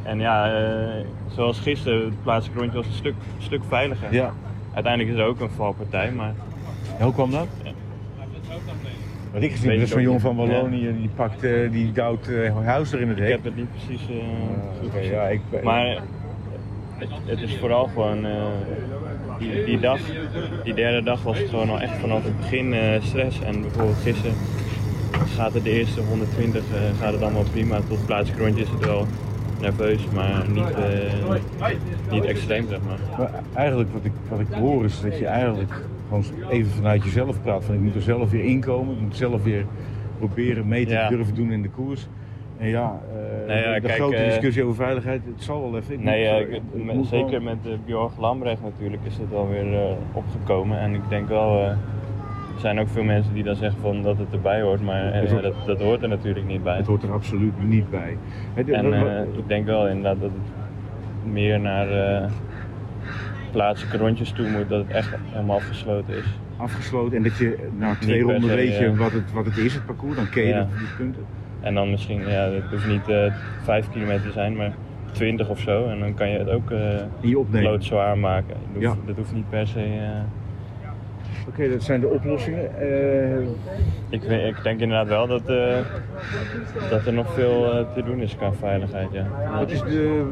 En 0.04 0.19
ja, 0.19 0.54
eh, 0.54 1.06
zoals 1.27 1.60
gisteren, 1.60 2.06
het 2.06 2.23
plaatselijk 2.23 2.60
rondje 2.60 2.77
was 2.77 2.88
een 2.88 2.93
stuk, 2.93 3.13
stuk 3.38 3.62
veiliger. 3.67 4.13
Ja. 4.13 4.34
Uiteindelijk 4.73 5.13
is 5.15 5.21
er 5.21 5.27
ook 5.27 5.39
een 5.39 5.49
valpartij, 5.49 6.12
maar 6.12 6.34
hoe 6.99 7.13
kwam 7.13 7.32
dat? 7.32 7.47
Wat 9.34 9.41
ik 9.41 9.51
gezien 9.51 9.69
heb, 9.69 9.77
is 9.80 9.84
ik 9.86 9.91
zo'n 9.93 10.01
jongen 10.01 10.19
van. 10.21 10.36
Wallonië, 10.36 10.95
die 10.99 11.10
pakt, 11.15 11.43
eh, 11.43 11.71
die 11.71 11.91
duwt 11.91 12.27
eh 12.27 12.56
Huis 12.65 12.91
er 12.91 13.01
in 13.01 13.08
het 13.10 13.17
ik 13.17 13.23
hek. 13.23 13.32
heb 13.32 13.43
het 13.43 13.56
niet 13.56 13.67
precies 13.71 14.08
Ah, 14.10 14.93
gezien. 14.93 15.12
ja, 15.12 15.27
ik, 15.27 15.41
Maar 15.63 15.86
het, 16.97 17.10
het 17.25 17.41
is 17.41 17.58
vooral 17.58 17.86
gewoon, 17.88 18.25
die, 19.39 19.65
die 19.65 19.80
dag, 19.80 19.99
die 20.63 20.73
derde 20.73 21.04
dag 21.04 21.23
was 21.23 21.38
het 21.38 21.49
gewoon 21.49 21.69
al 21.69 21.80
echt 21.80 21.97
vanaf 21.97 22.23
het 22.23 22.38
begin 22.38 22.75
stress. 23.01 23.41
En 23.41 23.62
bijvoorbeeld 23.62 23.97
gisteren 24.04 24.34
gaat 25.41 25.54
het 25.54 25.63
de 25.63 25.69
eerste 25.71 26.01
120, 26.01 26.62
eh, 26.73 26.99
gaat 26.99 27.13
het 27.13 27.21
allemaal 27.21 27.43
prima. 27.51 27.80
Tot 27.89 28.06
plaatselijk 28.06 28.43
rondje 28.43 28.62
is 28.63 28.69
het 28.69 28.86
wel 28.86 29.06
nerveus, 29.62 30.08
maar 30.13 30.45
niet, 30.54 30.71
eh, 30.71 32.12
niet 32.12 32.25
extreem 32.25 32.67
zeg 32.69 32.80
maar. 32.88 32.99
Maar 33.17 33.32
eigenlijk 33.54 33.93
wat 33.93 34.06
ik, 34.06 34.12
wat 34.30 34.39
ik 34.39 34.47
hoor 34.47 34.86
is 34.86 35.01
dat 35.01 35.17
je 35.17 35.25
eigenlijk 35.25 35.82
gewoon 36.08 36.23
even 36.49 36.71
vanuit 36.71 37.04
jezelf 37.04 37.41
praat. 37.41 37.63
Van 37.63 37.75
ik 37.75 37.82
moet 37.82 37.95
er 37.95 38.01
zelf 38.01 38.32
weer 38.32 38.43
inkomen, 38.43 38.95
ik 38.95 39.01
moet 39.01 39.15
zelf 39.17 39.43
weer 39.43 39.65
proberen 40.17 40.67
mee 40.67 40.86
te 40.86 40.91
Ja. 40.93 41.10
durven 41.10 41.36
doen 41.36 41.51
in 41.51 41.62
de 41.62 41.69
koers. 41.69 42.08
En 42.58 42.67
ja, 42.67 42.99
eh, 43.13 43.47
Nee, 43.47 43.63
ja, 43.63 43.73
de 43.73 43.82
kijk, 43.82 43.93
grote 43.93 44.23
discussie 44.23 44.63
over 44.63 44.75
veiligheid, 44.75 45.21
het 45.25 45.43
zal 45.43 45.62
wel 45.71 45.80
even. 45.80 45.93
Ik 45.93 46.04
Nee, 46.04 46.19
moet, 46.19 46.27
ja, 46.49 46.56
ik- 46.56 46.62
ik 46.73 46.84
met- 46.86 46.95
moet 46.95 47.08
zeker 47.08 47.27
gewoon- 47.27 47.43
met 47.43 47.86
Bjorg 47.86 48.12
Lambrecht 48.19 48.62
natuurlijk 48.62 49.01
is 49.06 49.17
het 49.17 49.30
wel 49.30 49.49
weer 49.49 49.73
eh, 49.73 49.91
opgekomen. 50.13 50.80
En 50.80 50.93
ik 50.93 51.01
denk 51.10 51.27
wel, 51.27 51.73
zijn 52.62 52.80
ook 52.80 52.89
veel 52.89 53.04
mensen 53.04 53.34
die 53.34 53.43
dan 53.43 53.56
zeggen 53.56 53.82
van 53.82 54.02
dat 54.02 54.17
het 54.17 54.28
erbij 54.32 54.62
hoort, 54.62 54.82
maar 54.82 55.12
eh, 55.12 55.30
hoort- 55.30 55.43
dat, 55.43 55.54
dat 55.65 55.82
hoort 55.82 56.02
er 56.02 56.10
natuurlijk 56.10 56.45
niet 56.45 56.63
bij. 56.63 56.78
Het 56.78 56.86
hoort 56.88 57.04
er 57.04 57.12
absoluut 57.12 57.63
niet 57.63 57.89
bij. 57.89 58.17
En 58.56 58.89
wat- 58.89 58.93
eh, 59.08 59.21
ik 59.38 59.47
denk 59.47 59.65
wel 59.65 59.88
inderdaad 59.88 60.21
dat 60.21 60.30
het 60.32 61.32
meer 61.34 61.60
naar 61.60 61.89
eh, 61.89 62.30
plaatselijke 63.52 63.97
rondjes 63.97 64.32
toe 64.32 64.50
moet, 64.50 64.69
dat 64.69 64.84
het 64.84 64.91
echt 64.95 65.15
helemaal 65.32 65.56
afgesloten 65.58 66.17
is. 66.17 66.26
afgesloten 66.58 67.17
en 67.17 67.24
dat 67.24 67.38
je 67.38 67.67
na 67.78 67.95
twee 68.00 68.21
ronden 68.21 68.50
se, 68.50 68.56
weet 68.56 68.78
je 68.78 68.84
ja. 68.84 68.95
wat 68.95 69.12
het, 69.12 69.32
wat 69.34 69.45
het 69.45 69.58
is, 69.58 69.74
het 69.74 69.86
parcours. 69.86 70.15
Dan 70.15 70.30
ken 70.30 70.43
je 70.43 70.50
Ja. 70.54 70.67
die 70.78 70.88
punten. 70.97 71.26
En 71.60 71.74
dan 71.76 71.89
misschien, 71.89 72.19
ja, 72.19 72.50
het 72.50 72.63
hoeft 72.71 72.88
niet 72.88 73.32
5 73.63 73.89
kilometer 73.89 74.21
te 74.26 74.32
zijn, 74.32 74.56
maar 74.56 74.74
20 75.12 75.50
of 75.50 75.60
zo. 75.60 75.88
En 75.88 76.00
dan 76.00 76.13
kan 76.13 76.30
je 76.30 76.38
het 76.38 76.50
ook 76.50 76.71
opnemen. 77.38 77.63
loodzwaar 77.71 78.17
maken. 78.17 78.47
Dat 78.74 78.84
hoeft, 78.84 78.97
Ja. 79.00 79.06
dat 79.06 79.15
hoeft 79.15 79.34
niet 79.34 79.50
per 79.50 79.67
se... 79.67 79.80
Oké, 81.47 81.69
dat 81.69 81.84
zijn 81.84 81.99
de 81.99 82.08
oplossingen. 82.08 82.80
Eh, 82.80 83.41
Ik, 84.10 84.23
ik 84.23 84.63
denk 84.63 84.80
inderdaad 84.80 85.08
wel 85.08 85.27
dat, 85.27 85.49
eh, 85.49 85.77
dat 86.89 87.06
er 87.06 87.13
nog 87.13 87.34
veel 87.34 87.71
eh, 87.71 87.93
te 87.93 88.04
doen 88.04 88.19
is 88.21 88.36
qua 88.36 88.54
veiligheid. 88.54 89.12
Ja. 89.12 89.27
wat 89.60 89.71
is 89.71 89.82
de... 89.82 90.25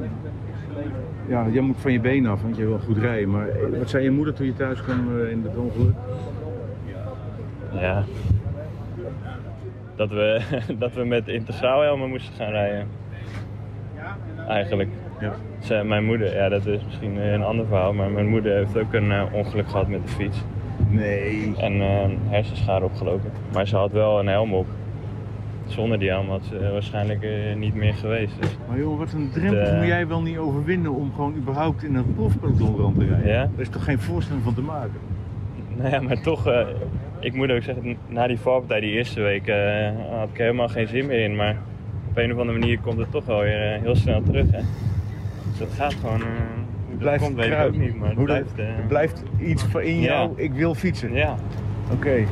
Ja, 1.28 1.48
jij 1.52 1.62
moet 1.62 1.78
van 1.80 1.92
je 1.92 2.00
benen 2.00 2.32
af, 2.32 2.42
want 2.42 2.58
je 2.58 2.66
wil 2.66 2.80
goed 2.80 2.98
rijden. 2.98 3.30
Maar 3.30 3.48
wat 3.78 3.90
zei 3.90 4.04
je 4.04 4.12
moeder 4.12 4.34
toen 4.34 4.46
je 4.46 4.54
thuis 4.54 4.82
kwam 4.82 5.26
in 5.26 5.44
het 5.44 5.58
ongeluk? 5.58 5.96
Ja. 7.74 8.04
Dat 9.96 10.10
we, 10.10 10.42
dat 10.80 10.94
we 10.94 11.06
met 11.06 11.28
integraalhelmen 11.28 12.10
moesten 12.10 12.34
gaan 12.34 12.52
rijden. 12.52 12.88
Eigenlijk. 14.48 14.90
Ja. 15.20 15.34
Ze, 15.60 15.84
mijn 15.86 16.06
moeder, 16.06 16.36
ja 16.36 16.50
dat 16.50 16.66
is 16.66 16.84
misschien 16.86 17.16
een 17.18 17.44
ander 17.44 17.66
verhaal, 17.66 17.94
maar 17.94 18.12
mijn 18.12 18.28
moeder 18.28 18.56
heeft 18.56 18.78
ook 18.78 18.94
een 18.94 19.34
ongeluk 19.34 19.70
gehad 19.70 19.88
met 19.88 20.02
de 20.02 20.10
fiets. 20.10 20.38
Nee. 20.90 21.54
En 21.58 21.82
eh, 21.82 22.06
hersenschade 22.30 22.86
opgelopen. 22.86 23.32
Maar 23.54 23.68
ze 23.68 23.76
had 23.76 23.92
wel 23.92 24.20
een 24.20 24.28
helm 24.28 24.54
op. 24.54 24.68
Zonder 25.66 26.00
die 26.00 26.10
helm 26.10 26.30
had 26.30 26.42
ze 26.50 26.70
waarschijnlijk 26.72 27.24
eh, 27.24 27.56
niet 27.56 27.76
meer 27.76 27.94
geweest. 27.94 28.34
Dus, 28.42 28.50
Maar 28.68 28.78
joh, 28.80 28.98
wat 28.98 29.14
een 29.14 29.30
drempel 29.34 29.64
De- 29.66 29.76
moet 29.78 29.86
jij 29.88 30.08
wel 30.08 30.22
niet 30.22 30.38
overwinnen 30.38 30.94
om 30.94 31.12
gewoon 31.16 31.36
überhaupt 31.36 31.84
in 31.84 31.96
een 31.96 32.14
profpeloton 32.16 32.76
rond 32.76 33.00
te 33.00 33.06
rijden? 33.06 33.28
Ja? 33.32 33.42
Daar 33.42 33.50
is 33.62 33.70
toch 33.70 33.84
geen 33.84 34.00
voorstelling 34.00 34.44
van 34.44 34.54
te 34.54 34.62
maken? 34.62 35.00
Nou 35.78 35.90
ja, 35.92 36.02
maar 36.02 36.22
toch, 36.22 36.48
eh, 36.48 36.68
ik 37.20 37.34
moet 37.34 37.52
ook 37.52 37.62
zeggen, 37.64 37.98
na 38.08 38.28
die 38.28 38.40
valpartij 38.40 38.80
die 38.80 38.92
eerste 38.92 39.22
week 39.22 39.48
eh, 39.48 39.90
had 40.20 40.30
ik 40.34 40.38
helemaal 40.38 40.68
geen 40.70 40.88
zin 40.88 41.06
meer 41.06 41.24
in. 41.24 41.36
Maar 41.36 41.56
op 42.10 42.18
een 42.18 42.34
of 42.34 42.40
andere 42.40 42.60
manier 42.60 42.80
komt 42.80 42.98
het 42.98 43.12
toch 43.12 43.26
wel 43.26 43.40
weer 43.40 43.80
heel 43.82 43.96
snel 43.96 44.22
terug. 44.24 44.52
Hè? 44.52 44.60
Dus 45.50 45.58
dat 45.60 45.70
gaat 45.76 45.94
gewoon, 45.94 46.22
Blijft 47.00 47.24
komt 47.24 47.36
weet 47.36 47.52
ik 47.52 47.60
ook 47.60 47.76
niet, 47.76 47.96
maar 47.96 48.08
het 48.08 48.18
Hoe 48.18 48.26
blijft... 48.26 48.58
eh, 48.60 48.78
Er 48.78 48.86
blijft 48.88 49.24
iets 49.40 49.64
van 49.64 49.82
in 49.82 50.00
Ja. 50.00 50.06
jou, 50.06 50.42
ik 50.42 50.54
wil 50.54 50.76
fietsen. 50.76 51.14
ja, 51.14 51.38
Oké. 51.92 52.28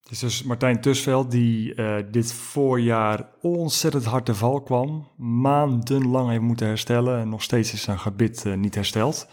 Het 0.00 0.10
is 0.10 0.18
dus 0.18 0.42
Martijn 0.42 0.80
Tusveld 0.80 1.30
die 1.30 1.74
eh, 1.74 1.96
dit 2.10 2.32
voorjaar 2.32 3.28
ontzettend 3.40 4.04
hard 4.04 4.24
te 4.24 4.34
val 4.34 4.62
kwam. 4.62 5.08
Maandenlang 5.16 6.28
heeft 6.28 6.40
moeten 6.40 6.66
herstellen 6.66 7.20
en 7.20 7.28
nog 7.28 7.42
steeds 7.42 7.72
is 7.72 7.82
zijn 7.82 7.98
gebit 7.98 8.44
eh, 8.46 8.54
niet 8.54 8.74
hersteld. 8.74 9.28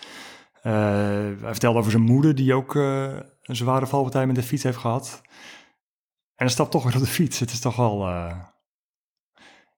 Eh, 0.62 0.72
hij 0.72 1.38
vertelde 1.52 1.80
over 1.80 1.92
zijn 1.92 2.04
moeder 2.04 2.36
die 2.36 2.54
ook 2.54 2.76
eh, 2.76 3.04
een 3.42 3.56
zware 3.56 3.88
valpartij 3.88 4.26
met 4.28 4.36
de 4.36 4.44
fiets 4.44 4.64
heeft 4.64 4.78
gehad. 4.78 5.22
En 6.36 6.46
hij 6.46 6.50
stapt 6.50 6.72
toch 6.72 6.84
weer 6.84 6.94
op 6.96 7.00
de 7.02 7.06
fiets. 7.08 7.40
Het 7.40 7.52
is 7.52 7.60
toch 7.60 7.76
wel... 7.76 8.08
eh, 8.08 8.40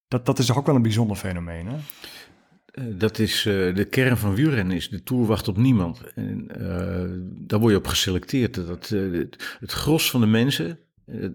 dat, 0.07 0.25
dat 0.25 0.39
is 0.39 0.45
toch 0.45 0.57
ook 0.57 0.65
wel 0.65 0.75
een 0.75 0.81
bijzonder 0.81 1.17
fenomeen, 1.17 1.67
hè? 1.67 1.77
Eh, 2.71 2.83
Dat 2.87 3.19
is 3.19 3.45
eh, 3.45 3.75
de 3.75 3.87
kern 3.89 4.17
van 4.17 4.35
wielrennen 4.35 4.75
is 4.75 4.89
de 4.89 5.03
Tour 5.03 5.25
wacht 5.25 5.47
op 5.47 5.57
niemand. 5.57 6.01
En 6.15 6.47
eh, 6.47 7.09
daar 7.47 7.59
word 7.59 7.71
je 7.71 7.77
op 7.79 7.87
geselecteerd. 7.87 8.55
Dat, 8.67 8.87
het, 9.59 9.71
gros 9.71 10.09
van 10.09 10.21
de 10.21 10.27
mensen, 10.27 10.79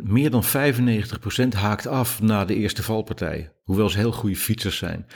meer 0.03 0.30
dan 0.30 0.45
95% 0.45 1.49
haakt 1.57 1.87
af 1.87 2.22
na 2.22 2.45
de 2.45 2.55
eerste 2.55 2.82
valpartij. 2.82 3.53
Hoewel 3.62 3.89
ze 3.89 3.99
heel 3.99 4.12
goede 4.12 4.37
fietsers 4.37 4.76
zijn. 4.76 5.07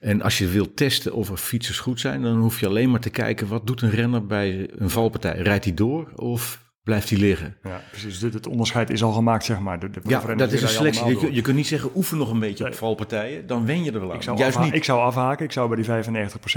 En 0.00 0.22
als 0.22 0.38
je 0.38 0.48
wilt 0.48 0.76
testen 0.76 1.12
of 1.12 1.30
er 1.30 1.36
fietsers 1.36 1.78
goed 1.78 2.00
zijn, 2.00 2.22
dan 2.22 2.38
hoef 2.38 2.60
je 2.60 2.66
alleen 2.66 2.90
maar 2.90 3.00
te 3.00 3.10
kijken 3.10 3.46
wat 3.46 3.66
doet 3.66 3.82
een 3.82 3.90
renner 3.90 4.26
bij 4.26 4.70
een 4.76 4.90
valpartij. 4.90 5.38
Rijdt 5.38 5.64
hij 5.64 5.74
door 5.74 6.12
of 6.14 6.69
blijft 6.90 7.10
hij 7.10 7.18
liggen. 7.18 7.56
Ja, 7.62 7.80
precies. 7.90 8.18
Dit, 8.18 8.34
het 8.34 8.46
onderscheid 8.46 8.90
is 8.90 9.02
al 9.02 9.12
gemaakt, 9.12 9.44
zeg 9.44 9.60
maar. 9.60 9.78
De, 9.78 9.90
de 9.90 10.00
Ja, 10.06 10.34
dat 10.34 10.52
is 10.52 10.62
een 10.62 10.68
selectie. 10.68 11.06
Je, 11.06 11.32
je 11.32 11.40
kunt 11.40 11.56
niet 11.56 11.66
zeggen, 11.66 11.90
oefen 11.94 12.18
nog 12.18 12.30
een 12.30 12.38
beetje 12.38 12.64
Nee. 12.64 12.72
op 12.72 12.78
valpartijen. 12.78 13.46
Dan 13.46 13.66
wen 13.66 13.84
je 13.84 13.92
er 13.92 14.00
wel 14.00 14.10
aan. 14.10 14.16
Ik 14.16 14.22
zou, 14.22 14.38
Juist 14.38 14.58
niet. 14.58 14.74
ik 14.74 14.84
zou 14.84 15.00
afhaken, 15.00 15.44
ik 15.44 15.52
zou 15.52 15.68
bij 15.68 15.76
die 15.76 15.84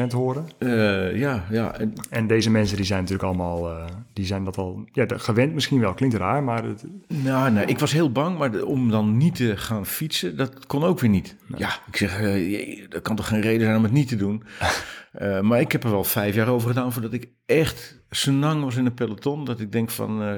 95% 0.08 0.12
horen. 0.12 0.46
Eh, 0.58 1.18
ja, 1.18 1.46
ja. 1.50 1.78
En, 1.78 1.94
En 2.10 2.28
deze 2.28 2.50
mensen 2.50 2.76
die 2.76 2.86
zijn 2.86 3.00
natuurlijk 3.00 3.28
allemaal, 3.28 3.70
eh, 3.70 3.86
die 4.14 4.26
zijn 4.26 4.44
dat 4.44 4.58
al 4.58 4.86
ja, 4.92 5.06
gewend 5.08 5.54
misschien 5.54 5.80
wel. 5.80 5.94
Klinkt 5.94 6.16
raar, 6.16 6.44
maar 6.44 6.64
het, 6.64 6.84
nou, 7.08 7.52
nee, 7.52 7.66
ik 7.66 7.80
was 7.80 7.92
heel 7.92 8.12
bang, 8.12 8.38
maar 8.38 8.62
om 8.64 8.92
dan 8.92 9.18
niet 9.18 9.36
te 9.36 9.58
gaan 9.58 9.86
fietsen, 9.86 10.38
dat 10.38 10.66
kon 10.66 10.84
ook 10.84 11.00
weer 11.00 11.10
niet. 11.10 11.36
Ja, 11.58 11.70
ik 11.88 11.98
zeg, 11.98 12.20
eh, 12.20 12.52
jee, 12.52 12.86
dat 12.90 13.02
kan 13.02 13.16
toch 13.16 13.28
geen 13.28 13.42
reden 13.42 13.62
zijn 13.66 13.78
om 13.78 13.84
het 13.84 13.92
niet 13.92 14.08
te 14.08 14.16
doen. 14.16 14.44
Eh, 15.14 15.40
maar 15.40 15.60
ik 15.60 15.72
heb 15.72 15.84
er 15.84 15.90
wel 15.92 16.04
vijf 16.04 16.36
jaar 16.36 16.48
over 16.48 16.68
gedaan 16.68 16.94
voordat 16.94 17.14
ik 17.14 17.30
echt 17.46 18.04
senang 18.10 18.64
was 18.64 18.76
in 18.76 18.86
een 18.86 18.94
peloton. 18.94 19.46
Dat 19.46 19.60
ik 19.60 19.72
denk 19.72 19.90
van... 19.90 20.22
eh, 20.24 20.34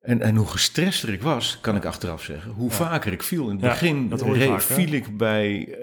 en, 0.00 0.20
en 0.20 0.36
hoe 0.36 0.46
gestrester 0.46 1.08
ik 1.12 1.22
was, 1.22 1.58
kan 1.60 1.76
ik 1.76 1.84
achteraf 1.84 2.22
zeggen. 2.22 2.52
Hoe 2.52 2.70
vaker 2.70 3.12
ik 3.12 3.22
viel. 3.22 3.44
In 3.44 3.50
het 3.54 3.60
Ja, 3.60 3.68
begin 3.68 4.08
dat 4.08 4.22
reed- 4.22 4.48
vaak, 4.48 4.60
viel 4.60 4.92
ik 4.92 5.16
bij 5.16 5.74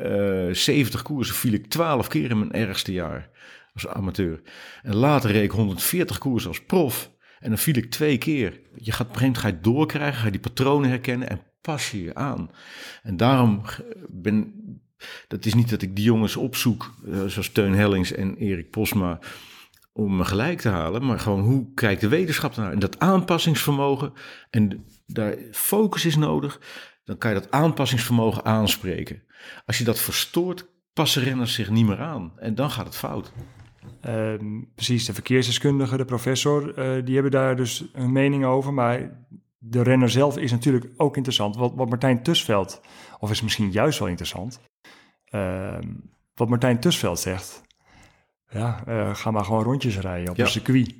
eh 0.48 0.54
70 0.54 1.02
koersen, 1.02 1.36
viel 1.36 1.54
ik 1.54 1.68
12 1.68 2.08
keer 2.08 2.30
in 2.30 2.38
mijn 2.40 2.52
ergste 2.54 2.92
jaar 2.92 3.30
als 3.74 3.88
amateur. 3.88 4.42
En 4.84 4.96
later 4.96 5.32
reed 5.32 5.44
ik 5.44 5.52
140 5.52 6.18
koersen 6.18 6.50
als 6.50 6.64
prof. 6.64 7.12
En 7.40 7.50
dan 7.50 7.58
viel 7.58 7.76
ik 7.76 7.92
twee 7.92 8.18
keer. 8.18 8.60
Je 8.76 8.92
gaat 8.92 9.08
op 9.08 9.14
een 9.14 9.20
gegeven 9.20 9.22
moment 9.26 9.38
ga 9.38 9.48
je 9.48 9.60
doorkrijgen, 9.74 10.20
ga 10.20 10.26
je 10.26 10.32
die 10.32 10.40
patronen 10.40 10.90
herkennen 10.90 11.30
en 11.30 11.42
pas 11.62 11.92
je 11.92 12.04
je 12.04 12.16
aan. 12.16 12.50
En 13.04 13.18
daarom 13.18 13.62
ben, 14.10 14.54
dat 15.28 15.46
is 15.46 15.54
niet 15.54 15.70
dat 15.70 15.82
ik 15.82 15.96
die 15.96 16.06
jongens 16.06 16.36
opzoek, 16.36 16.96
eh, 17.06 17.26
zoals 17.26 17.52
Teun 17.52 17.74
Hellings 17.74 18.12
en 18.12 18.36
Erik 18.38 18.70
Posma, 18.70 19.20
om 19.94 20.16
me 20.16 20.26
gelijk 20.26 20.62
te 20.62 20.70
halen, 20.70 21.06
maar 21.06 21.20
gewoon 21.20 21.42
hoe 21.42 21.74
kijkt 21.74 22.02
de 22.02 22.08
wetenschap 22.08 22.56
naar? 22.56 22.72
En 22.72 22.80
dat 22.80 23.00
aanpassingsvermogen, 23.00 24.14
en 24.50 24.86
daar 25.06 25.36
focus 25.52 26.06
is 26.06 26.16
nodig, 26.16 26.60
dan 27.04 27.18
kan 27.18 27.34
je 27.34 27.40
dat 27.40 27.52
aanpassingsvermogen 27.52 28.46
aanspreken. 28.46 29.24
Als 29.66 29.78
je 29.78 29.84
dat 29.84 30.00
verstoort, 30.00 30.68
passen 30.94 31.24
renners 31.24 31.54
zich 31.54 31.70
niet 31.70 31.86
meer 31.86 32.00
aan. 32.00 32.34
En 32.38 32.56
dan 32.56 32.72
gaat 32.72 32.86
het 32.86 32.96
fout. 32.96 33.32
Ehm, 34.02 34.62
precies, 34.76 35.06
de 35.06 35.14
verkeersdeskundige, 35.14 35.98
de 35.98 36.06
professor, 36.06 36.74
eh, 36.74 37.06
die 37.06 37.14
hebben 37.14 37.32
daar 37.32 37.56
dus 37.56 37.86
een 37.94 38.12
mening 38.12 38.46
over. 38.46 38.74
Maar 38.74 39.26
de 39.58 39.84
renner 39.84 40.10
zelf 40.10 40.38
is 40.38 40.52
natuurlijk 40.52 40.88
ook 40.98 41.16
interessant. 41.16 41.56
Wat, 41.56 41.74
wat 41.76 41.90
Martijn 41.90 42.24
Tusveld, 42.24 42.82
of 43.20 43.32
is 43.32 43.42
misschien 43.42 43.72
juist 43.72 44.00
wel 44.00 44.08
interessant, 44.08 44.60
ehm, 45.40 45.88
wat 46.36 46.50
Martijn 46.50 46.80
Tusveld 46.80 47.20
zegt. 47.20 47.62
Ja, 48.50 48.84
eh, 48.86 49.16
ga 49.16 49.32
maar 49.32 49.46
gewoon 49.46 49.64
rondjes 49.64 50.00
rijden 50.00 50.30
op 50.30 50.36
Ja. 50.38 50.44
een 50.44 50.50
circuit. 50.50 50.96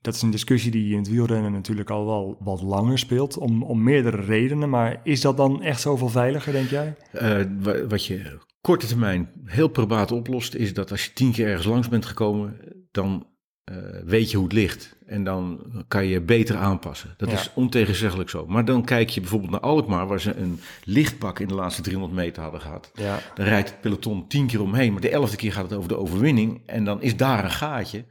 Dat 0.00 0.14
is 0.14 0.22
een 0.22 0.30
discussie 0.30 0.70
die 0.70 0.92
in 0.92 0.98
het 0.98 1.08
wielrennen 1.08 1.52
natuurlijk 1.52 1.90
al 1.90 2.06
wel 2.06 2.36
wat 2.40 2.62
langer 2.62 2.98
speelt, 2.98 3.38
om, 3.38 3.62
om 3.62 3.82
meerdere 3.82 4.20
redenen. 4.22 4.68
Maar 4.70 5.00
is 5.02 5.20
dat 5.20 5.36
dan 5.36 5.62
echt 5.62 5.80
zoveel 5.80 6.08
veiliger, 6.08 6.52
denk 6.52 6.68
jij? 6.68 6.94
Eh, 7.12 7.42
wa- 7.58 7.86
wat 7.86 8.06
je 8.06 8.38
korte 8.60 8.86
termijn 8.86 9.30
heel 9.44 9.68
probaat 9.68 10.12
oplost, 10.12 10.54
is 10.54 10.74
dat 10.74 10.90
als 10.90 11.04
je 11.04 11.12
tien 11.12 11.32
keer 11.32 11.46
ergens 11.48 11.66
langs 11.66 11.88
bent 11.88 12.06
gekomen, 12.06 12.58
dan 12.90 13.26
eh, 13.64 13.76
weet 14.04 14.30
je 14.30 14.36
hoe 14.36 14.44
het 14.46 14.54
ligt. 14.54 14.95
En 15.06 15.24
dan 15.24 15.60
kan 15.88 16.06
je 16.06 16.20
beter 16.20 16.56
aanpassen. 16.56 17.14
Dat 17.16 17.30
Ja. 17.30 17.34
is 17.36 17.50
ontegenzeggelijk 17.54 18.30
zo. 18.30 18.46
Maar 18.46 18.64
dan 18.64 18.84
kijk 18.84 19.08
je 19.08 19.20
bijvoorbeeld 19.20 19.50
naar 19.50 19.60
Alkmaar, 19.60 20.06
waar 20.06 20.20
ze 20.20 20.34
een 20.36 20.60
lichtbak 20.84 21.38
in 21.38 21.48
de 21.48 21.54
laatste 21.54 21.82
300 21.82 22.14
meter 22.14 22.42
hadden 22.42 22.60
gehad. 22.60 22.90
Ja, 22.94 23.18
Dan 23.34 23.46
rijdt 23.46 23.68
het 23.70 23.80
peloton 23.80 24.28
tien 24.28 24.46
keer 24.46 24.60
omheen, 24.62 24.92
maar 24.92 25.00
de 25.00 25.10
elfde 25.10 25.36
keer 25.36 25.52
gaat 25.52 25.62
het 25.70 25.74
over 25.78 25.88
de 25.88 25.96
overwinning. 25.98 26.60
En 26.66 26.84
dan 26.84 27.02
is 27.02 27.16
daar 27.16 27.44
een 27.44 27.50
gaatje. 27.50 28.04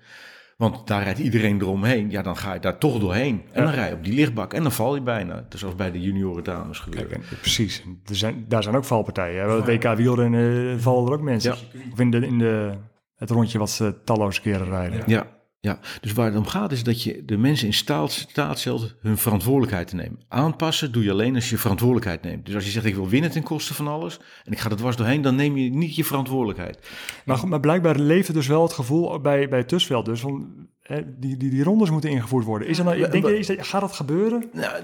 Want 0.58 0.88
daar 0.88 1.04
rijdt 1.04 1.20
iedereen 1.20 1.62
eromheen. 1.62 2.10
Ja, 2.12 2.22
dan 2.22 2.38
ga 2.38 2.54
je 2.54 2.60
daar 2.60 2.78
toch 2.78 3.00
doorheen. 3.00 3.42
En 3.52 3.64
dan 3.64 3.74
rij 3.74 3.90
je 3.90 3.94
op 3.96 4.04
die 4.04 4.14
lichtbak 4.14 4.54
en 4.54 4.62
dan 4.64 4.72
val 4.72 4.96
je 4.96 5.02
bijna. 5.02 5.46
Dus 5.50 5.60
zoals 5.60 5.76
bij 5.76 5.92
de 5.92 6.02
junioren 6.02 6.44
dames 6.44 6.80
gebeurt. 6.80 7.08
Kijk, 7.08 7.22
en- 7.32 7.38
precies. 7.42 7.84
Er 8.06 8.16
zijn, 8.16 8.46
daar 8.48 8.64
zijn 8.64 8.76
ook 8.76 8.84
valpartijen. 8.86 9.42
hè. 9.42 9.62
Bij 9.64 9.74
het 9.74 9.84
WK 9.84 9.96
wielrennen 9.98 10.72
eh, 10.72 10.78
vallen 10.78 11.08
er 11.08 11.14
ook 11.18 11.22
mensen. 11.24 11.52
Of 11.92 12.00
in, 12.00 12.12
de, 12.12 12.28
in 12.28 12.38
de, 12.38 12.72
het 13.16 13.30
rondje 13.30 13.58
wat 13.58 13.70
ze 13.70 13.96
talloze 14.04 14.42
keren 14.42 14.68
rijden. 14.70 15.02
Ja, 15.06 15.28
ja, 15.66 15.80
dus 16.02 16.14
waar 16.14 16.26
het 16.26 16.36
om 16.36 16.48
gaat 16.48 16.72
is 16.72 16.84
dat 16.84 17.04
je 17.04 17.26
de 17.26 17.38
mensen 17.38 17.68
in 17.68 17.74
staat, 17.74 18.12
staat 18.12 18.60
stelt 18.60 18.96
hun 19.02 19.18
verantwoordelijkheid 19.18 19.88
te 19.88 19.96
nemen. 19.96 20.20
Aanpassen 20.28 20.92
doe 20.92 21.04
je 21.04 21.12
alleen 21.12 21.36
als 21.36 21.50
je 21.50 21.58
verantwoordelijkheid 21.58 22.22
neemt. 22.22 22.46
Dus 22.46 22.56
als 22.56 22.66
je 22.66 22.72
zegt 22.72 22.86
ik 22.86 22.96
wil 22.96 23.10
winnen 23.10 23.32
ten 23.32 23.44
koste 23.44 23.74
van 23.74 23.88
alles 23.88 24.20
en 24.44 24.52
ik 24.52 24.60
ga 24.60 24.70
er 24.70 24.76
dwars 24.76 24.96
doorheen, 24.96 25.22
dan 25.22 25.36
neem 25.36 25.58
je 25.58 25.70
niet 25.70 25.96
je 25.96 26.04
verantwoordelijkheid. 26.04 26.90
Maar, 27.26 27.48
maar 27.48 27.60
blijkbaar 27.60 28.00
leeft 28.00 28.28
er 28.28 28.34
dus 28.34 28.48
wel 28.48 28.62
het 28.62 28.74
gevoel 28.74 29.20
bij, 29.20 29.50
bij 29.50 29.64
Tusveld 29.64 30.06
dus 30.06 30.20
van 30.20 30.68
hè, 30.82 31.02
die, 31.20 31.38
die, 31.38 31.50
die 31.50 31.64
rondes 31.64 31.90
moeten 31.90 32.10
ingevoerd 32.10 32.46
worden. 32.46 32.68
Is 32.68 32.78
dat 32.78 32.86
nou, 32.86 33.10
denk 33.10 33.26
je, 33.26 33.38
is 33.38 33.48
dat, 33.48 33.68
gaat 33.68 33.82
dat 33.82 33.94
gebeuren? 33.94 34.50
Nou, 34.54 34.84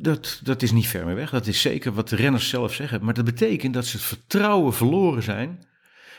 dat, 0.00 0.40
dat 0.44 0.62
is 0.62 0.72
niet 0.72 0.88
ver 0.88 1.06
meer 1.06 1.14
weg. 1.14 1.30
Dat 1.30 1.46
is 1.46 1.60
zeker 1.60 1.92
wat 1.92 2.08
de 2.08 2.16
renners 2.16 2.48
zelf 2.48 2.74
zeggen. 2.74 3.04
Maar 3.04 3.14
dat 3.14 3.24
betekent 3.24 3.74
dat 3.74 3.86
ze 3.86 3.96
het 3.96 4.06
vertrouwen 4.06 4.74
verloren 4.74 5.22
zijn 5.22 5.66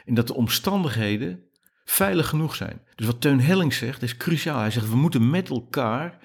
in 0.06 0.14
dat 0.14 0.28
de 0.28 0.36
omstandigheden 0.36 1.44
veilig 1.86 2.28
genoeg 2.28 2.56
zijn. 2.56 2.82
Dus 2.96 3.06
wat 3.06 3.22
Teun 3.22 3.40
Helling 3.40 3.74
zegt 3.74 4.02
is 4.02 4.18
cruciaal. 4.18 4.60
Hij 4.60 4.72
zegt 4.72 4.90
we 4.90 4.96
moeten 4.96 5.30
met 5.30 5.50
elkaar 5.50 6.20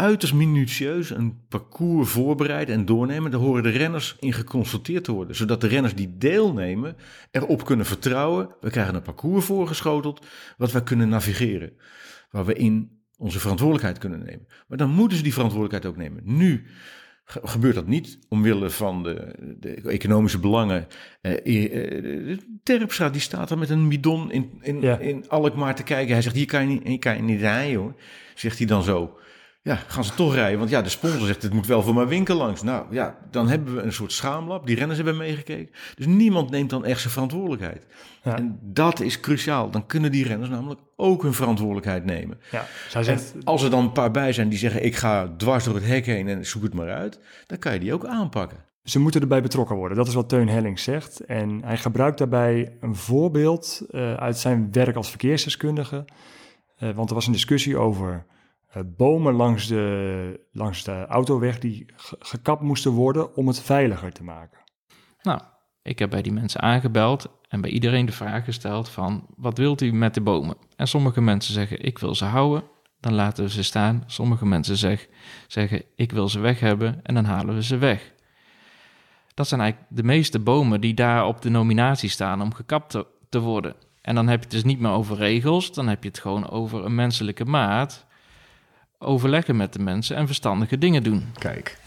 uiterst 0.00 0.34
minutieus 0.34 1.10
een 1.10 1.46
parcours 1.48 2.10
voorbereiden 2.10 2.74
en 2.74 2.84
doornemen. 2.84 3.30
Daar 3.30 3.40
horen 3.40 3.62
de 3.62 3.68
renners 3.68 4.16
in 4.18 4.32
geconsulteerd 4.32 5.04
te 5.04 5.12
worden. 5.12 5.36
Zodat 5.36 5.60
de 5.60 5.66
renners 5.66 5.94
die 5.94 6.16
deelnemen 6.18 6.96
erop 7.30 7.64
kunnen 7.64 7.86
vertrouwen. 7.86 8.54
We 8.60 8.70
krijgen 8.70 8.94
een 8.94 9.02
parcours 9.02 9.44
voorgeschoteld 9.44 10.26
wat 10.56 10.72
wij 10.72 10.82
kunnen 10.82 11.08
navigeren. 11.08 11.72
Waar 12.30 12.44
we 12.44 12.54
in 12.54 12.98
onze 13.16 13.40
verantwoordelijkheid 13.40 13.98
kunnen 13.98 14.24
nemen. 14.24 14.46
Maar 14.68 14.78
dan 14.78 14.90
moeten 14.90 15.16
ze 15.16 15.22
die 15.22 15.32
verantwoordelijkheid 15.32 15.94
ook 15.94 16.02
nemen. 16.02 16.22
Nu 16.24 16.66
gebeurt 17.42 17.74
dat 17.74 17.86
niet 17.86 18.18
omwille 18.28 18.70
van 18.70 19.02
de, 19.02 19.34
de 19.60 19.74
economische 19.84 20.38
belangen. 20.38 20.86
Eh, 21.20 22.36
Terpstra 22.62 23.08
die 23.10 23.20
staat 23.20 23.48
daar 23.48 23.58
met 23.58 23.70
een 23.70 23.88
bidon 23.88 24.32
in, 24.32 24.50
in, 24.62 24.80
Ja. 24.80 24.98
in 24.98 25.28
Alkmaar 25.28 25.74
te 25.74 25.82
kijken. 25.82 26.12
Hij 26.12 26.22
zegt, 26.22 26.34
hier 26.36 26.46
kan 26.46 26.62
je 26.62 26.68
niet, 26.68 26.86
hier 26.86 26.98
kan 26.98 27.16
je 27.16 27.22
niet 27.22 27.40
rijden 27.40 27.80
hoor. 27.80 27.94
Zegt 28.34 28.58
hij 28.58 28.66
dan 28.66 28.82
zo. 28.82 29.18
Ja, 29.62 29.74
gaan 29.74 30.04
ze 30.04 30.14
toch 30.14 30.34
rijden? 30.34 30.58
Want 30.58 30.70
ja, 30.70 30.82
de 30.82 30.88
sponsor 30.88 31.26
zegt, 31.26 31.42
het 31.42 31.52
moet 31.52 31.66
wel 31.66 31.82
voor 31.82 31.94
mijn 31.94 32.08
winkel 32.08 32.36
langs. 32.36 32.62
Nou 32.62 32.86
ja, 32.90 33.18
dan 33.30 33.48
hebben 33.48 33.74
we 33.74 33.82
een 33.82 33.92
soort 33.92 34.12
schaamlab. 34.12 34.66
Die 34.66 34.76
renners 34.76 34.96
hebben 34.96 35.16
meegekeken. 35.16 35.74
Dus 35.94 36.06
niemand 36.06 36.50
neemt 36.50 36.70
dan 36.70 36.84
echt 36.84 37.00
zijn 37.00 37.12
verantwoordelijkheid. 37.12 37.86
Ja. 38.22 38.36
En 38.36 38.58
dat 38.62 39.00
is 39.00 39.20
cruciaal. 39.20 39.70
Dan 39.70 39.86
kunnen 39.86 40.12
die 40.12 40.24
renners 40.24 40.50
namelijk 40.50 40.80
ook 40.96 41.22
hun 41.22 41.32
verantwoordelijkheid 41.32 42.04
nemen. 42.04 42.40
Ja, 42.50 42.66
zegt, 43.02 43.34
als 43.44 43.62
er 43.62 43.70
dan 43.70 43.84
een 43.84 43.92
paar 43.92 44.10
bij 44.10 44.32
zijn 44.32 44.48
die 44.48 44.58
zeggen: 44.58 44.84
Ik 44.84 44.96
ga 44.96 45.34
dwars 45.36 45.64
door 45.64 45.74
het 45.74 45.86
hek 45.86 46.06
heen 46.06 46.28
en 46.28 46.46
zoek 46.46 46.62
het 46.62 46.74
maar 46.74 46.90
uit, 46.90 47.20
dan 47.46 47.58
kan 47.58 47.72
je 47.72 47.80
die 47.80 47.94
ook 47.94 48.06
aanpakken. 48.06 48.64
ze 48.84 48.98
moeten 48.98 49.20
erbij 49.20 49.42
betrokken 49.42 49.76
worden. 49.76 49.96
Dat 49.96 50.06
is 50.06 50.14
wat 50.14 50.28
Teun 50.28 50.48
Helling 50.48 50.78
zegt. 50.78 51.20
En 51.20 51.60
hij 51.64 51.76
gebruikt 51.76 52.18
daarbij 52.18 52.76
een 52.80 52.96
voorbeeld 52.96 53.82
eh, 53.90 54.14
uit 54.14 54.38
zijn 54.38 54.68
werk 54.72 54.96
als 54.96 55.08
verkeersdeskundige. 55.08 56.04
Eh, 56.76 56.90
want 56.90 57.08
er 57.08 57.14
was 57.14 57.26
een 57.26 57.32
discussie 57.32 57.76
over 57.76 58.26
bomen 58.96 59.34
langs 59.34 59.66
de, 59.66 60.46
langs 60.52 60.84
de 60.84 61.06
autoweg 61.06 61.58
die 61.58 61.86
ge- 61.96 62.16
gekapt 62.18 62.62
moesten 62.62 62.90
worden 62.90 63.36
om 63.36 63.46
het 63.46 63.60
veiliger 63.60 64.12
te 64.12 64.22
maken. 64.24 64.58
Nou, 65.22 65.40
ik 65.82 65.98
heb 65.98 66.10
bij 66.10 66.22
die 66.22 66.32
mensen 66.32 66.60
aangebeld 66.60 67.28
en 67.48 67.60
bij 67.60 67.70
iedereen 67.70 68.06
de 68.06 68.12
vraag 68.12 68.44
gesteld 68.44 68.88
van... 68.88 69.26
wat 69.36 69.58
wilt 69.58 69.80
u 69.80 69.92
met 69.92 70.14
de 70.14 70.20
bomen? 70.20 70.56
En 70.76 70.88
sommige 70.88 71.20
mensen 71.20 71.54
zeggen, 71.54 71.84
ik 71.84 71.98
wil 71.98 72.14
ze 72.14 72.24
houden. 72.24 72.62
Dan 73.00 73.14
laten 73.14 73.44
we 73.44 73.50
ze 73.50 73.62
staan. 73.62 74.02
Sommige 74.06 74.46
mensen 74.46 74.76
zeg, 74.76 75.08
zeggen, 75.46 75.82
ik 75.96 76.12
wil 76.12 76.28
ze 76.28 76.40
weg 76.40 76.60
hebben. 76.60 77.00
En 77.02 77.14
dan 77.14 77.24
halen 77.24 77.54
we 77.54 77.62
ze 77.62 77.76
weg. 77.76 78.12
Dat 79.34 79.48
zijn 79.48 79.60
eigenlijk 79.60 79.90
de 79.96 80.02
meeste 80.02 80.38
bomen 80.38 80.80
die 80.80 80.94
daar 80.94 81.26
op 81.26 81.42
de 81.42 81.50
nominatie 81.50 82.08
staan 82.08 82.42
om 82.42 82.54
gekapt 82.54 82.90
te, 82.90 83.06
te 83.28 83.40
worden. 83.40 83.74
En 84.02 84.14
dan 84.14 84.28
heb 84.28 84.38
je 84.38 84.44
het 84.44 84.54
dus 84.54 84.64
niet 84.64 84.80
meer 84.80 84.90
over 84.90 85.16
regels. 85.16 85.72
Dan 85.72 85.88
heb 85.88 86.02
je 86.02 86.08
het 86.08 86.18
gewoon 86.18 86.50
over 86.50 86.84
een 86.84 86.94
menselijke 86.94 87.44
maat. 87.44 88.06
Overleggen 89.02 89.56
met 89.56 89.72
de 89.72 89.78
mensen 89.78 90.16
en 90.16 90.26
verstandige 90.26 90.78
dingen 90.78 91.02
doen. 91.02 91.24
Kijk, 91.38 91.78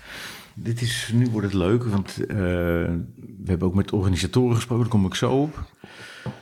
dit 0.53 0.82
is, 0.82 1.11
nu 1.14 1.30
wordt 1.30 1.47
het 1.47 1.55
leuk, 1.55 1.84
want 1.84 2.26
eh, 2.26 2.36
we 2.38 3.45
hebben 3.45 3.68
ook 3.68 3.74
met 3.74 3.91
organisatoren 3.91 4.55
gesproken, 4.55 4.84
daar 4.84 4.93
kom 4.93 5.05
ik 5.05 5.16
zo 5.16 5.32
op. 5.32 5.64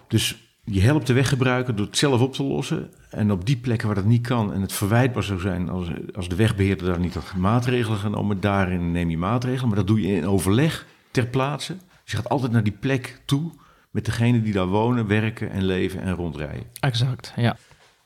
Dus 0.07 0.51
je 0.63 0.81
helpt 0.81 1.07
de 1.07 1.13
weggebruiker 1.13 1.75
door 1.75 1.85
het 1.85 1.97
zelf 1.97 2.21
op 2.21 2.33
te 2.33 2.43
lossen. 2.43 2.89
En 3.09 3.31
op 3.31 3.45
die 3.45 3.57
plekken 3.57 3.87
waar 3.87 3.95
dat 3.95 4.05
niet 4.05 4.27
kan 4.27 4.53
en 4.53 4.61
het 4.61 4.73
verwijtbaar 4.73 5.23
zou 5.23 5.39
zijn 5.39 5.69
als, 5.69 5.87
als 6.13 6.29
de 6.29 6.35
wegbeheerder 6.35 6.85
daar 6.85 6.99
niet 6.99 7.13
had 7.13 7.35
maatregelen 7.35 7.99
genomen, 7.99 8.39
daarin 8.39 8.91
neem 8.91 9.09
je 9.09 9.17
maatregelen. 9.17 9.67
Maar 9.67 9.77
dat 9.77 9.87
doe 9.87 10.01
je 10.01 10.15
in 10.15 10.27
overleg 10.27 10.85
ter 11.11 11.27
plaatse. 11.27 11.73
Dus 11.73 12.11
je 12.11 12.17
gaat 12.17 12.29
altijd 12.29 12.51
naar 12.51 12.63
die 12.63 12.77
plek 12.79 13.21
toe 13.25 13.51
met 13.89 14.05
degene 14.05 14.41
die 14.41 14.53
daar 14.53 14.67
wonen, 14.67 15.07
werken 15.07 15.51
en 15.51 15.65
leven 15.65 16.01
en 16.01 16.15
rondrijden. 16.15 16.65
Exact, 16.79 17.33
ja. 17.35 17.57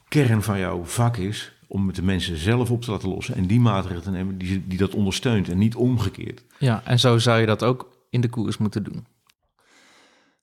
Kern 0.08 0.44
van 0.44 0.60
jouw 0.60 0.84
vak 0.84 1.18
is 1.18 1.55
om 1.68 1.88
het 1.88 1.96
de 1.96 2.02
mensen 2.02 2.38
zelf 2.38 2.72
op 2.72 2.82
te 2.82 2.92
laten 2.92 3.10
lossen 3.10 3.36
en 3.36 3.48
die 3.48 3.60
maatregelen 3.60 4.04
te 4.04 4.12
nemen 4.12 4.38
die, 4.38 4.68
die 4.68 4.78
dat 4.78 4.94
ondersteunt 4.94 5.50
en 5.50 5.58
niet 5.58 5.76
omgekeerd. 5.76 6.44
Ja, 6.60 6.82
en 6.86 7.00
zo 7.00 7.18
zou 7.18 7.40
je 7.40 7.46
dat 7.46 7.64
ook 7.64 7.90
in 8.10 8.22
de 8.22 8.30
koers 8.30 8.58
moeten 8.58 8.84
doen. 8.84 9.06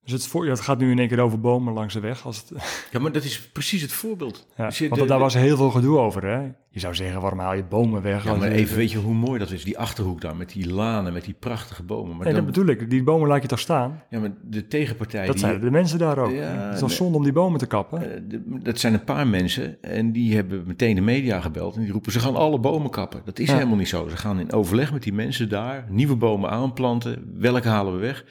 Dus 0.04 0.12
het, 0.12 0.26
voor, 0.26 0.46
het 0.46 0.60
gaat 0.60 0.78
nu 0.78 0.90
in 0.90 0.98
één 0.98 1.08
keer 1.08 1.20
over 1.20 1.40
bomen 1.40 1.72
langs 1.74 1.94
de 1.94 2.00
weg. 2.00 2.24
Als 2.26 2.36
het, 2.36 2.62
Ja, 2.92 2.98
maar 2.98 3.12
dat 3.12 3.24
is 3.24 3.48
precies 3.52 3.82
het 3.82 3.92
voorbeeld. 3.92 4.46
ja, 4.56 4.66
Dus 4.66 4.78
je- 4.78 4.88
want 4.88 5.00
de- 5.00 5.06
daar 5.06 5.16
de- 5.16 5.22
was 5.22 5.34
heel 5.34 5.56
veel 5.56 5.70
gedoe 5.70 5.98
over. 5.98 6.24
Hè? 6.26 6.40
Je 6.70 6.80
zou 6.80 6.94
zeggen, 6.94 7.20
waarom 7.20 7.38
haal 7.38 7.54
je 7.54 7.64
bomen 7.64 8.02
weg? 8.02 8.24
Ja, 8.24 8.34
maar 8.34 8.48
even, 8.50 8.76
weet 8.76 8.90
je 8.90 8.98
hoe 8.98 9.14
mooi 9.14 9.38
dat 9.38 9.50
is? 9.50 9.64
Die 9.64 9.78
achterhoek 9.78 10.20
daar 10.20 10.36
met 10.36 10.52
die 10.52 10.72
lanen, 10.72 11.12
met 11.12 11.24
die 11.24 11.34
prachtige 11.38 11.82
bomen. 11.82 12.16
Maar 12.16 12.24
Nee, 12.24 12.34
dan, 12.34 12.44
dat 12.44 12.54
bedoel 12.54 12.68
ik. 12.74 12.90
Die 12.90 13.02
bomen 13.02 13.28
laat 13.28 13.42
je 13.42 13.48
toch 13.48 13.58
staan? 13.58 14.02
ja, 14.10 14.18
maar 14.20 14.32
de 14.42 14.66
tegenpartij... 14.66 15.24
Dat 15.24 15.34
die, 15.34 15.40
zeiden 15.44 15.62
de 15.64 15.70
mensen 15.70 15.98
daar 15.98 16.18
ook. 16.18 16.30
Ja, 16.32 16.40
het 16.40 16.74
is 16.74 16.80
nee. 16.80 16.90
zonde 16.90 17.16
om 17.16 17.22
die 17.22 17.32
bomen 17.32 17.58
te 17.58 17.66
kappen? 17.66 18.12
eh, 18.30 18.38
dat 18.62 18.78
zijn 18.78 18.94
een 18.94 19.04
paar 19.04 19.26
mensen 19.26 19.82
en 19.82 20.12
die 20.12 20.34
hebben 20.34 20.62
meteen 20.66 20.94
de 20.94 21.00
media 21.00 21.40
gebeld. 21.40 21.74
En 21.76 21.82
die 21.82 21.92
roepen, 21.92 22.12
ze 22.12 22.20
gaan 22.20 22.36
alle 22.36 22.58
bomen 22.60 22.90
kappen. 22.90 23.22
Dat 23.24 23.38
is 23.38 23.48
Ja. 23.48 23.54
helemaal 23.54 23.76
niet 23.76 23.88
zo. 23.88 24.08
Ze 24.08 24.16
gaan 24.16 24.40
in 24.40 24.52
overleg 24.52 24.92
met 24.92 25.02
die 25.02 25.12
mensen 25.12 25.48
daar, 25.48 25.86
nieuwe 25.88 26.16
bomen 26.16 26.50
aanplanten. 26.50 27.32
Welke 27.38 27.68
halen 27.68 27.92
we 27.94 27.98
weg? 27.98 28.24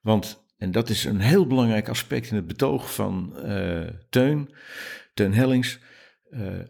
Want, 0.00 0.46
en 0.58 0.70
dat 0.70 0.88
is 0.88 1.04
een 1.04 1.20
heel 1.20 1.46
belangrijk 1.46 1.88
aspect 1.88 2.30
in 2.30 2.36
het 2.36 2.46
betoog 2.46 2.94
van 2.94 3.36
eh, 3.36 3.88
Teun, 4.10 4.54
Teun 5.14 5.32
Hellings. 5.34 5.78
eh, 6.30 6.60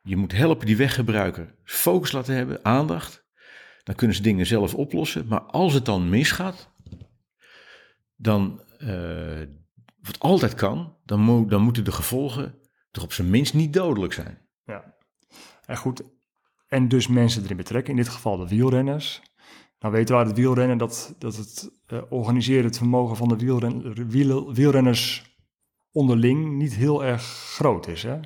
je 0.00 0.16
moet 0.16 0.32
helpen 0.32 0.66
die 0.66 0.76
weggebruiker 0.76 1.54
focus 1.64 2.12
laten 2.12 2.34
hebben, 2.34 2.64
aandacht. 2.64 3.24
Dan 3.82 3.94
kunnen 3.94 4.16
ze 4.16 4.22
dingen 4.22 4.46
zelf 4.46 4.74
oplossen. 4.74 5.26
Maar 5.26 5.40
als 5.42 5.72
het 5.72 5.84
dan 5.84 6.08
misgaat, 6.08 6.72
dan, 8.16 8.62
eh, 8.78 9.40
wat 10.00 10.18
altijd 10.18 10.54
kan, 10.54 10.96
dan, 11.04 11.48
dan 11.48 11.62
moeten 11.62 11.84
de 11.84 11.92
gevolgen 11.92 12.58
toch 12.90 13.04
op 13.04 13.12
zijn 13.12 13.30
minst 13.30 13.54
niet 13.54 13.72
dodelijk 13.72 14.12
zijn. 14.12 14.38
Ja. 14.64 14.94
En 15.66 15.76
goed, 15.76 16.02
en 16.68 16.88
dus 16.88 17.08
mensen 17.08 17.42
erin 17.42 17.56
betrekken, 17.56 17.90
in 17.90 17.98
dit 17.98 18.08
geval 18.08 18.36
de 18.36 18.48
wielrenners. 18.48 19.22
Nou 19.78 19.92
weten 19.92 20.14
we 20.14 20.20
uit 20.20 20.30
het 20.30 20.38
wielrennen 20.38 20.78
dat, 20.78 21.14
dat 21.18 21.36
het 21.36 21.70
eh 21.94 22.02
organiserend 22.08 22.76
vermogen 22.76 23.16
van 23.16 23.28
de 23.28 23.36
wielren, 23.36 24.08
wiel- 24.08 24.54
wielrenners 24.54 25.32
onderling 25.92 26.56
niet 26.56 26.74
heel 26.74 27.04
erg 27.04 27.22
groot 27.22 27.88
is. 27.88 28.02
Hè? 28.02 28.18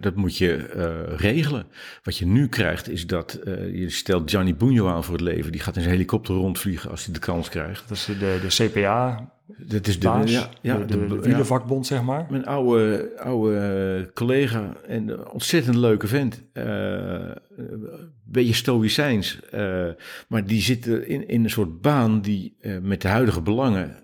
Dat 0.00 0.14
moet 0.14 0.36
je 0.36 0.56
eh, 0.56 1.16
regelen. 1.18 1.66
Wat 2.02 2.16
je 2.16 2.26
nu 2.26 2.48
krijgt 2.48 2.88
is 2.88 3.06
dat 3.06 3.34
eh, 3.34 3.74
je 3.80 3.90
stelt 3.90 4.30
Gianni 4.30 4.54
Bugno 4.54 4.88
aan 4.88 5.04
voor 5.04 5.14
het 5.14 5.22
leven. 5.22 5.52
Die 5.52 5.60
gaat 5.60 5.76
in 5.76 5.82
zijn 5.82 5.94
helikopter 5.94 6.34
rondvliegen 6.34 6.90
als 6.90 7.04
hij 7.04 7.14
de 7.14 7.20
kans 7.20 7.48
krijgt. 7.48 7.88
Dat 7.88 7.96
is 7.96 8.04
de, 8.04 8.38
de 8.48 8.68
CPA, 8.70 9.32
Dat 9.58 9.86
is 9.86 9.98
de, 9.98 10.06
baas, 10.06 10.30
ja, 10.30 10.48
ja, 10.60 10.78
de, 10.78 10.84
de, 10.84 11.06
de 11.06 11.14
ja. 11.14 11.20
wielervakbond, 11.20 11.86
zeg 11.86 12.02
maar. 12.02 12.26
Mijn 12.30 12.46
oude, 12.46 13.12
oude 13.18 14.10
collega 14.14 14.76
en 14.86 15.30
ontzettend 15.30 15.76
leuke 15.76 16.06
vent. 16.06 16.42
Een 16.52 17.38
beetje 18.24 18.54
stoïcijns. 18.54 19.40
eh, 19.50 19.88
maar 20.28 20.46
die 20.46 20.60
zit 20.60 20.86
in, 20.86 21.28
in 21.28 21.44
een 21.44 21.50
soort 21.50 21.80
baan 21.80 22.20
die 22.20 22.56
eh, 22.60 22.78
met 22.82 23.02
de 23.02 23.08
huidige 23.08 23.40
belangen... 23.40 23.96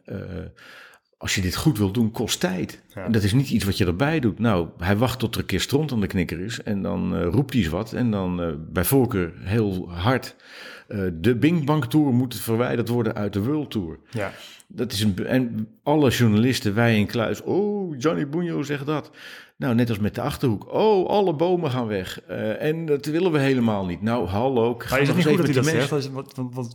als 1.18 1.34
je 1.34 1.40
dit 1.40 1.56
goed 1.56 1.78
wil 1.78 1.90
doen, 1.90 2.10
kost 2.10 2.40
tijd. 2.40 2.82
Ja. 2.94 3.04
En 3.04 3.12
dat 3.12 3.22
is 3.22 3.32
niet 3.32 3.50
iets 3.50 3.64
wat 3.64 3.78
je 3.78 3.86
erbij 3.86 4.20
doet. 4.20 4.38
Nou, 4.38 4.68
hij 4.78 4.96
wacht 4.96 5.18
tot 5.18 5.34
er 5.34 5.40
een 5.40 5.46
keer 5.46 5.60
stront 5.60 5.92
aan 5.92 6.00
de 6.00 6.06
knikker 6.06 6.40
is. 6.40 6.62
En 6.62 6.82
dan 6.82 7.22
roept 7.22 7.52
hij 7.52 7.62
eens 7.62 7.70
wat. 7.70 7.92
En 7.92 8.10
dan 8.10 8.58
bij 8.72 8.84
voorkeur 8.84 9.32
heel 9.38 9.90
hard... 9.90 10.36
eh, 10.88 11.00
de 11.12 11.36
Bing 11.36 11.64
Bang 11.64 11.84
Tour 11.84 12.12
moet 12.12 12.40
verwijderd 12.40 12.88
worden 12.88 13.14
uit 13.14 13.32
de 13.32 13.42
World 13.42 13.70
Tour. 13.70 13.98
Ja. 14.10 14.32
Dat 14.66 14.92
is 14.92 15.00
een, 15.00 15.26
en 15.26 15.68
alle 15.82 16.10
journalisten, 16.10 16.74
wij 16.74 16.98
in 16.98 17.06
Kluis, 17.06 17.42
oh, 17.42 17.98
Johnny 17.98 18.28
Bunjo 18.28 18.62
zegt 18.62 18.86
dat. 18.86 19.10
Nou, 19.56 19.74
net 19.74 19.88
als 19.88 19.98
met 19.98 20.14
de 20.14 20.20
Achterhoek. 20.20 20.72
Oh, 20.72 21.08
alle 21.08 21.34
bomen 21.34 21.70
gaan 21.70 21.86
weg. 21.86 22.22
Eh, 22.22 22.62
en 22.62 22.86
dat 22.86 23.06
willen 23.06 23.32
we 23.32 23.38
helemaal 23.38 23.86
niet. 23.86 24.02
Nou, 24.02 24.26
hallo. 24.26 24.74
ga 24.78 24.90
Maar 24.90 25.00
is 25.00 25.08
nog 25.08 25.16
het 25.16 25.26
niet 25.26 25.36
goed 25.36 25.54
dat 25.54 25.64
hij 25.64 25.74
dat 25.74 25.88
zegt? 25.88 26.10
want 26.34 26.74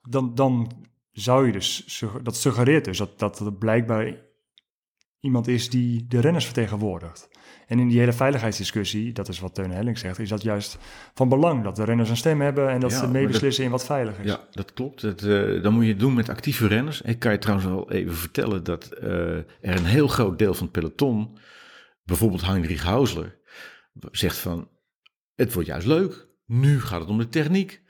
dan, 0.00 0.34
dan 0.34 0.70
zou 1.10 1.46
je 1.46 1.52
dus, 1.52 2.02
dat 2.22 2.36
suggereert 2.36 2.84
dus 2.84 2.98
dat, 2.98 3.18
dat 3.18 3.40
er 3.40 3.52
blijkbaar 3.52 4.14
iemand 5.20 5.48
is 5.48 5.70
die 5.70 6.06
de 6.06 6.20
renners 6.20 6.44
vertegenwoordigt. 6.44 7.28
En 7.70 7.78
in 7.78 7.88
die 7.88 7.98
hele 7.98 8.12
veiligheidsdiscussie, 8.12 9.12
dat 9.12 9.28
is 9.28 9.40
wat 9.40 9.54
Teun 9.54 9.70
Helling 9.70 9.98
zegt, 9.98 10.18
is 10.18 10.28
dat 10.28 10.42
juist 10.42 10.78
van 11.14 11.28
belang 11.28 11.64
dat 11.64 11.76
de 11.76 11.84
renners 11.84 12.10
een 12.10 12.16
stem 12.16 12.40
hebben 12.40 12.68
en 12.68 12.80
dat 12.80 12.90
Ja, 12.90 12.98
ze 12.98 13.08
meebeslissen 13.08 13.64
in 13.64 13.70
wat 13.70 13.84
veilig 13.84 14.18
is. 14.18 14.26
Ja, 14.26 14.40
dat 14.50 14.72
klopt. 14.72 15.00
Dat, 15.00 15.22
eh, 15.22 15.62
dan 15.62 15.72
moet 15.72 15.84
je 15.84 15.90
het 15.90 15.98
doen 15.98 16.14
met 16.14 16.28
actieve 16.28 16.66
renners. 16.66 17.02
Ik 17.02 17.18
kan 17.18 17.32
je 17.32 17.38
trouwens 17.38 17.68
wel 17.68 17.90
even 17.90 18.14
vertellen 18.14 18.64
dat 18.64 18.84
eh, 18.86 19.36
er 19.36 19.46
een 19.60 19.84
heel 19.84 20.08
groot 20.08 20.38
deel 20.38 20.54
van 20.54 20.62
het 20.62 20.72
peloton, 20.72 21.38
bijvoorbeeld 22.04 22.46
Heinrich 22.46 22.82
Hausler, 22.82 23.38
zegt 24.10 24.36
van, 24.36 24.68
het 25.34 25.52
wordt 25.52 25.68
juist 25.68 25.86
leuk. 25.86 26.26
Nu 26.46 26.80
gaat 26.80 27.00
het 27.00 27.08
om 27.08 27.18
de 27.18 27.28
techniek. 27.28 27.82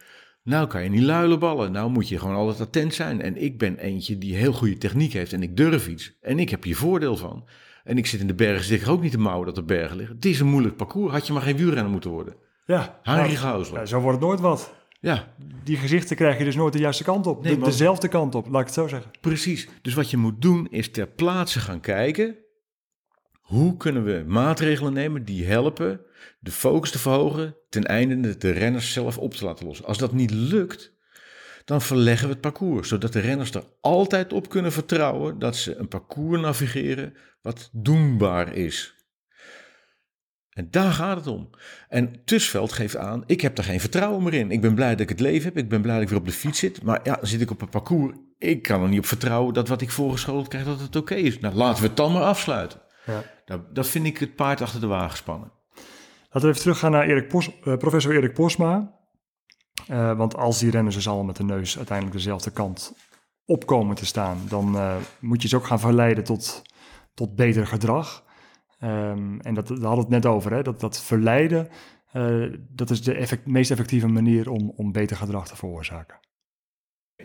Nou 0.43 0.67
kan 0.67 0.83
je 0.83 0.91
niet 0.91 1.03
luilenballen. 1.03 1.73
Nou 1.73 1.91
moet 1.91 2.09
je 2.09 2.19
gewoon 2.19 2.37
altijd 2.37 2.61
attent 2.61 2.95
zijn. 2.95 3.23
En 3.23 3.43
ik 3.43 3.59
ben 3.59 3.79
eentje 3.79 4.19
die 4.19 4.35
heel 4.35 4.53
goede 4.53 4.79
techniek 4.79 5.13
heeft 5.13 5.33
en 5.33 5.43
ik 5.43 5.57
durf 5.57 5.89
iets. 5.89 6.17
En 6.21 6.39
ik 6.39 6.49
heb 6.51 6.63
hier 6.63 6.77
voordeel 6.77 7.17
van. 7.17 7.49
En 7.85 7.99
ik 7.99 8.07
zit 8.07 8.21
in 8.21 8.27
de 8.27 8.35
bergen, 8.35 8.65
zit 8.65 8.81
ik 8.83 8.89
ook 8.89 9.03
niet 9.03 9.13
te 9.13 9.19
mouwen 9.19 9.47
dat 9.47 9.57
er 9.57 9.65
bergen 9.65 9.97
liggen. 9.97 10.17
Het 10.17 10.25
is 10.25 10.41
een 10.41 10.47
moeilijk 10.47 10.77
parcours. 10.77 11.13
Had 11.13 11.27
je 11.27 11.33
maar 11.33 11.43
geen 11.43 11.57
wielrenner 11.57 11.91
moeten 11.93 12.11
worden. 12.11 12.35
Ja, 12.67 13.01
nou, 13.03 13.35
Hausler. 13.35 13.81
ja, 13.81 13.87
zo 13.87 14.01
wordt 14.01 14.19
het 14.19 14.27
nooit 14.27 14.41
wat. 14.41 14.73
Ja, 15.01 15.33
Die 15.65 15.77
gezichten 15.77 16.17
krijg 16.17 16.39
je 16.39 16.45
dus 16.45 16.55
nooit 16.57 16.73
de 16.73 16.79
juiste 16.79 17.05
kant 17.05 17.27
op. 17.27 17.43
Nee, 17.43 17.53
De- 17.53 17.59
maar- 17.59 17.69
dezelfde 17.69 18.09
kant 18.09 18.35
op, 18.35 18.47
laat 18.49 18.61
ik 18.61 18.67
het 18.67 18.75
zo 18.75 18.89
zeggen. 18.89 19.11
Precies. 19.21 19.69
Dus 19.83 19.95
wat 19.95 20.11
je 20.11 20.17
moet 20.17 20.43
doen 20.43 20.67
is 20.71 20.91
ter 20.91 21.07
plaatse 21.07 21.61
gaan 21.61 21.81
kijken. 21.81 22.37
Hoe 23.41 23.77
kunnen 23.77 24.05
we 24.05 24.25
maatregelen 24.27 24.93
nemen 24.93 25.25
die 25.25 25.45
helpen 25.47 26.01
de 26.41 26.51
focus 26.51 26.91
te 26.91 26.99
verhogen 26.99 27.57
ten 27.69 27.85
einde 27.85 28.21
de, 28.21 28.37
de 28.37 28.51
renners 28.51 28.93
zelf 28.93 29.19
op 29.19 29.35
te 29.35 29.45
laten 29.45 29.67
lossen. 29.67 29.87
Als 29.87 29.99
dat 29.99 30.13
niet 30.13 30.31
lukt, 30.31 30.93
dan 31.71 31.83
verleggen 31.83 32.27
we 32.27 32.33
het 32.33 32.43
parcours, 32.43 32.89
zodat 32.89 33.13
de 33.13 33.21
renners 33.21 33.51
er 33.51 33.65
altijd 33.81 34.33
op 34.33 34.49
kunnen 34.49 34.73
vertrouwen 34.73 35.39
dat 35.39 35.57
ze 35.57 35.77
een 35.77 35.89
parcours 35.89 36.41
navigeren 36.41 37.15
wat 37.43 37.71
doenbaar 37.73 38.55
is. 38.55 38.95
En 40.51 40.69
daar 40.71 40.93
gaat 40.93 41.17
het 41.17 41.27
om. 41.27 41.51
En 41.89 42.25
Tusveld 42.25 42.73
geeft 42.73 42.97
aan, 42.97 43.23
ik 43.27 43.41
heb 43.41 43.59
er 43.59 43.65
geen 43.65 43.81
vertrouwen 43.81 44.23
meer 44.23 44.35
in. 44.35 44.51
Ik 44.51 44.61
ben 44.61 44.75
blij 44.75 44.91
dat 44.91 45.01
ik 45.01 45.09
het 45.09 45.21
leven 45.21 45.45
heb, 45.45 45.57
ik 45.57 45.69
ben 45.69 45.81
blij 45.81 45.95
dat 45.95 46.03
ik 46.03 46.09
weer 46.09 46.19
op 46.19 46.27
de 46.27 46.33
fiets 46.33 46.59
zit. 46.59 46.83
Maar 46.83 47.01
ja, 47.05 47.15
dan 47.15 47.27
zit 47.27 47.41
ik 47.41 47.51
op 47.51 47.63
een 47.63 47.69
parcours. 47.69 48.17
Ik 48.39 48.63
kan 48.63 48.83
er 48.83 48.89
niet 48.89 48.99
op 48.99 49.07
vertrouwen 49.07 49.55
dat 49.55 49.69
wat 49.69 49.81
ik 49.81 49.91
voorgeschoteld 49.91 50.49
krijg, 50.49 50.65
dat 50.65 50.81
het 50.81 50.97
oké 50.97 51.15
is. 51.15 51.39
Nou, 51.39 51.55
laten 51.55 51.83
we 51.83 51.89
het 51.89 51.97
dan 51.97 52.13
maar 52.13 52.23
afsluiten. 52.23 52.81
Ja. 53.07 53.23
Nou, 53.47 53.61
dat 53.73 53.89
vind 53.89 54.07
ik 54.07 54.19
het 54.19 54.35
paard 54.35 54.61
achter 54.61 54.81
de 54.81 54.87
wagen 54.87 55.17
spannen. 55.17 55.53
Laten 56.23 56.41
we 56.41 56.49
even 56.49 56.61
teruggaan 56.61 56.91
naar 56.91 57.07
Erik 57.07 57.29
Pos, 57.29 57.51
eh, 57.65 57.77
professor 57.77 58.17
Erik 58.17 58.35
Posma. 58.35 59.00
Eh, 59.89 60.17
want 60.17 60.37
als 60.37 60.59
die 60.59 60.71
renners 60.71 60.95
dus 60.95 61.07
allemaal 61.07 61.25
met 61.25 61.37
de 61.37 61.45
neus 61.45 61.77
uiteindelijk 61.77 62.17
dezelfde 62.17 62.51
kant 62.51 62.95
opkomen 63.45 63.97
te 63.97 64.07
staan, 64.07 64.47
dan 64.49 64.77
eh, 64.77 64.97
moet 65.21 65.43
je 65.43 65.49
ze 65.49 65.57
ook 65.57 65.67
gaan 65.67 65.81
verleiden 65.81 66.25
tot, 66.25 66.63
tot 67.15 67.35
beter 67.35 67.67
gedrag. 67.67 68.25
Ehm, 68.79 69.41
en 69.41 69.55
dat, 69.55 69.69
daar 69.69 69.77
hadden 69.77 70.09
we 70.09 70.15
het 70.15 70.25
net 70.25 70.27
over, 70.27 70.53
hè? 70.53 70.63
Dat, 70.63 70.81
dat 70.81 71.03
verleiden, 71.03 71.69
eh, 72.13 72.45
dat 72.69 72.91
is 72.91 73.03
de 73.03 73.15
effect, 73.15 73.47
meest 73.47 73.71
effectieve 73.71 74.07
manier 74.07 74.51
om, 74.51 74.73
om 74.77 74.93
beter 74.93 75.17
gedrag 75.17 75.49
te 75.49 75.57
veroorzaken. 75.57 76.19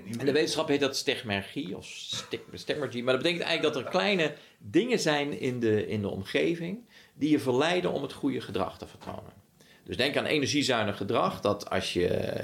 In 0.03 0.25
de 0.25 0.31
wetenschap 0.31 0.67
heet 0.67 0.79
dat 0.79 0.95
stegmergie 0.95 1.77
of 1.77 1.85
stig- 1.85 2.41
stegmergie. 2.53 3.03
Maar 3.03 3.13
dat 3.13 3.23
betekent 3.23 3.47
eigenlijk 3.47 3.75
dat 3.75 3.85
er 3.85 3.99
kleine 3.99 4.35
dingen 4.59 4.99
zijn 4.99 5.39
in 5.39 5.59
de, 5.59 5.87
in 5.87 6.01
de 6.01 6.09
omgeving 6.09 6.89
die 7.13 7.29
je 7.29 7.39
verleiden 7.39 7.91
om 7.91 8.01
het 8.01 8.13
goede 8.13 8.41
gedrag 8.41 8.77
te 8.77 8.87
vertonen. 8.87 9.34
Dus 9.85 9.97
denk 9.97 10.17
aan 10.17 10.25
energiezuinig 10.25 10.97
gedrag. 10.97 11.41
Dat 11.41 11.69
als 11.69 11.93
je, 11.93 12.01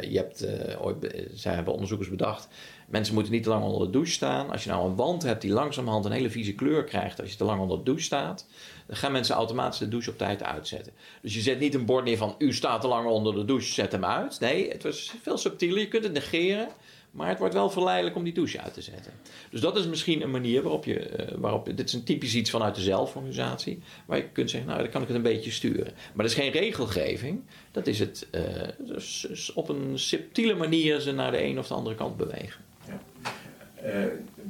je 0.09 0.17
hebt, 0.17 0.41
eh, 0.41 0.85
ooit, 0.85 1.25
zij 1.33 1.53
hebben 1.53 1.73
onderzoekers 1.73 2.09
bedacht, 2.09 2.47
mensen 2.87 3.13
moeten 3.13 3.33
niet 3.33 3.43
te 3.43 3.49
lang 3.49 3.63
onder 3.63 3.85
de 3.85 3.91
douche 3.91 4.11
staan. 4.11 4.49
Als 4.49 4.63
je 4.63 4.69
nou 4.69 4.89
een 4.89 4.95
wand 4.95 5.23
hebt 5.23 5.41
die 5.41 5.51
langzamerhand 5.51 6.05
een 6.05 6.11
hele 6.11 6.29
vieze 6.29 6.53
kleur 6.53 6.83
krijgt 6.83 7.21
als 7.21 7.31
je 7.31 7.37
te 7.37 7.43
lang 7.43 7.61
onder 7.61 7.77
de 7.77 7.83
douche 7.83 8.03
staat, 8.03 8.47
dan 8.87 8.95
gaan 8.95 9.11
mensen 9.11 9.35
automatisch 9.35 9.79
de 9.79 9.87
douche 9.87 10.09
op 10.09 10.17
tijd 10.17 10.43
uitzetten. 10.43 10.93
Dus 11.21 11.33
je 11.33 11.41
zet 11.41 11.59
niet 11.59 11.73
een 11.73 11.85
bord 11.85 12.05
neer 12.05 12.17
van 12.17 12.35
u 12.37 12.53
staat 12.53 12.81
te 12.81 12.87
lang 12.87 13.07
onder 13.07 13.33
de 13.33 13.45
douche, 13.45 13.73
zet 13.73 13.91
hem 13.91 14.05
uit. 14.05 14.39
Nee, 14.39 14.69
het 14.69 14.83
was 14.83 15.13
veel 15.21 15.37
subtieler. 15.37 15.79
Je 15.79 15.87
kunt 15.87 16.03
het 16.03 16.13
negeren. 16.13 16.67
Maar 17.12 17.28
het 17.30 17.39
wordt 17.39 17.53
wel 17.53 17.70
verleidelijk 17.70 18.16
om 18.16 18.24
die 18.24 18.34
douche 18.34 18.62
uit 18.62 18.74
te 18.74 18.82
zetten. 18.82 19.12
Dus 19.49 19.62
dat 19.62 19.78
is 19.78 19.88
misschien 19.88 20.22
een 20.22 20.32
manier 20.32 20.62
waarop 20.62 20.86
je, 20.86 20.99
eh, 20.99 21.38
waarop, 21.38 21.66
dit 21.66 21.88
is 21.88 21.93
een 21.93 22.03
typisch 22.03 22.36
iets 22.36 22.49
vanuit 22.49 22.76
de 22.76 22.82
zelforganisatie, 22.82 23.82
waar 24.05 24.18
je 24.18 24.30
kunt 24.30 24.49
zeggen, 24.49 24.70
nou 24.70 24.82
dan 24.82 24.91
kan 24.91 25.01
ik 25.01 25.07
het 25.07 25.18
een 25.18 25.24
beetje 25.24 25.51
sturen. 25.51 25.93
Maar 25.93 26.26
dat 26.26 26.36
is 26.36 26.41
geen 26.43 26.51
regelgeving, 26.51 27.41
dat 27.72 27.88
is 27.88 27.99
het 27.99 28.28
eh, 28.32 28.41
dus, 28.78 29.26
dus 29.28 29.53
op 29.53 29.70
een 29.70 29.99
subtiele 29.99 30.55
manier 30.55 30.99
ze 30.99 31.12
naar 31.12 31.32
de 31.32 31.43
een 31.43 31.59
of 31.59 31.68
de 31.68 31.74
andere 31.74 31.95
kant 31.95 32.18
bewegen. 32.18 32.62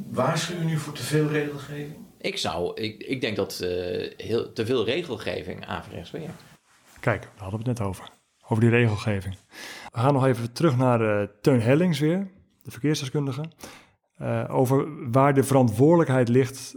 waarschuw 0.09 0.57
je 0.57 0.64
nu 0.64 0.78
voor 0.78 0.93
te 0.93 1.03
veel 1.03 1.28
regelgeving? 1.28 1.95
Ik 2.22 2.38
zou, 2.38 2.82
ik, 2.82 3.03
ik 3.03 3.22
denk 3.22 3.36
dat 3.36 3.59
eh, 3.59 3.70
heel, 4.18 4.53
te 4.53 4.66
veel 4.66 4.86
regelgeving 4.86 5.66
averechts 5.66 6.12
werkt. 6.12 6.43
Kijk, 6.99 7.22
daar 7.22 7.32
hadden 7.36 7.59
we 7.59 7.70
het 7.70 7.80
net 7.80 7.88
over. 7.88 8.09
Over 8.47 8.64
die 8.64 8.70
regelgeving. 8.70 9.38
We 9.91 9.99
gaan 9.99 10.14
nog 10.14 10.26
even 10.26 10.53
terug 10.53 10.78
naar 10.78 11.22
eh, 11.22 11.28
Teun 11.41 11.62
Hellings 11.62 11.99
weer, 11.99 12.28
de 12.72 12.80
verkeersdeskundige. 12.80 13.43
eh, 14.17 14.45
over 14.49 15.11
waar 15.11 15.34
de 15.34 15.43
verantwoordelijkheid 15.43 16.30
ligt 16.30 16.76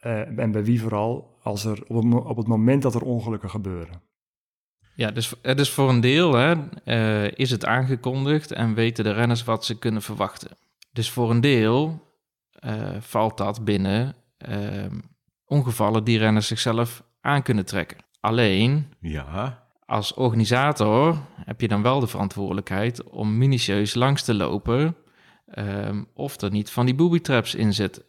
eh, 0.00 0.38
en 0.38 0.52
bij 0.52 0.64
wie 0.64 0.80
vooral 0.80 1.38
als 1.42 1.64
er 1.64 1.82
op 1.86 2.14
op 2.14 2.36
het 2.36 2.46
moment 2.46 2.82
dat 2.82 2.94
er 2.94 3.02
ongelukken 3.02 3.50
gebeuren. 3.50 4.02
Ja, 4.94 5.10
dus 5.10 5.34
het 5.42 5.60
is 5.60 5.70
voor 5.70 5.88
een 5.88 6.00
deel 6.00 6.34
hè, 6.34 6.54
eh, 6.84 7.32
is 7.38 7.50
het 7.50 7.64
aangekondigd 7.66 8.52
en 8.52 8.74
weten 8.74 9.04
de 9.04 9.12
renners 9.12 9.44
wat 9.44 9.64
ze 9.64 9.78
kunnen 9.78 10.02
verwachten. 10.02 10.50
Dus 10.92 11.10
voor 11.10 11.30
een 11.30 11.40
deel 11.40 12.02
eh, 12.52 12.96
valt 13.00 13.36
dat 13.36 13.64
binnen 13.64 14.14
ehm, 14.38 14.98
ongevallen 15.44 16.04
die 16.04 16.18
renners 16.18 16.46
zichzelf 16.46 17.02
aan 17.20 17.42
kunnen 17.42 17.64
trekken. 17.64 17.98
Alleen 18.20 18.92
Ja, 19.00 19.65
als 19.86 20.14
organisator 20.14 21.18
heb 21.44 21.60
je 21.60 21.68
dan 21.68 21.82
wel 21.82 22.00
de 22.00 22.06
verantwoordelijkheid 22.06 23.02
om 23.02 23.38
minutieus 23.38 23.94
langs 23.94 24.22
te 24.22 24.34
lopen 24.34 24.96
ehm, 25.46 26.02
of 26.14 26.40
er 26.40 26.50
niet 26.50 26.70
van 26.70 26.86
die 26.86 26.94
booby 26.94 27.20
traps 27.20 27.54
in 27.54 27.74
zitten. 27.74 28.02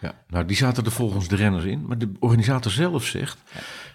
Ja, 0.00 0.14
nou 0.28 0.44
die 0.44 0.56
zaten 0.56 0.84
er 0.84 0.90
volgens 0.90 1.28
de 1.28 1.36
renners 1.36 1.64
in. 1.64 1.86
Maar 1.86 1.98
de 1.98 2.12
organisator 2.18 2.72
zelf 2.72 3.04
zegt, 3.04 3.38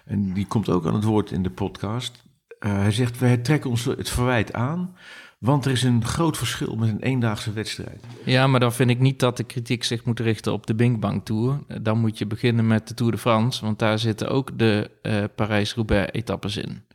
en 0.04 0.32
die 0.32 0.46
komt 0.46 0.68
ook 0.68 0.86
aan 0.86 0.94
het 0.94 1.04
woord 1.04 1.30
in 1.30 1.42
de 1.42 1.50
podcast. 1.50 2.24
eh, 2.58 2.72
hij 2.72 2.92
zegt, 2.92 3.18
wij 3.18 3.36
trekken 3.36 3.70
ons 3.70 3.84
het 3.84 4.08
verwijt 4.10 4.52
aan, 4.52 4.96
want 5.38 5.64
er 5.64 5.70
is 5.70 5.82
een 5.82 6.04
groot 6.04 6.36
verschil 6.36 6.76
met 6.76 6.88
een 6.88 7.02
eendaagse 7.02 7.52
wedstrijd. 7.52 8.04
Ja, 8.24 8.46
maar 8.46 8.60
dan 8.60 8.72
vind 8.72 8.90
ik 8.90 8.98
niet 8.98 9.20
dat 9.20 9.36
de 9.36 9.44
kritiek 9.44 9.84
zich 9.84 10.04
moet 10.04 10.20
richten 10.20 10.52
op 10.52 10.66
de 10.66 10.74
Bing 10.74 11.00
Bang 11.00 11.24
Tour. 11.24 11.58
Dan 11.82 11.98
moet 11.98 12.18
je 12.18 12.26
beginnen 12.26 12.66
met 12.66 12.88
de 12.88 12.94
Tour 12.94 13.12
de 13.12 13.18
France, 13.18 13.64
want 13.64 13.78
daar 13.78 13.98
zitten 13.98 14.28
ook 14.28 14.58
de 14.58 14.90
eh, 15.02 15.24
Parijs-Roubaix-etappes 15.34 16.56
in. 16.56 16.85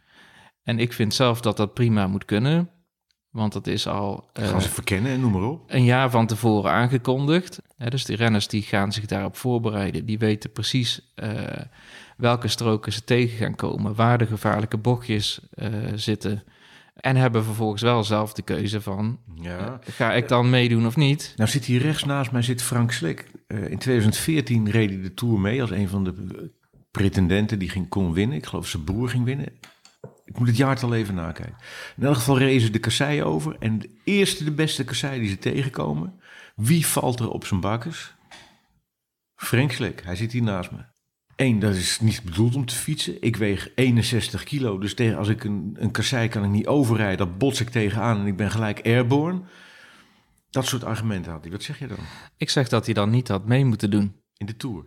En 0.64 0.80
ik 0.80 0.94
vind 0.94 1.14
zelf 1.14 1.42
dat 1.42 1.58
dat 1.58 1.74
prima 1.74 2.08
moet 2.08 2.26
kunnen, 2.26 2.70
want 3.30 3.54
dat 3.54 3.68
is 3.68 3.88
al 3.88 4.30
eh, 4.34 4.48
Gaan 4.48 4.62
ze 4.62 4.70
verkennen 4.70 5.12
en 5.12 5.20
noem 5.20 5.32
maar 5.32 5.42
op. 5.50 5.64
een 5.68 5.84
jaar 5.84 6.10
van 6.10 6.28
tevoren 6.28 6.72
aangekondigd. 6.72 7.62
Hè, 7.78 7.90
dus 7.90 8.06
die 8.06 8.16
renners 8.16 8.48
die 8.48 8.62
gaan 8.62 8.92
zich 8.92 9.06
daarop 9.06 9.36
voorbereiden. 9.36 10.06
Die 10.06 10.18
weten 10.20 10.52
precies 10.52 11.12
eh, 11.16 11.32
welke 12.18 12.48
stroken 12.48 12.94
ze 12.94 13.04
tegen 13.04 13.38
gaan 13.38 13.56
komen, 13.56 13.96
waar 13.96 14.18
de 14.18 14.26
gevaarlijke 14.26 14.78
bochtjes 14.78 15.40
eh, 15.52 15.68
zitten. 15.96 16.44
En 16.96 17.16
hebben 17.16 17.44
vervolgens 17.44 17.82
wel 17.82 18.04
zelf 18.04 18.34
de 18.34 18.42
keuze 18.42 18.82
van, 18.82 19.20
Ja. 19.36 19.80
ga 19.84 20.14
ik 20.14 20.28
dan 20.28 20.50
meedoen 20.50 20.86
of 20.86 20.96
niet? 20.96 21.34
Nou 21.36 21.50
zit 21.50 21.66
hier 21.66 21.82
rechts 21.82 22.04
naast 22.04 22.32
mij 22.32 22.42
zit 22.42 22.62
Frank 22.62 22.92
Slek. 22.92 23.32
Eh, 23.48 23.70
in 23.70 23.78
2014 23.78 24.70
reed 24.70 24.90
hij 24.90 25.02
de 25.02 25.14
Tour 25.14 25.40
mee 25.40 25.62
als 25.62 25.70
een 25.72 25.90
van 25.90 26.04
de 26.04 26.14
eh, 26.32 26.42
pretendenten 26.92 27.60
die 27.60 27.70
ging, 27.70 27.90
kon 27.90 28.14
winnen. 28.14 28.38
Ik 28.38 28.46
geloof 28.46 28.68
zijn 28.68 28.84
broer 28.84 29.10
ging 29.10 29.24
winnen. 29.26 29.54
Ik 30.32 30.40
moet 30.40 30.48
het 30.48 30.58
jaartal 30.58 30.94
even 30.94 31.16
nakijken. 31.16 31.56
In 31.98 32.04
elk 32.04 32.16
geval 32.16 32.38
reden 32.38 32.62
ze 32.62 32.70
de 32.70 32.80
kassei 32.80 33.24
over. 33.24 33.56
En 33.60 33.80
de 33.80 33.90
eerste, 34.04 34.44
de 34.44 34.52
beste 34.52 34.84
kassei 34.84 35.20
die 35.20 35.30
ze 35.30 35.38
tegenkomen. 35.38 36.20
Wie 36.56 36.86
valt 36.86 37.20
er 37.20 37.30
op 37.30 37.46
zijn 37.46 37.60
bakkers? 37.60 38.14
Frank 39.36 39.72
Slek. 39.72 40.04
Hij 40.04 40.16
zit 40.16 40.32
hier 40.32 40.42
naast 40.42 40.72
me. 40.72 40.78
Eén, 41.36 41.60
dat 41.60 41.76
is 41.76 42.00
niet 42.00 42.24
bedoeld 42.24 42.56
om 42.56 42.66
te 42.66 42.76
fietsen. 42.76 43.22
Ik 43.22 43.36
weeg 43.36 43.70
61 43.76 44.44
kilo. 44.44 44.78
Dus 44.78 44.94
tegen, 44.94 45.18
als 45.18 45.28
ik 45.28 45.44
een, 45.44 45.76
een 45.80 45.92
kassei 45.92 46.28
kan 46.28 46.44
ik 46.44 46.50
niet 46.50 46.68
overrijden. 46.68 47.28
Dan 47.28 47.38
bots 47.38 47.62
ik 47.62 47.70
tegenaan 47.70 48.20
en 48.20 48.26
ik 48.26 48.36
ben 48.36 48.52
gelijk 48.52 48.86
airborne. 48.86 49.42
Dat 50.50 50.66
soort 50.66 50.84
argumenten 50.84 51.32
had 51.32 51.42
hij. 51.42 51.52
Wat 51.52 51.64
zeg 51.64 51.80
je 51.80 51.88
dan? 51.88 51.98
Ik 52.38 52.50
zeg 52.50 52.70
dat 52.70 52.86
hij 52.86 52.94
dan 52.94 53.10
niet 53.10 53.28
had 53.28 53.46
mee 53.46 53.66
moeten 53.66 53.92
doen. 53.92 54.16
In 54.38 54.46
de 54.46 54.58
Tour. 54.58 54.86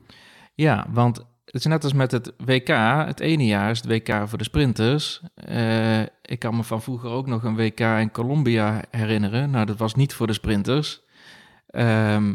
Ja, 0.55 0.87
want 0.91 1.34
het 1.55 1.63
is 1.65 1.69
net 1.71 1.85
als 1.85 1.93
met 1.93 2.11
het 2.11 2.33
WK. 2.45 2.69
Het 3.07 3.21
ene 3.21 3.47
jaar 3.47 3.71
is 3.71 3.81
het 3.83 3.87
WK 3.87 4.29
voor 4.29 4.39
de 4.39 4.45
sprinters. 4.45 5.23
Eh, 5.35 6.01
ik 6.03 6.39
kan 6.39 6.57
me 6.57 6.63
van 6.63 6.83
vroeger 6.83 7.11
ook 7.11 7.27
nog 7.27 7.43
een 7.45 7.57
WK 7.57 7.81
in 7.81 8.11
Colombia 8.11 8.83
herinneren. 8.91 9.51
Nou, 9.51 9.67
dat 9.67 9.79
was 9.79 9.95
niet 9.95 10.15
voor 10.15 10.27
de 10.27 10.33
sprinters. 10.33 11.01
Ehm, 11.67 12.35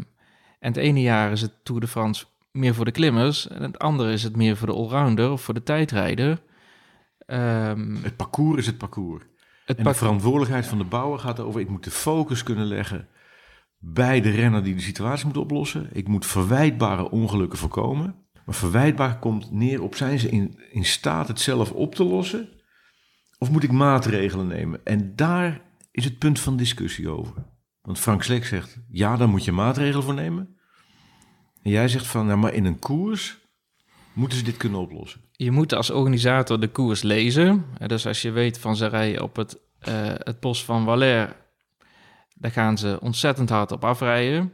en 0.58 0.68
het 0.68 0.76
ene 0.76 1.00
jaar 1.00 1.32
is 1.32 1.40
het 1.40 1.52
Tour 1.62 1.80
de 1.80 1.86
France 1.86 2.24
meer 2.52 2.74
voor 2.74 2.84
de 2.84 2.90
klimmers. 2.90 3.48
En 3.48 3.62
het 3.62 3.78
andere 3.78 4.12
is 4.12 4.22
het 4.22 4.36
meer 4.36 4.56
voor 4.56 4.66
de 4.66 4.74
allrounder 4.74 5.30
of 5.30 5.42
voor 5.42 5.54
de 5.54 5.62
tijdrijder. 5.62 6.42
Ehm, 7.26 7.94
Het 8.02 8.16
parcours 8.16 8.58
is 8.58 8.66
het 8.66 8.78
parcours. 8.78 9.22
het 9.64 9.76
En 9.76 9.84
pak- 9.84 9.92
de 9.92 9.98
verantwoordelijkheid 9.98 10.66
van 10.66 10.78
de 10.78 10.84
bouwer 10.84 11.18
gaat 11.18 11.40
over... 11.40 11.60
ik 11.60 11.68
moet 11.68 11.84
de 11.84 11.90
focus 11.90 12.42
kunnen 12.42 12.66
leggen 12.66 13.08
bij 13.78 14.20
de 14.20 14.30
renner 14.30 14.62
die 14.62 14.74
de 14.74 14.80
situatie 14.80 15.26
moet 15.26 15.36
oplossen. 15.36 15.88
Ik 15.92 16.08
moet 16.08 16.26
verwijtbare 16.26 17.10
ongelukken 17.10 17.58
voorkomen. 17.58 18.19
Maar 18.46 18.54
verwijtbaar 18.54 19.18
komt 19.18 19.52
neer 19.52 19.82
op 19.82 19.94
zijn 19.94 20.18
ze 20.18 20.28
in, 20.28 20.60
in 20.70 20.84
staat 20.84 21.28
het 21.28 21.40
zelf 21.40 21.72
op 21.72 21.94
te 21.94 22.04
lossen... 22.04 22.48
of 23.38 23.50
moet 23.50 23.62
ik 23.62 23.72
maatregelen 23.72 24.46
nemen? 24.46 24.84
En 24.84 25.16
daar 25.16 25.60
is 25.90 26.04
het 26.04 26.18
punt 26.18 26.40
van 26.40 26.56
discussie 26.56 27.08
over. 27.08 27.34
Want 27.82 27.98
Frank 27.98 28.22
Slek 28.22 28.44
zegt, 28.44 28.78
ja, 28.88 29.16
daar 29.16 29.28
moet 29.28 29.44
je 29.44 29.52
maatregelen 29.52 30.02
voor 30.02 30.14
nemen. 30.14 30.58
En 31.62 31.70
jij 31.70 31.88
zegt 31.88 32.06
van, 32.06 32.26
nou, 32.26 32.38
maar 32.38 32.54
in 32.54 32.64
een 32.64 32.78
koers 32.78 33.38
moeten 34.12 34.38
ze 34.38 34.44
dit 34.44 34.56
kunnen 34.56 34.80
oplossen. 34.80 35.20
Je 35.32 35.50
moet 35.50 35.74
als 35.74 35.90
organisator 35.90 36.60
de 36.60 36.68
koers 36.68 37.02
lezen. 37.02 37.64
Dus 37.86 38.06
als 38.06 38.22
je 38.22 38.30
weet 38.30 38.58
van 38.58 38.76
ze 38.76 38.86
rijden 38.86 39.22
op 39.22 39.36
het, 39.36 39.60
eh, 39.78 39.94
het 40.04 40.40
bos 40.40 40.64
van 40.64 40.84
Valère, 40.84 41.36
daar 42.34 42.50
gaan 42.50 42.78
ze 42.78 42.98
ontzettend 43.00 43.48
hard 43.48 43.72
op 43.72 43.84
afrijden. 43.84 44.52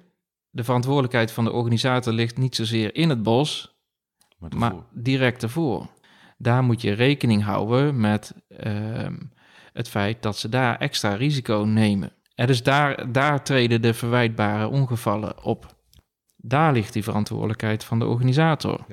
De 0.50 0.64
verantwoordelijkheid 0.64 1.30
van 1.30 1.44
de 1.44 1.52
organisator 1.52 2.12
ligt 2.12 2.38
niet 2.38 2.54
zozeer 2.54 2.94
in 2.94 3.08
het 3.08 3.22
bos, 3.22 3.75
Maar 4.38 4.74
direct 4.92 5.42
ervoor. 5.42 5.86
Daar 6.38 6.62
moet 6.62 6.80
je 6.82 6.92
rekening 6.92 7.42
houden 7.42 8.00
met 8.00 8.34
ehm, 8.48 9.16
het 9.72 9.88
feit 9.88 10.22
dat 10.22 10.38
ze 10.38 10.48
daar 10.48 10.78
extra 10.78 11.14
risico 11.14 11.64
nemen. 11.66 12.12
En 12.34 12.46
dus 12.46 12.62
daar, 12.62 13.12
daar 13.12 13.44
treden 13.44 13.82
de 13.82 13.94
verwijtbare 13.94 14.68
ongevallen 14.68 15.42
op. 15.44 15.76
Daar 16.36 16.72
ligt 16.72 16.92
die 16.92 17.04
verantwoordelijkheid 17.04 17.84
van 17.84 17.98
de 17.98 18.06
organisator. 18.06 18.86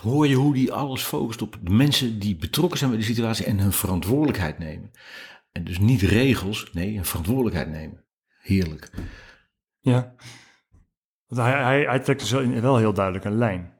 Hoor 0.00 0.26
je 0.26 0.34
hoe 0.34 0.54
die 0.54 0.72
alles 0.72 1.02
focust 1.02 1.42
op 1.42 1.58
de 1.62 1.70
mensen 1.70 2.18
die 2.18 2.36
betrokken 2.36 2.78
zijn 2.78 2.90
bij 2.90 2.98
de 2.98 3.04
situatie 3.06 3.44
en 3.44 3.58
hun 3.58 3.72
verantwoordelijkheid 3.72 4.58
nemen. 4.58 4.90
En 5.52 5.64
dus 5.64 5.78
niet 5.78 6.00
regels, 6.00 6.70
nee, 6.72 6.96
een 6.96 7.04
verantwoordelijkheid 7.04 7.68
nemen. 7.70 8.04
Heerlijk. 8.40 8.90
Ja. 9.80 10.14
Want 11.26 11.40
hij, 11.40 11.62
hij, 11.62 11.82
hij 11.82 11.98
trekt 11.98 12.20
dus 12.20 12.30
wel- 12.30 12.60
wel 12.60 12.76
heel 12.76 12.92
duidelijk 12.92 13.24
een 13.24 13.36
lijn. 13.36 13.72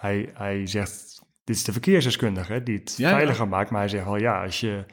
Hij, 0.00 0.30
hij 0.34 0.66
zegt, 0.66 1.22
dit 1.44 1.56
is 1.56 1.64
de 1.64 1.72
verkeersdeskundige 1.72 2.62
die 2.62 2.78
het 2.78 2.94
Ja, 2.96 3.08
ja. 3.08 3.14
veiliger 3.14 3.48
maakt. 3.48 3.70
Maar 3.70 3.80
hij 3.80 3.88
zegt 3.88 4.04
wel, 4.04 4.16
ja, 4.16 4.42
als 4.44 4.60
je 4.60 4.84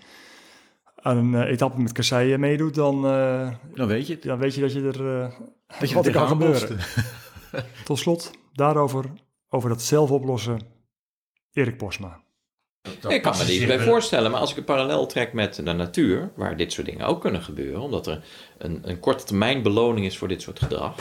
aan 0.96 1.18
een 1.18 1.36
eh, 1.44 1.52
etappe 1.52 1.82
met 1.82 1.92
kasseien 1.92 2.40
meedoet, 2.40 2.76
dan, 2.76 3.06
eh, 3.06 3.50
Dan 3.74 3.88
weet 3.88 4.08
je 4.08 4.14
het. 4.14 4.24
dan 4.24 4.38
weet 4.40 4.56
je 4.56 4.62
dat 4.62 4.74
je 4.74 4.82
er, 4.82 5.22
eh, 5.22 5.40
Dat 5.80 5.90
je 5.90 5.96
wat 6.00 6.06
er 6.06 6.12
kan 6.12 6.28
gebeuren. 6.28 6.78
Tot 7.84 8.00
slot, 8.00 8.32
daarover, 8.54 9.06
over 9.50 9.70
dat 9.70 9.82
zelf 9.82 10.12
oplossen, 10.12 10.60
Erik 11.52 11.78
Posma. 11.78 12.22
Ik 13.08 13.22
kan 13.22 13.38
me 13.38 13.54
iets 13.54 13.66
bij 13.66 13.80
voorstellen, 13.80 14.32
maar 14.32 14.40
als 14.40 14.52
ik 14.52 14.58
een 14.58 14.64
parallel 14.64 15.06
trek 15.06 15.34
met 15.34 15.56
de 15.56 15.74
natuur, 15.74 16.30
waar 16.36 16.58
dit 16.58 16.74
soort 16.74 16.88
dingen 16.88 17.06
ook 17.06 17.22
kunnen 17.22 17.44
gebeuren, 17.44 17.82
omdat 17.82 18.08
er 18.08 18.22
een, 18.58 18.80
een 18.84 19.00
korte 19.00 19.24
termijn 19.24 19.62
beloning 19.62 20.06
is 20.06 20.18
voor 20.18 20.28
dit 20.28 20.42
soort 20.42 20.60
gedrag, 20.60 20.96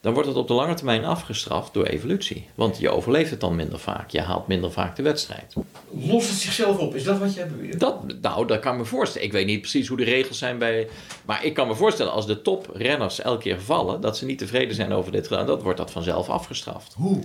dan 0.00 0.12
wordt 0.12 0.28
het 0.28 0.36
op 0.36 0.48
de 0.48 0.54
lange 0.54 0.74
termijn 0.74 1.04
afgestraft 1.04 1.74
door 1.74 1.84
evolutie. 1.84 2.48
Want 2.54 2.78
je 2.78 2.90
overleeft 2.90 3.30
het 3.30 3.40
dan 3.40 3.56
minder 3.56 3.78
vaak, 3.78 4.10
je 4.10 4.20
haalt 4.20 4.46
minder 4.46 4.72
vaak 4.72 4.96
de 4.96 5.02
wedstrijd. 5.02 5.54
Lost 5.90 6.28
het 6.28 6.38
zichzelf 6.38 6.78
op? 6.78 6.94
Is 6.94 7.04
dat 7.04 7.18
wat 7.18 7.34
jij 7.34 7.48
beweert? 7.48 7.80
Dat, 7.80 8.20
nou, 8.20 8.46
dat 8.46 8.58
kan 8.58 8.72
ik 8.72 8.78
me 8.78 8.84
voorstellen. 8.84 9.26
Ik 9.26 9.32
weet 9.32 9.46
niet 9.46 9.60
precies 9.60 9.88
hoe 9.88 9.96
de 9.96 10.04
regels 10.04 10.38
zijn 10.38 10.58
bij. 10.58 10.88
Maar 11.24 11.44
ik 11.44 11.54
kan 11.54 11.66
me 11.66 11.74
voorstellen, 11.74 12.12
als 12.12 12.26
de 12.26 12.42
toprenners 12.42 13.20
elke 13.20 13.42
keer 13.42 13.60
vallen, 13.60 14.00
dat 14.00 14.16
ze 14.16 14.24
niet 14.24 14.38
tevreden 14.38 14.74
zijn 14.74 14.92
over 14.92 15.12
dit 15.12 15.26
gedaan, 15.26 15.46
dan 15.46 15.60
wordt 15.60 15.78
dat 15.78 15.90
vanzelf 15.90 16.28
afgestraft. 16.28 16.94
Hoe? 16.96 17.22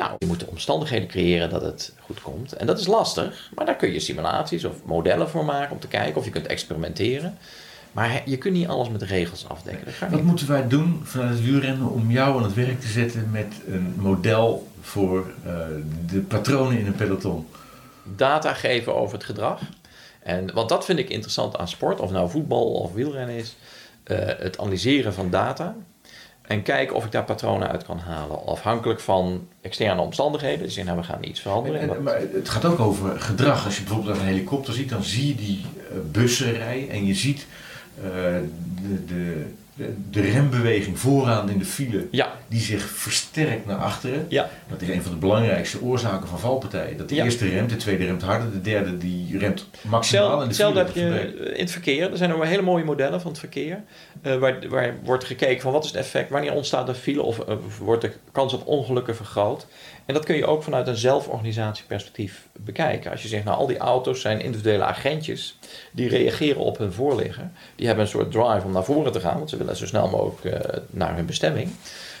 Nou, 0.00 0.12
je 0.18 0.26
moet 0.26 0.40
de 0.40 0.46
omstandigheden 0.46 1.08
creëren 1.08 1.50
dat 1.50 1.62
het 1.62 1.92
goed 2.00 2.20
komt. 2.20 2.52
En 2.52 2.66
dat 2.66 2.78
is 2.78 2.86
lastig, 2.86 3.50
maar 3.54 3.66
daar 3.66 3.76
kun 3.76 3.92
je 3.92 4.00
simulaties 4.00 4.64
of 4.64 4.74
modellen 4.84 5.28
voor 5.28 5.44
maken 5.44 5.72
om 5.72 5.80
te 5.80 5.88
kijken 5.88 6.16
of 6.16 6.24
je 6.24 6.30
kunt 6.30 6.46
experimenteren. 6.46 7.38
Maar 7.92 8.22
je 8.24 8.36
kunt 8.36 8.54
niet 8.54 8.66
alles 8.68 8.88
met 8.88 9.02
regels 9.02 9.48
afdekken. 9.48 9.92
Wat 10.00 10.10
niet. 10.10 10.22
moeten 10.24 10.48
wij 10.48 10.68
doen 10.68 11.00
vanuit 11.04 11.30
het 11.30 11.44
wielrennen 11.44 11.88
om 11.88 12.10
jou 12.10 12.36
aan 12.36 12.42
het 12.42 12.54
werk 12.54 12.80
te 12.80 12.88
zetten 12.88 13.28
met 13.30 13.54
een 13.66 13.94
model 13.96 14.68
voor 14.80 15.30
eh, 15.44 15.52
de 16.06 16.20
patronen 16.20 16.78
in 16.78 16.86
een 16.86 16.94
peloton? 16.94 17.46
Data 18.16 18.54
geven 18.54 18.96
over 18.96 19.14
het 19.14 19.24
gedrag. 19.24 19.60
En, 20.22 20.54
want 20.54 20.68
dat 20.68 20.84
vind 20.84 20.98
ik 20.98 21.08
interessant 21.08 21.56
aan 21.56 21.68
sport, 21.68 22.00
of 22.00 22.10
nou 22.10 22.30
voetbal 22.30 22.72
of 22.72 22.92
wielrennen 22.92 23.36
is. 23.36 23.56
eh, 24.04 24.18
het 24.38 24.58
analyseren 24.58 25.14
van 25.14 25.30
data. 25.30 25.74
En 26.50 26.62
kijken 26.62 26.96
of 26.96 27.04
ik 27.04 27.12
daar 27.12 27.24
patronen 27.24 27.68
uit 27.70 27.84
kan 27.84 27.98
halen. 27.98 28.46
Afhankelijk 28.46 29.00
van 29.00 29.48
externe 29.60 30.00
omstandigheden. 30.00 30.64
Dus 30.64 30.74
je, 30.74 30.84
nou, 30.84 30.96
we 30.98 31.02
gaan 31.04 31.24
iets 31.24 31.40
veranderen. 31.40 31.80
En- 31.80 31.94
en- 31.96 32.02
maar 32.02 32.20
het 32.32 32.48
gaat 32.48 32.64
ook 32.64 32.80
over 32.80 33.20
gedrag. 33.20 33.64
Als 33.64 33.76
je 33.76 33.82
bijvoorbeeld 33.82 34.16
een 34.16 34.24
helikopter 34.24 34.74
ziet, 34.74 34.88
dan 34.88 35.02
zie 35.02 35.28
je 35.28 35.34
die 35.34 35.60
eh, 35.90 35.96
bussen 36.10 36.52
rijden 36.52 36.90
en 36.90 37.06
je 37.06 37.14
ziet 37.14 37.46
eh, 37.96 38.02
de, 38.82 39.04
de, 39.06 39.46
de, 39.74 39.94
de 40.10 40.20
rembeweging 40.20 40.98
vooraan 40.98 41.50
in 41.50 41.58
de 41.58 41.64
file 41.64 42.06
Ja, 42.10 42.32
die 42.48 42.60
zich 42.60 42.82
versterkt 42.90 43.66
naar 43.66 43.76
achteren. 43.76 44.26
ja. 44.28 44.50
Dat 44.68 44.82
is 44.82 44.88
een 44.88 45.02
van 45.02 45.12
de 45.12 45.18
belangrijkste 45.18 45.80
oorzaken 45.82 46.28
van 46.28 46.38
valpartijen. 46.38 46.96
Dat 46.96 47.08
de 47.08 47.14
Ja. 47.14 47.24
eerste 47.24 47.48
remt, 47.48 47.70
de 47.70 47.76
tweede 47.76 48.04
remt 48.04 48.22
harder, 48.22 48.52
de 48.52 48.60
derde 48.60 48.98
die 48.98 49.38
remt 49.38 49.66
maximaal. 49.82 50.40
Hetzelfde, 50.40 50.78
heb 50.78 50.94
je 50.94 51.00
verbetert. 51.00 51.54
in 51.56 51.60
het 51.62 51.70
verkeer. 51.70 52.10
Er 52.10 52.16
zijn 52.16 52.32
ook 52.34 52.44
hele 52.44 52.62
mooie 52.62 52.84
modellen 52.84 53.20
van 53.20 53.30
het 53.30 53.40
verkeer. 53.40 53.82
eh, 54.22 54.36
waar, 54.36 54.68
waar 54.68 54.94
wordt 55.04 55.24
gekeken 55.24 55.60
van 55.62 55.72
wat 55.72 55.84
is 55.84 55.90
het 55.90 55.98
effect, 56.00 56.30
wanneer 56.30 56.52
ontstaat 56.52 56.88
een 56.88 56.94
file 56.94 57.22
of 57.22 57.38
eh, 57.38 57.54
wordt 57.78 58.02
de 58.02 58.12
kans 58.32 58.52
op 58.52 58.66
ongelukken 58.66 59.16
vergroot. 59.16 59.66
En 60.10 60.16
dat 60.16 60.24
kun 60.24 60.36
je 60.36 60.46
ook 60.46 60.62
vanuit 60.62 60.86
een 60.86 60.96
zelforganisatieperspectief 60.96 62.48
bekijken. 62.58 63.10
Als 63.10 63.22
je 63.22 63.28
zegt, 63.28 63.44
nou 63.44 63.58
al 63.58 63.66
die 63.66 63.76
auto's 63.78 64.20
zijn 64.20 64.40
individuele 64.40 64.84
agentjes 64.84 65.58
die 65.92 66.08
reageren 66.08 66.60
op 66.60 66.78
hun 66.78 66.92
voorligger. 66.92 67.50
Die 67.76 67.86
hebben 67.86 68.04
een 68.04 68.10
soort 68.10 68.30
drive 68.30 68.62
om 68.64 68.72
naar 68.72 68.84
voren 68.84 69.12
te 69.12 69.20
gaan, 69.20 69.36
want 69.36 69.50
ze 69.50 69.56
willen 69.56 69.76
zo 69.76 69.86
snel 69.86 70.08
mogelijk 70.08 70.44
eh, 70.44 70.78
naar 70.90 71.16
hun 71.16 71.26
bestemming. 71.26 71.70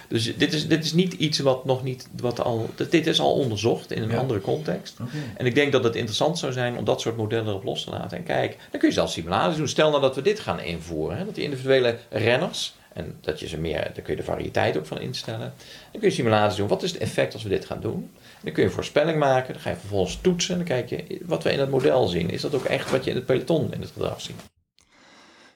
Dus 0.08 0.36
dit 0.36 0.52
is, 0.52 0.68
dit 0.68 0.84
is 0.84 0.92
niet 0.92 1.12
iets 1.12 1.38
wat 1.38 1.64
nog 1.64 1.82
niet, 1.82 2.08
wat 2.20 2.40
al, 2.40 2.70
dit 2.90 3.06
is 3.06 3.20
al 3.20 3.32
onderzocht 3.32 3.92
in 3.92 4.02
een 4.02 4.10
Ja. 4.10 4.16
andere 4.18 4.40
context. 4.40 4.96
En 5.36 5.46
ik 5.46 5.54
denk 5.54 5.72
dat 5.72 5.84
het 5.84 5.94
interessant 5.94 6.38
zou 6.38 6.52
zijn 6.52 6.76
om 6.76 6.84
dat 6.84 7.00
soort 7.00 7.16
modellen 7.16 7.46
erop 7.48 7.64
los 7.64 7.84
te 7.84 7.90
laten. 7.90 8.18
En 8.18 8.24
kijk, 8.24 8.56
dan 8.70 8.80
kun 8.80 8.88
je 8.88 8.94
zelfs 8.94 9.12
simulaties 9.12 9.56
doen. 9.56 9.68
Stel 9.68 9.90
nou 9.90 10.02
dat 10.02 10.14
we 10.14 10.22
dit 10.22 10.40
gaan 10.40 10.60
invoeren. 10.60 11.18
Hè, 11.18 11.24
dat 11.24 11.34
die 11.34 11.44
individuele 11.44 11.96
renners, 12.10 12.74
en 12.92 13.16
dat 13.20 13.40
je 13.40 13.48
ze 13.48 13.58
meer, 13.58 13.80
daar 13.80 14.02
kun 14.02 14.14
je 14.14 14.20
de 14.20 14.26
variëteit 14.26 14.78
ook 14.78 14.86
van 14.86 15.00
instellen. 15.00 15.52
Dan 15.92 16.00
kun 16.00 16.08
je 16.08 16.14
simulaties 16.14 16.56
doen. 16.56 16.68
Wat 16.68 16.82
is 16.82 16.92
het 16.92 17.00
effect 17.00 17.32
als 17.32 17.42
we 17.42 17.48
dit 17.48 17.64
gaan 17.64 17.80
doen? 17.80 18.10
En 18.14 18.40
dan 18.42 18.52
kun 18.52 18.62
je 18.62 18.68
een 18.68 18.74
voorspelling 18.74 19.18
maken. 19.18 19.52
Dan 19.52 19.62
ga 19.62 19.70
je 19.70 19.76
vervolgens 19.76 20.18
toetsen. 20.20 20.52
En 20.52 20.58
dan 20.58 20.68
kijk 20.68 20.88
je 20.88 21.20
wat 21.24 21.42
we 21.42 21.52
in 21.52 21.58
het 21.58 21.70
model 21.70 22.06
zien. 22.06 22.30
Is 22.30 22.40
dat 22.40 22.54
ook 22.54 22.64
echt 22.64 22.90
wat 22.90 23.04
je 23.04 23.10
in 23.10 23.16
het 23.16 23.26
peloton 23.26 23.72
in 23.72 23.80
het 23.80 23.90
gedrag 23.90 24.20
ziet? 24.20 24.36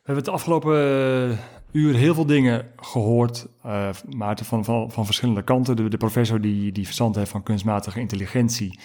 We 0.04 0.10
hebben 0.10 0.24
het 0.24 0.34
afgelopen 0.34 0.76
eh, 0.76 1.38
uur 1.72 1.94
heel 1.94 2.14
veel 2.14 2.26
dingen 2.26 2.66
gehoord, 2.76 3.46
eh 3.62 3.88
Maarten, 4.16 4.46
van, 4.46 4.64
van, 4.64 4.90
van 4.90 5.04
verschillende 5.04 5.42
kanten. 5.42 5.90
De, 5.90 5.96
professor 5.96 6.40
die, 6.40 6.72
die 6.72 6.84
verstand 6.84 7.16
heeft 7.16 7.30
van 7.30 7.42
kunstmatige 7.42 8.00
intelligentie, 8.00 8.78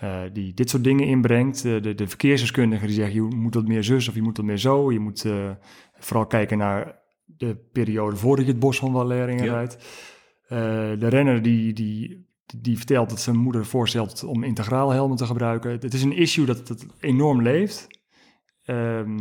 eh, 0.00 0.20
die 0.32 0.54
dit 0.54 0.70
soort 0.70 0.84
dingen 0.84 1.06
inbrengt. 1.06 1.62
De, 1.62 1.94
de 1.94 2.08
verkeersdeskundige 2.08 2.86
die 2.86 2.94
zegt, 2.94 3.12
je 3.12 3.22
moet 3.22 3.54
wat 3.54 3.68
meer 3.68 3.84
zus 3.84 4.08
of 4.08 4.14
je 4.14 4.22
moet 4.22 4.36
wat 4.36 4.46
meer 4.46 4.58
zo. 4.58 4.92
Je 4.92 5.00
moet 5.00 5.24
vooral 5.98 6.26
kijken 6.26 6.58
naar 6.58 6.97
de 7.38 7.56
periode 7.72 8.16
voordat 8.16 8.44
je 8.46 8.50
het 8.50 8.60
bos 8.60 8.78
van 8.78 8.92
Valeringen 8.92 9.44
Ja. 9.44 9.52
rijdt. 9.52 9.74
Eh, 10.48 10.58
de 10.98 11.08
renner 11.08 11.42
die, 11.42 11.72
die, 11.72 12.26
die 12.56 12.76
vertelt 12.76 13.08
dat 13.10 13.20
zijn 13.20 13.36
moeder 13.36 13.66
voorstelt 13.66 14.24
om 14.24 14.42
integraal 14.44 14.90
helmen 14.90 15.16
te 15.16 15.26
gebruiken. 15.26 15.70
Het 15.70 15.94
is 15.94 16.02
een 16.02 16.16
issue 16.16 16.46
dat, 16.46 16.66
dat 16.66 16.86
enorm 17.00 17.42
leeft. 17.42 17.86
Ehm, 18.64 19.16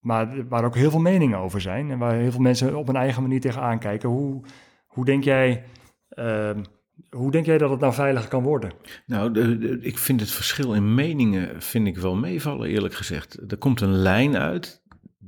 maar 0.00 0.48
waar 0.48 0.64
ook 0.64 0.74
heel 0.74 0.90
veel 0.90 1.00
meningen 1.00 1.38
over 1.38 1.60
zijn 1.60 1.90
en 1.90 1.98
waar 1.98 2.14
heel 2.14 2.30
veel 2.30 2.40
mensen 2.40 2.76
op 2.76 2.88
een 2.88 2.96
eigen 2.96 3.22
manier 3.22 3.40
tegenaan 3.40 3.78
kijken. 3.78 4.08
Hoe, 4.08 4.42
hoe, 4.86 5.04
denk 5.04 5.24
jij, 5.24 5.64
ehm, 6.08 6.62
hoe 7.10 7.30
denk 7.30 7.46
jij 7.46 7.58
dat 7.58 7.70
het 7.70 7.80
nou 7.80 7.92
veiliger 7.92 8.28
kan 8.28 8.42
worden? 8.42 8.70
Nou, 9.06 9.32
de, 9.32 9.58
de- 9.58 9.78
ik 9.80 9.98
vind 9.98 10.20
het 10.20 10.30
verschil 10.30 10.74
in 10.74 10.94
meningen 10.94 11.62
vind 11.62 11.86
ik 11.86 11.96
wel 11.98 12.16
meevallen, 12.16 12.68
eerlijk 12.68 12.94
gezegd. 12.94 13.50
Er 13.50 13.56
komt 13.58 13.80
een 13.80 13.94
lijn 13.96 14.36
uit 14.36 14.82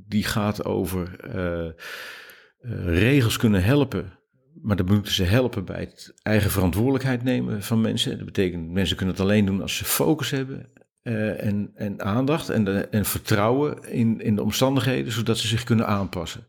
die 0.07 0.23
gaat 0.23 0.65
over 0.65 1.19
eh, 1.19 1.65
eh, 1.65 1.73
regels 2.85 3.37
kunnen 3.37 3.63
helpen. 3.63 4.17
Maar 4.61 4.75
dan 4.75 4.85
moeten 4.85 5.13
ze 5.13 5.23
helpen 5.23 5.65
bij 5.65 5.79
het 5.79 6.13
eigen 6.21 6.51
verantwoordelijkheid 6.51 7.23
nemen 7.23 7.63
van 7.63 7.81
mensen. 7.81 8.17
Dat 8.17 8.25
betekent, 8.25 8.71
mensen 8.71 8.95
kunnen 8.97 9.15
het 9.15 9.23
alleen 9.23 9.45
doen 9.45 9.61
als 9.61 9.77
ze 9.77 9.85
focus 9.85 10.29
hebben 10.29 10.71
eh, 11.01 11.43
en, 11.43 11.71
en 11.75 12.01
aandacht 12.01 12.49
en, 12.49 12.91
en 12.91 13.05
vertrouwen 13.05 13.83
in, 13.91 14.21
in 14.21 14.35
de 14.35 14.43
omstandigheden, 14.43 15.11
zodat 15.11 15.37
ze 15.37 15.47
zich 15.47 15.63
kunnen 15.63 15.87
aanpassen. 15.87 16.47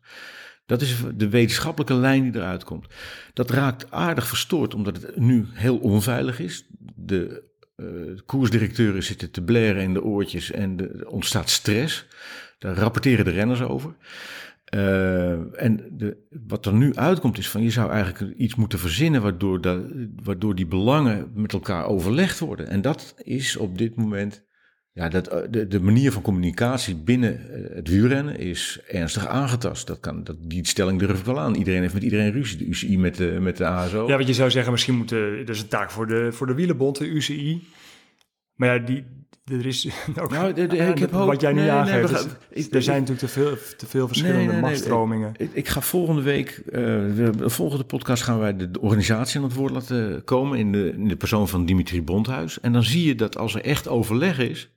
Dat 0.66 0.80
is 0.80 0.96
de 1.14 1.28
wetenschappelijke 1.28 1.94
lijn 1.94 2.22
die 2.22 2.40
eruit 2.40 2.64
komt. 2.64 2.86
Dat 3.32 3.50
raakt 3.50 3.90
aardig 3.90 4.26
verstoord, 4.26 4.74
omdat 4.74 4.96
het 4.96 5.16
nu 5.16 5.46
heel 5.52 5.76
onveilig 5.76 6.40
is. 6.40 6.66
De 6.94 7.50
eh, 7.76 7.86
koersdirecteuren 8.26 9.02
zitten 9.02 9.30
te 9.30 9.42
blaren 9.42 9.82
in 9.82 9.92
de 9.92 10.02
oortjes 10.02 10.50
en 10.50 10.78
er 10.78 11.08
ontstaat 11.08 11.50
stress. 11.50 12.06
Daar 12.60 12.76
rapporteren 12.76 13.24
de 13.24 13.30
renners 13.30 13.62
over. 13.62 13.94
Eh, 14.64 15.62
en 15.62 15.88
de, 15.90 16.16
wat 16.46 16.66
er 16.66 16.72
nu 16.72 16.94
uitkomt 16.94 17.38
is 17.38 17.48
van 17.48 17.62
je 17.62 17.70
zou 17.70 17.90
eigenlijk 17.90 18.36
iets 18.36 18.54
moeten 18.54 18.78
verzinnen 18.78 19.22
waardoor, 19.22 19.60
dat, 19.60 19.82
waardoor 20.22 20.54
die 20.54 20.66
belangen 20.66 21.30
met 21.34 21.52
elkaar 21.52 21.84
overlegd 21.84 22.38
worden. 22.38 22.68
En 22.68 22.80
dat 22.80 23.14
is 23.22 23.56
op 23.56 23.78
dit 23.78 23.96
moment, 23.96 24.44
ja, 24.92 25.08
dat, 25.08 25.28
eh, 25.28 25.38
de, 25.50 25.66
de 25.66 25.80
manier 25.80 26.12
van 26.12 26.22
communicatie 26.22 26.96
binnen 26.96 27.52
eh, 27.52 27.76
het 27.76 27.88
wielrennen 27.88 28.38
is 28.38 28.80
ernstig 28.88 29.26
aangetast. 29.26 29.86
Dat 29.86 30.00
kan, 30.00 30.24
dat, 30.24 30.36
die 30.40 30.66
stelling 30.66 30.98
durf 30.98 31.18
ik 31.18 31.24
wel 31.24 31.40
aan. 31.40 31.54
Iedereen 31.54 31.80
heeft 31.80 31.94
met 31.94 32.02
iedereen 32.02 32.32
ruzie. 32.32 32.58
De 32.58 32.66
UCI 32.66 32.98
met 32.98 33.16
de, 33.16 33.38
met 33.40 33.56
de 33.56 33.66
ASO. 33.66 34.08
Ja, 34.08 34.16
wat 34.16 34.26
je 34.26 34.34
zou 34.34 34.50
zeggen, 34.50 34.72
misschien 34.72 34.96
moet 34.96 35.08
de, 35.08 35.42
dat 35.44 35.54
is 35.54 35.62
een 35.62 35.68
taak 35.68 35.90
voor 35.90 36.06
de, 36.06 36.32
voor 36.32 36.46
de 36.46 36.54
wielenbond, 36.54 36.98
de 36.98 37.08
UCI. 37.08 37.68
Maar 38.54 38.74
ja, 38.74 38.84
die, 38.84 39.04
er 39.58 39.66
is 39.66 39.88
ook, 40.20 40.30
Nou, 40.30 40.52
de- 40.52 40.66
de- 40.66 40.76
Ja, 40.76 40.84
ik 40.94 40.98
heb 40.98 41.10
hoop- 41.10 41.26
wat 41.26 41.40
jij 41.40 41.52
nu 41.52 41.60
nee, 41.60 41.70
aangeeft, 41.70 42.36
ik- 42.50 42.74
er 42.74 42.82
zijn 42.82 43.00
natuurlijk 43.00 43.26
te 43.26 43.40
veel, 43.40 43.56
te 43.76 43.86
veel 43.86 44.06
verschillende 44.06 44.38
Nee, 44.38 44.46
nee, 44.46 44.56
nee, 44.60 44.64
machtsstromingen. 44.70 45.32
Ik, 45.36 45.50
ik 45.52 45.68
ga 45.68 45.80
volgende 45.80 46.22
week, 46.22 46.62
eh, 46.66 46.80
de, 46.80 47.30
de 47.36 47.50
volgende 47.50 47.84
podcast 47.84 48.22
gaan 48.22 48.38
wij 48.38 48.56
de, 48.56 48.70
de 48.70 48.80
organisatie 48.80 49.38
aan 49.38 49.44
het 49.46 49.54
woord 49.54 49.72
laten 49.72 50.24
komen 50.24 50.58
in 50.58 50.72
de, 50.72 50.92
in 50.92 51.08
de 51.08 51.16
persoon 51.16 51.48
van 51.48 51.66
Dimitri 51.66 52.02
Bondhuis. 52.02 52.60
En 52.60 52.72
dan 52.72 52.82
zie 52.82 53.06
je 53.06 53.14
dat 53.14 53.38
als 53.38 53.54
er 53.54 53.64
echt 53.64 53.88
overleg 53.88 54.38
is, 54.38 54.70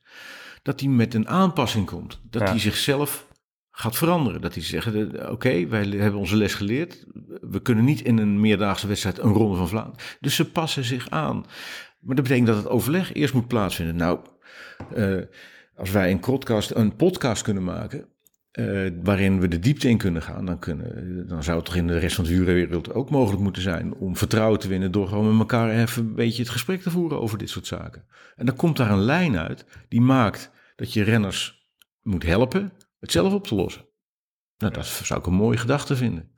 dat 0.61 0.79
hij 0.79 0.89
met 0.89 1.13
een 1.13 1.27
aanpassing 1.27 1.85
komt. 1.85 2.19
Dat 2.29 2.41
Ja. 2.41 2.47
hij 2.49 2.59
zichzelf 2.59 3.27
gaat 3.71 3.97
veranderen. 3.97 4.41
Dat 4.41 4.53
hij 4.53 4.63
zegt, 4.63 4.93
eh, 4.95 5.31
oké, 5.31 5.67
wij 5.67 5.83
hebben 5.85 6.19
onze 6.19 6.35
les 6.35 6.53
geleerd. 6.53 7.05
We 7.41 7.61
kunnen 7.61 7.83
niet 7.85 8.01
in 8.01 8.17
een 8.17 8.39
meerdaagse 8.39 8.87
wedstrijd 8.87 9.17
een 9.19 9.33
ronde 9.33 9.57
van 9.57 9.67
Vlaanderen. 9.67 9.99
Dus 10.19 10.35
ze 10.35 10.51
passen 10.51 10.83
zich 10.83 11.09
aan. 11.09 11.45
Maar 11.99 12.15
dat 12.15 12.23
betekent 12.23 12.47
dat 12.47 12.57
het 12.57 12.67
overleg 12.69 13.13
eerst 13.13 13.33
moet 13.33 13.47
plaatsvinden. 13.47 13.95
Nou, 13.95 14.19
eh, 14.95 15.21
als 15.75 15.91
wij 15.91 16.11
een 16.11 16.19
podcast, 16.19 16.71
een 16.71 16.95
podcast 16.95 17.41
kunnen 17.41 17.63
maken, 17.63 18.07
eh, 18.51 18.87
waarin 19.03 19.39
we 19.39 19.47
de 19.47 19.59
diepte 19.59 19.89
in 19.89 19.97
kunnen 19.97 20.21
gaan, 20.21 20.45
dan, 20.45 20.59
kunnen, 20.59 21.27
dan 21.27 21.43
zou 21.43 21.57
het 21.57 21.65
toch 21.65 21.75
in 21.75 21.87
de 21.87 21.97
rest 21.97 22.15
van 22.15 22.23
de 22.23 22.29
wielrenwereld 22.29 22.93
ook 22.93 23.09
mogelijk 23.09 23.41
moeten 23.41 23.61
zijn 23.61 23.93
om 23.93 24.17
vertrouwen 24.17 24.59
te 24.59 24.67
winnen 24.67 24.91
door 24.91 25.07
gewoon 25.07 25.31
met 25.31 25.39
elkaar 25.39 25.69
even 25.69 26.03
een 26.03 26.15
beetje 26.15 26.41
het 26.41 26.51
gesprek 26.51 26.81
te 26.81 26.91
voeren 26.91 27.21
over 27.21 27.37
dit 27.37 27.49
soort 27.49 27.67
zaken. 27.67 28.05
En 28.35 28.45
dan 28.45 28.55
komt 28.55 28.77
daar 28.77 28.91
een 28.91 29.03
lijn 29.03 29.37
uit 29.37 29.65
die 29.89 30.01
maakt 30.01 30.51
dat 30.75 30.93
je 30.93 31.03
renners 31.03 31.69
moet 32.01 32.23
helpen 32.23 32.73
het 32.99 33.11
zelf 33.11 33.33
op 33.33 33.47
te 33.47 33.55
lossen. 33.55 33.85
Nou, 34.57 34.73
dat 34.73 34.85
zou 34.85 35.19
ik 35.19 35.25
een 35.25 35.33
mooie 35.33 35.57
gedachte 35.57 35.95
vinden. 35.95 36.31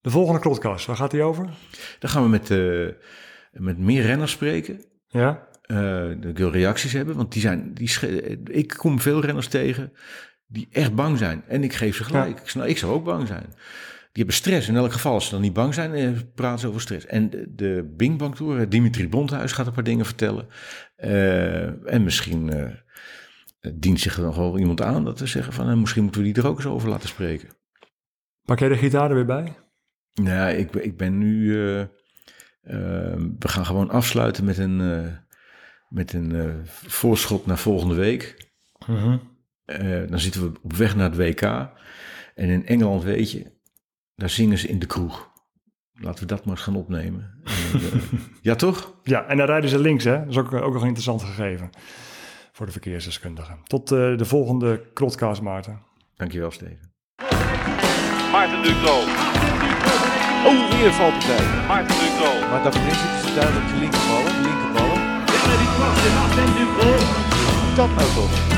De 0.00 0.10
volgende 0.10 0.40
podcast, 0.40 0.86
waar 0.86 0.96
gaat 0.96 1.10
die 1.10 1.22
over? 1.22 1.48
Dan 1.98 2.10
gaan 2.10 2.22
we 2.22 2.28
met, 2.28 2.50
eh, 2.50 2.88
met 3.50 3.78
meer 3.78 4.02
renners 4.02 4.32
spreken. 4.32 4.84
Ja? 5.06 5.48
Eh 5.66 6.08
dat 6.20 6.38
wil 6.38 6.50
reacties 6.50 6.92
hebben. 6.92 7.16
Want 7.16 7.32
die 7.32 7.40
zijn, 7.40 7.74
die 7.74 7.90
ik 8.44 8.74
kom 8.76 9.00
veel 9.00 9.20
renners 9.20 9.48
tegen 9.48 9.92
die 10.46 10.68
echt 10.72 10.94
bang 10.94 11.18
zijn. 11.18 11.44
En 11.48 11.64
ik 11.64 11.72
geef 11.74 11.96
ze 11.96 12.04
gelijk. 12.04 12.40
Ik, 12.40 12.54
ik 12.64 12.78
zou 12.78 12.92
ook 12.92 13.04
bang 13.04 13.26
zijn. 13.26 13.46
Die 14.12 14.24
hebben 14.24 14.34
stress. 14.34 14.68
In 14.68 14.76
elk 14.76 14.92
geval, 14.92 15.12
als 15.12 15.24
ze 15.24 15.30
dan 15.30 15.40
niet 15.40 15.52
bang 15.52 15.74
zijn, 15.74 15.94
eh, 15.94 16.10
praten 16.34 16.60
ze 16.60 16.68
over 16.68 16.80
stress. 16.80 17.06
En 17.06 17.30
de, 17.30 17.52
de 17.54 17.92
Bing 17.96 18.18
Bang 18.18 18.34
Tour, 18.36 18.60
eh, 18.60 18.66
Dimitri 18.68 19.08
Bondhuis 19.08 19.52
gaat 19.52 19.66
een 19.66 19.72
paar 19.72 19.84
dingen 19.84 20.04
vertellen. 20.04 20.46
En 21.84 22.04
misschien 22.04 22.52
eh, 22.52 22.72
dient 23.74 24.00
zich 24.00 24.16
er 24.16 24.22
nog 24.22 24.36
wel 24.36 24.58
iemand 24.58 24.82
aan 24.82 25.04
dat 25.04 25.20
we 25.20 25.26
zeggen 25.26 25.52
van... 25.52 25.80
misschien 25.80 26.02
moeten 26.02 26.20
we 26.22 26.32
die 26.32 26.42
er 26.42 26.48
ook 26.48 26.56
eens 26.56 26.66
over 26.66 26.88
laten 26.88 27.08
spreken. 27.08 27.48
Pak 28.44 28.58
jij 28.58 28.68
de 28.68 28.76
gitaar 28.76 29.08
er 29.08 29.14
weer 29.14 29.24
bij? 29.24 29.56
Nou, 30.14 30.50
ik, 30.50 30.70
ben- 30.70 30.84
ik 30.84 30.96
ben 30.96 31.18
nu. 31.18 31.52
we 33.38 33.48
gaan 33.48 33.66
gewoon 33.66 33.90
afsluiten 33.90 34.44
met 34.44 34.58
een, 34.58 34.80
met 35.88 36.12
een 36.12 36.34
eh, 36.34 36.54
voorschot 36.64 37.46
naar 37.46 37.58
volgende 37.58 37.94
week. 37.94 38.50
Eh, 39.64 40.08
dan 40.08 40.18
zitten 40.18 40.42
we 40.42 40.58
op 40.62 40.72
weg 40.72 40.96
naar 40.96 41.10
het 41.10 41.16
WK. 41.16 41.42
En 42.34 42.48
in 42.48 42.66
Engeland, 42.66 43.02
weet 43.02 43.30
je, 43.30 43.52
daar 44.14 44.30
zingen 44.30 44.58
ze 44.58 44.68
in 44.68 44.78
de 44.78 44.86
kroeg. 44.86 45.30
Laten 45.92 46.20
we 46.20 46.26
dat 46.26 46.44
maar 46.44 46.54
eens 46.54 46.64
gaan 46.64 46.76
opnemen. 46.76 47.40
En, 47.44 47.80
eh, 47.80 48.02
ja, 48.40 48.54
toch? 48.54 48.94
Ja, 49.02 49.24
en 49.26 49.36
dan 49.36 49.46
rijden 49.46 49.70
ze 49.70 49.78
links, 49.78 50.04
hè? 50.04 50.18
Dat 50.18 50.28
is 50.28 50.36
ook, 50.36 50.52
ook 50.52 50.72
nog 50.72 50.82
een 50.82 50.88
interessant 50.88 51.22
gegeven 51.22 51.70
voor 52.52 52.66
de 52.66 52.72
verkeersdeskundigen. 52.72 53.58
Tot 53.64 53.92
eh, 53.92 54.16
de 54.16 54.24
volgende 54.24 54.82
Krotcast, 54.92 55.40
Maarten. 55.42 55.82
Dankjewel, 56.14 56.50
Steven. 56.50 56.94
Maarten 58.32 58.62
Ducro. 58.62 58.96
Oh, 60.46 60.80
weer 60.80 60.92
valpartij. 60.92 61.66
Maarten 61.66 61.96
Ducro. 61.98 62.48
Maar 62.48 62.62
daarvoor 62.62 62.90
is 62.90 62.96
het 62.98 63.34
duidelijk 63.34 63.68
de 63.68 64.05
linkerballen. 65.78 67.06
De 67.74 68.55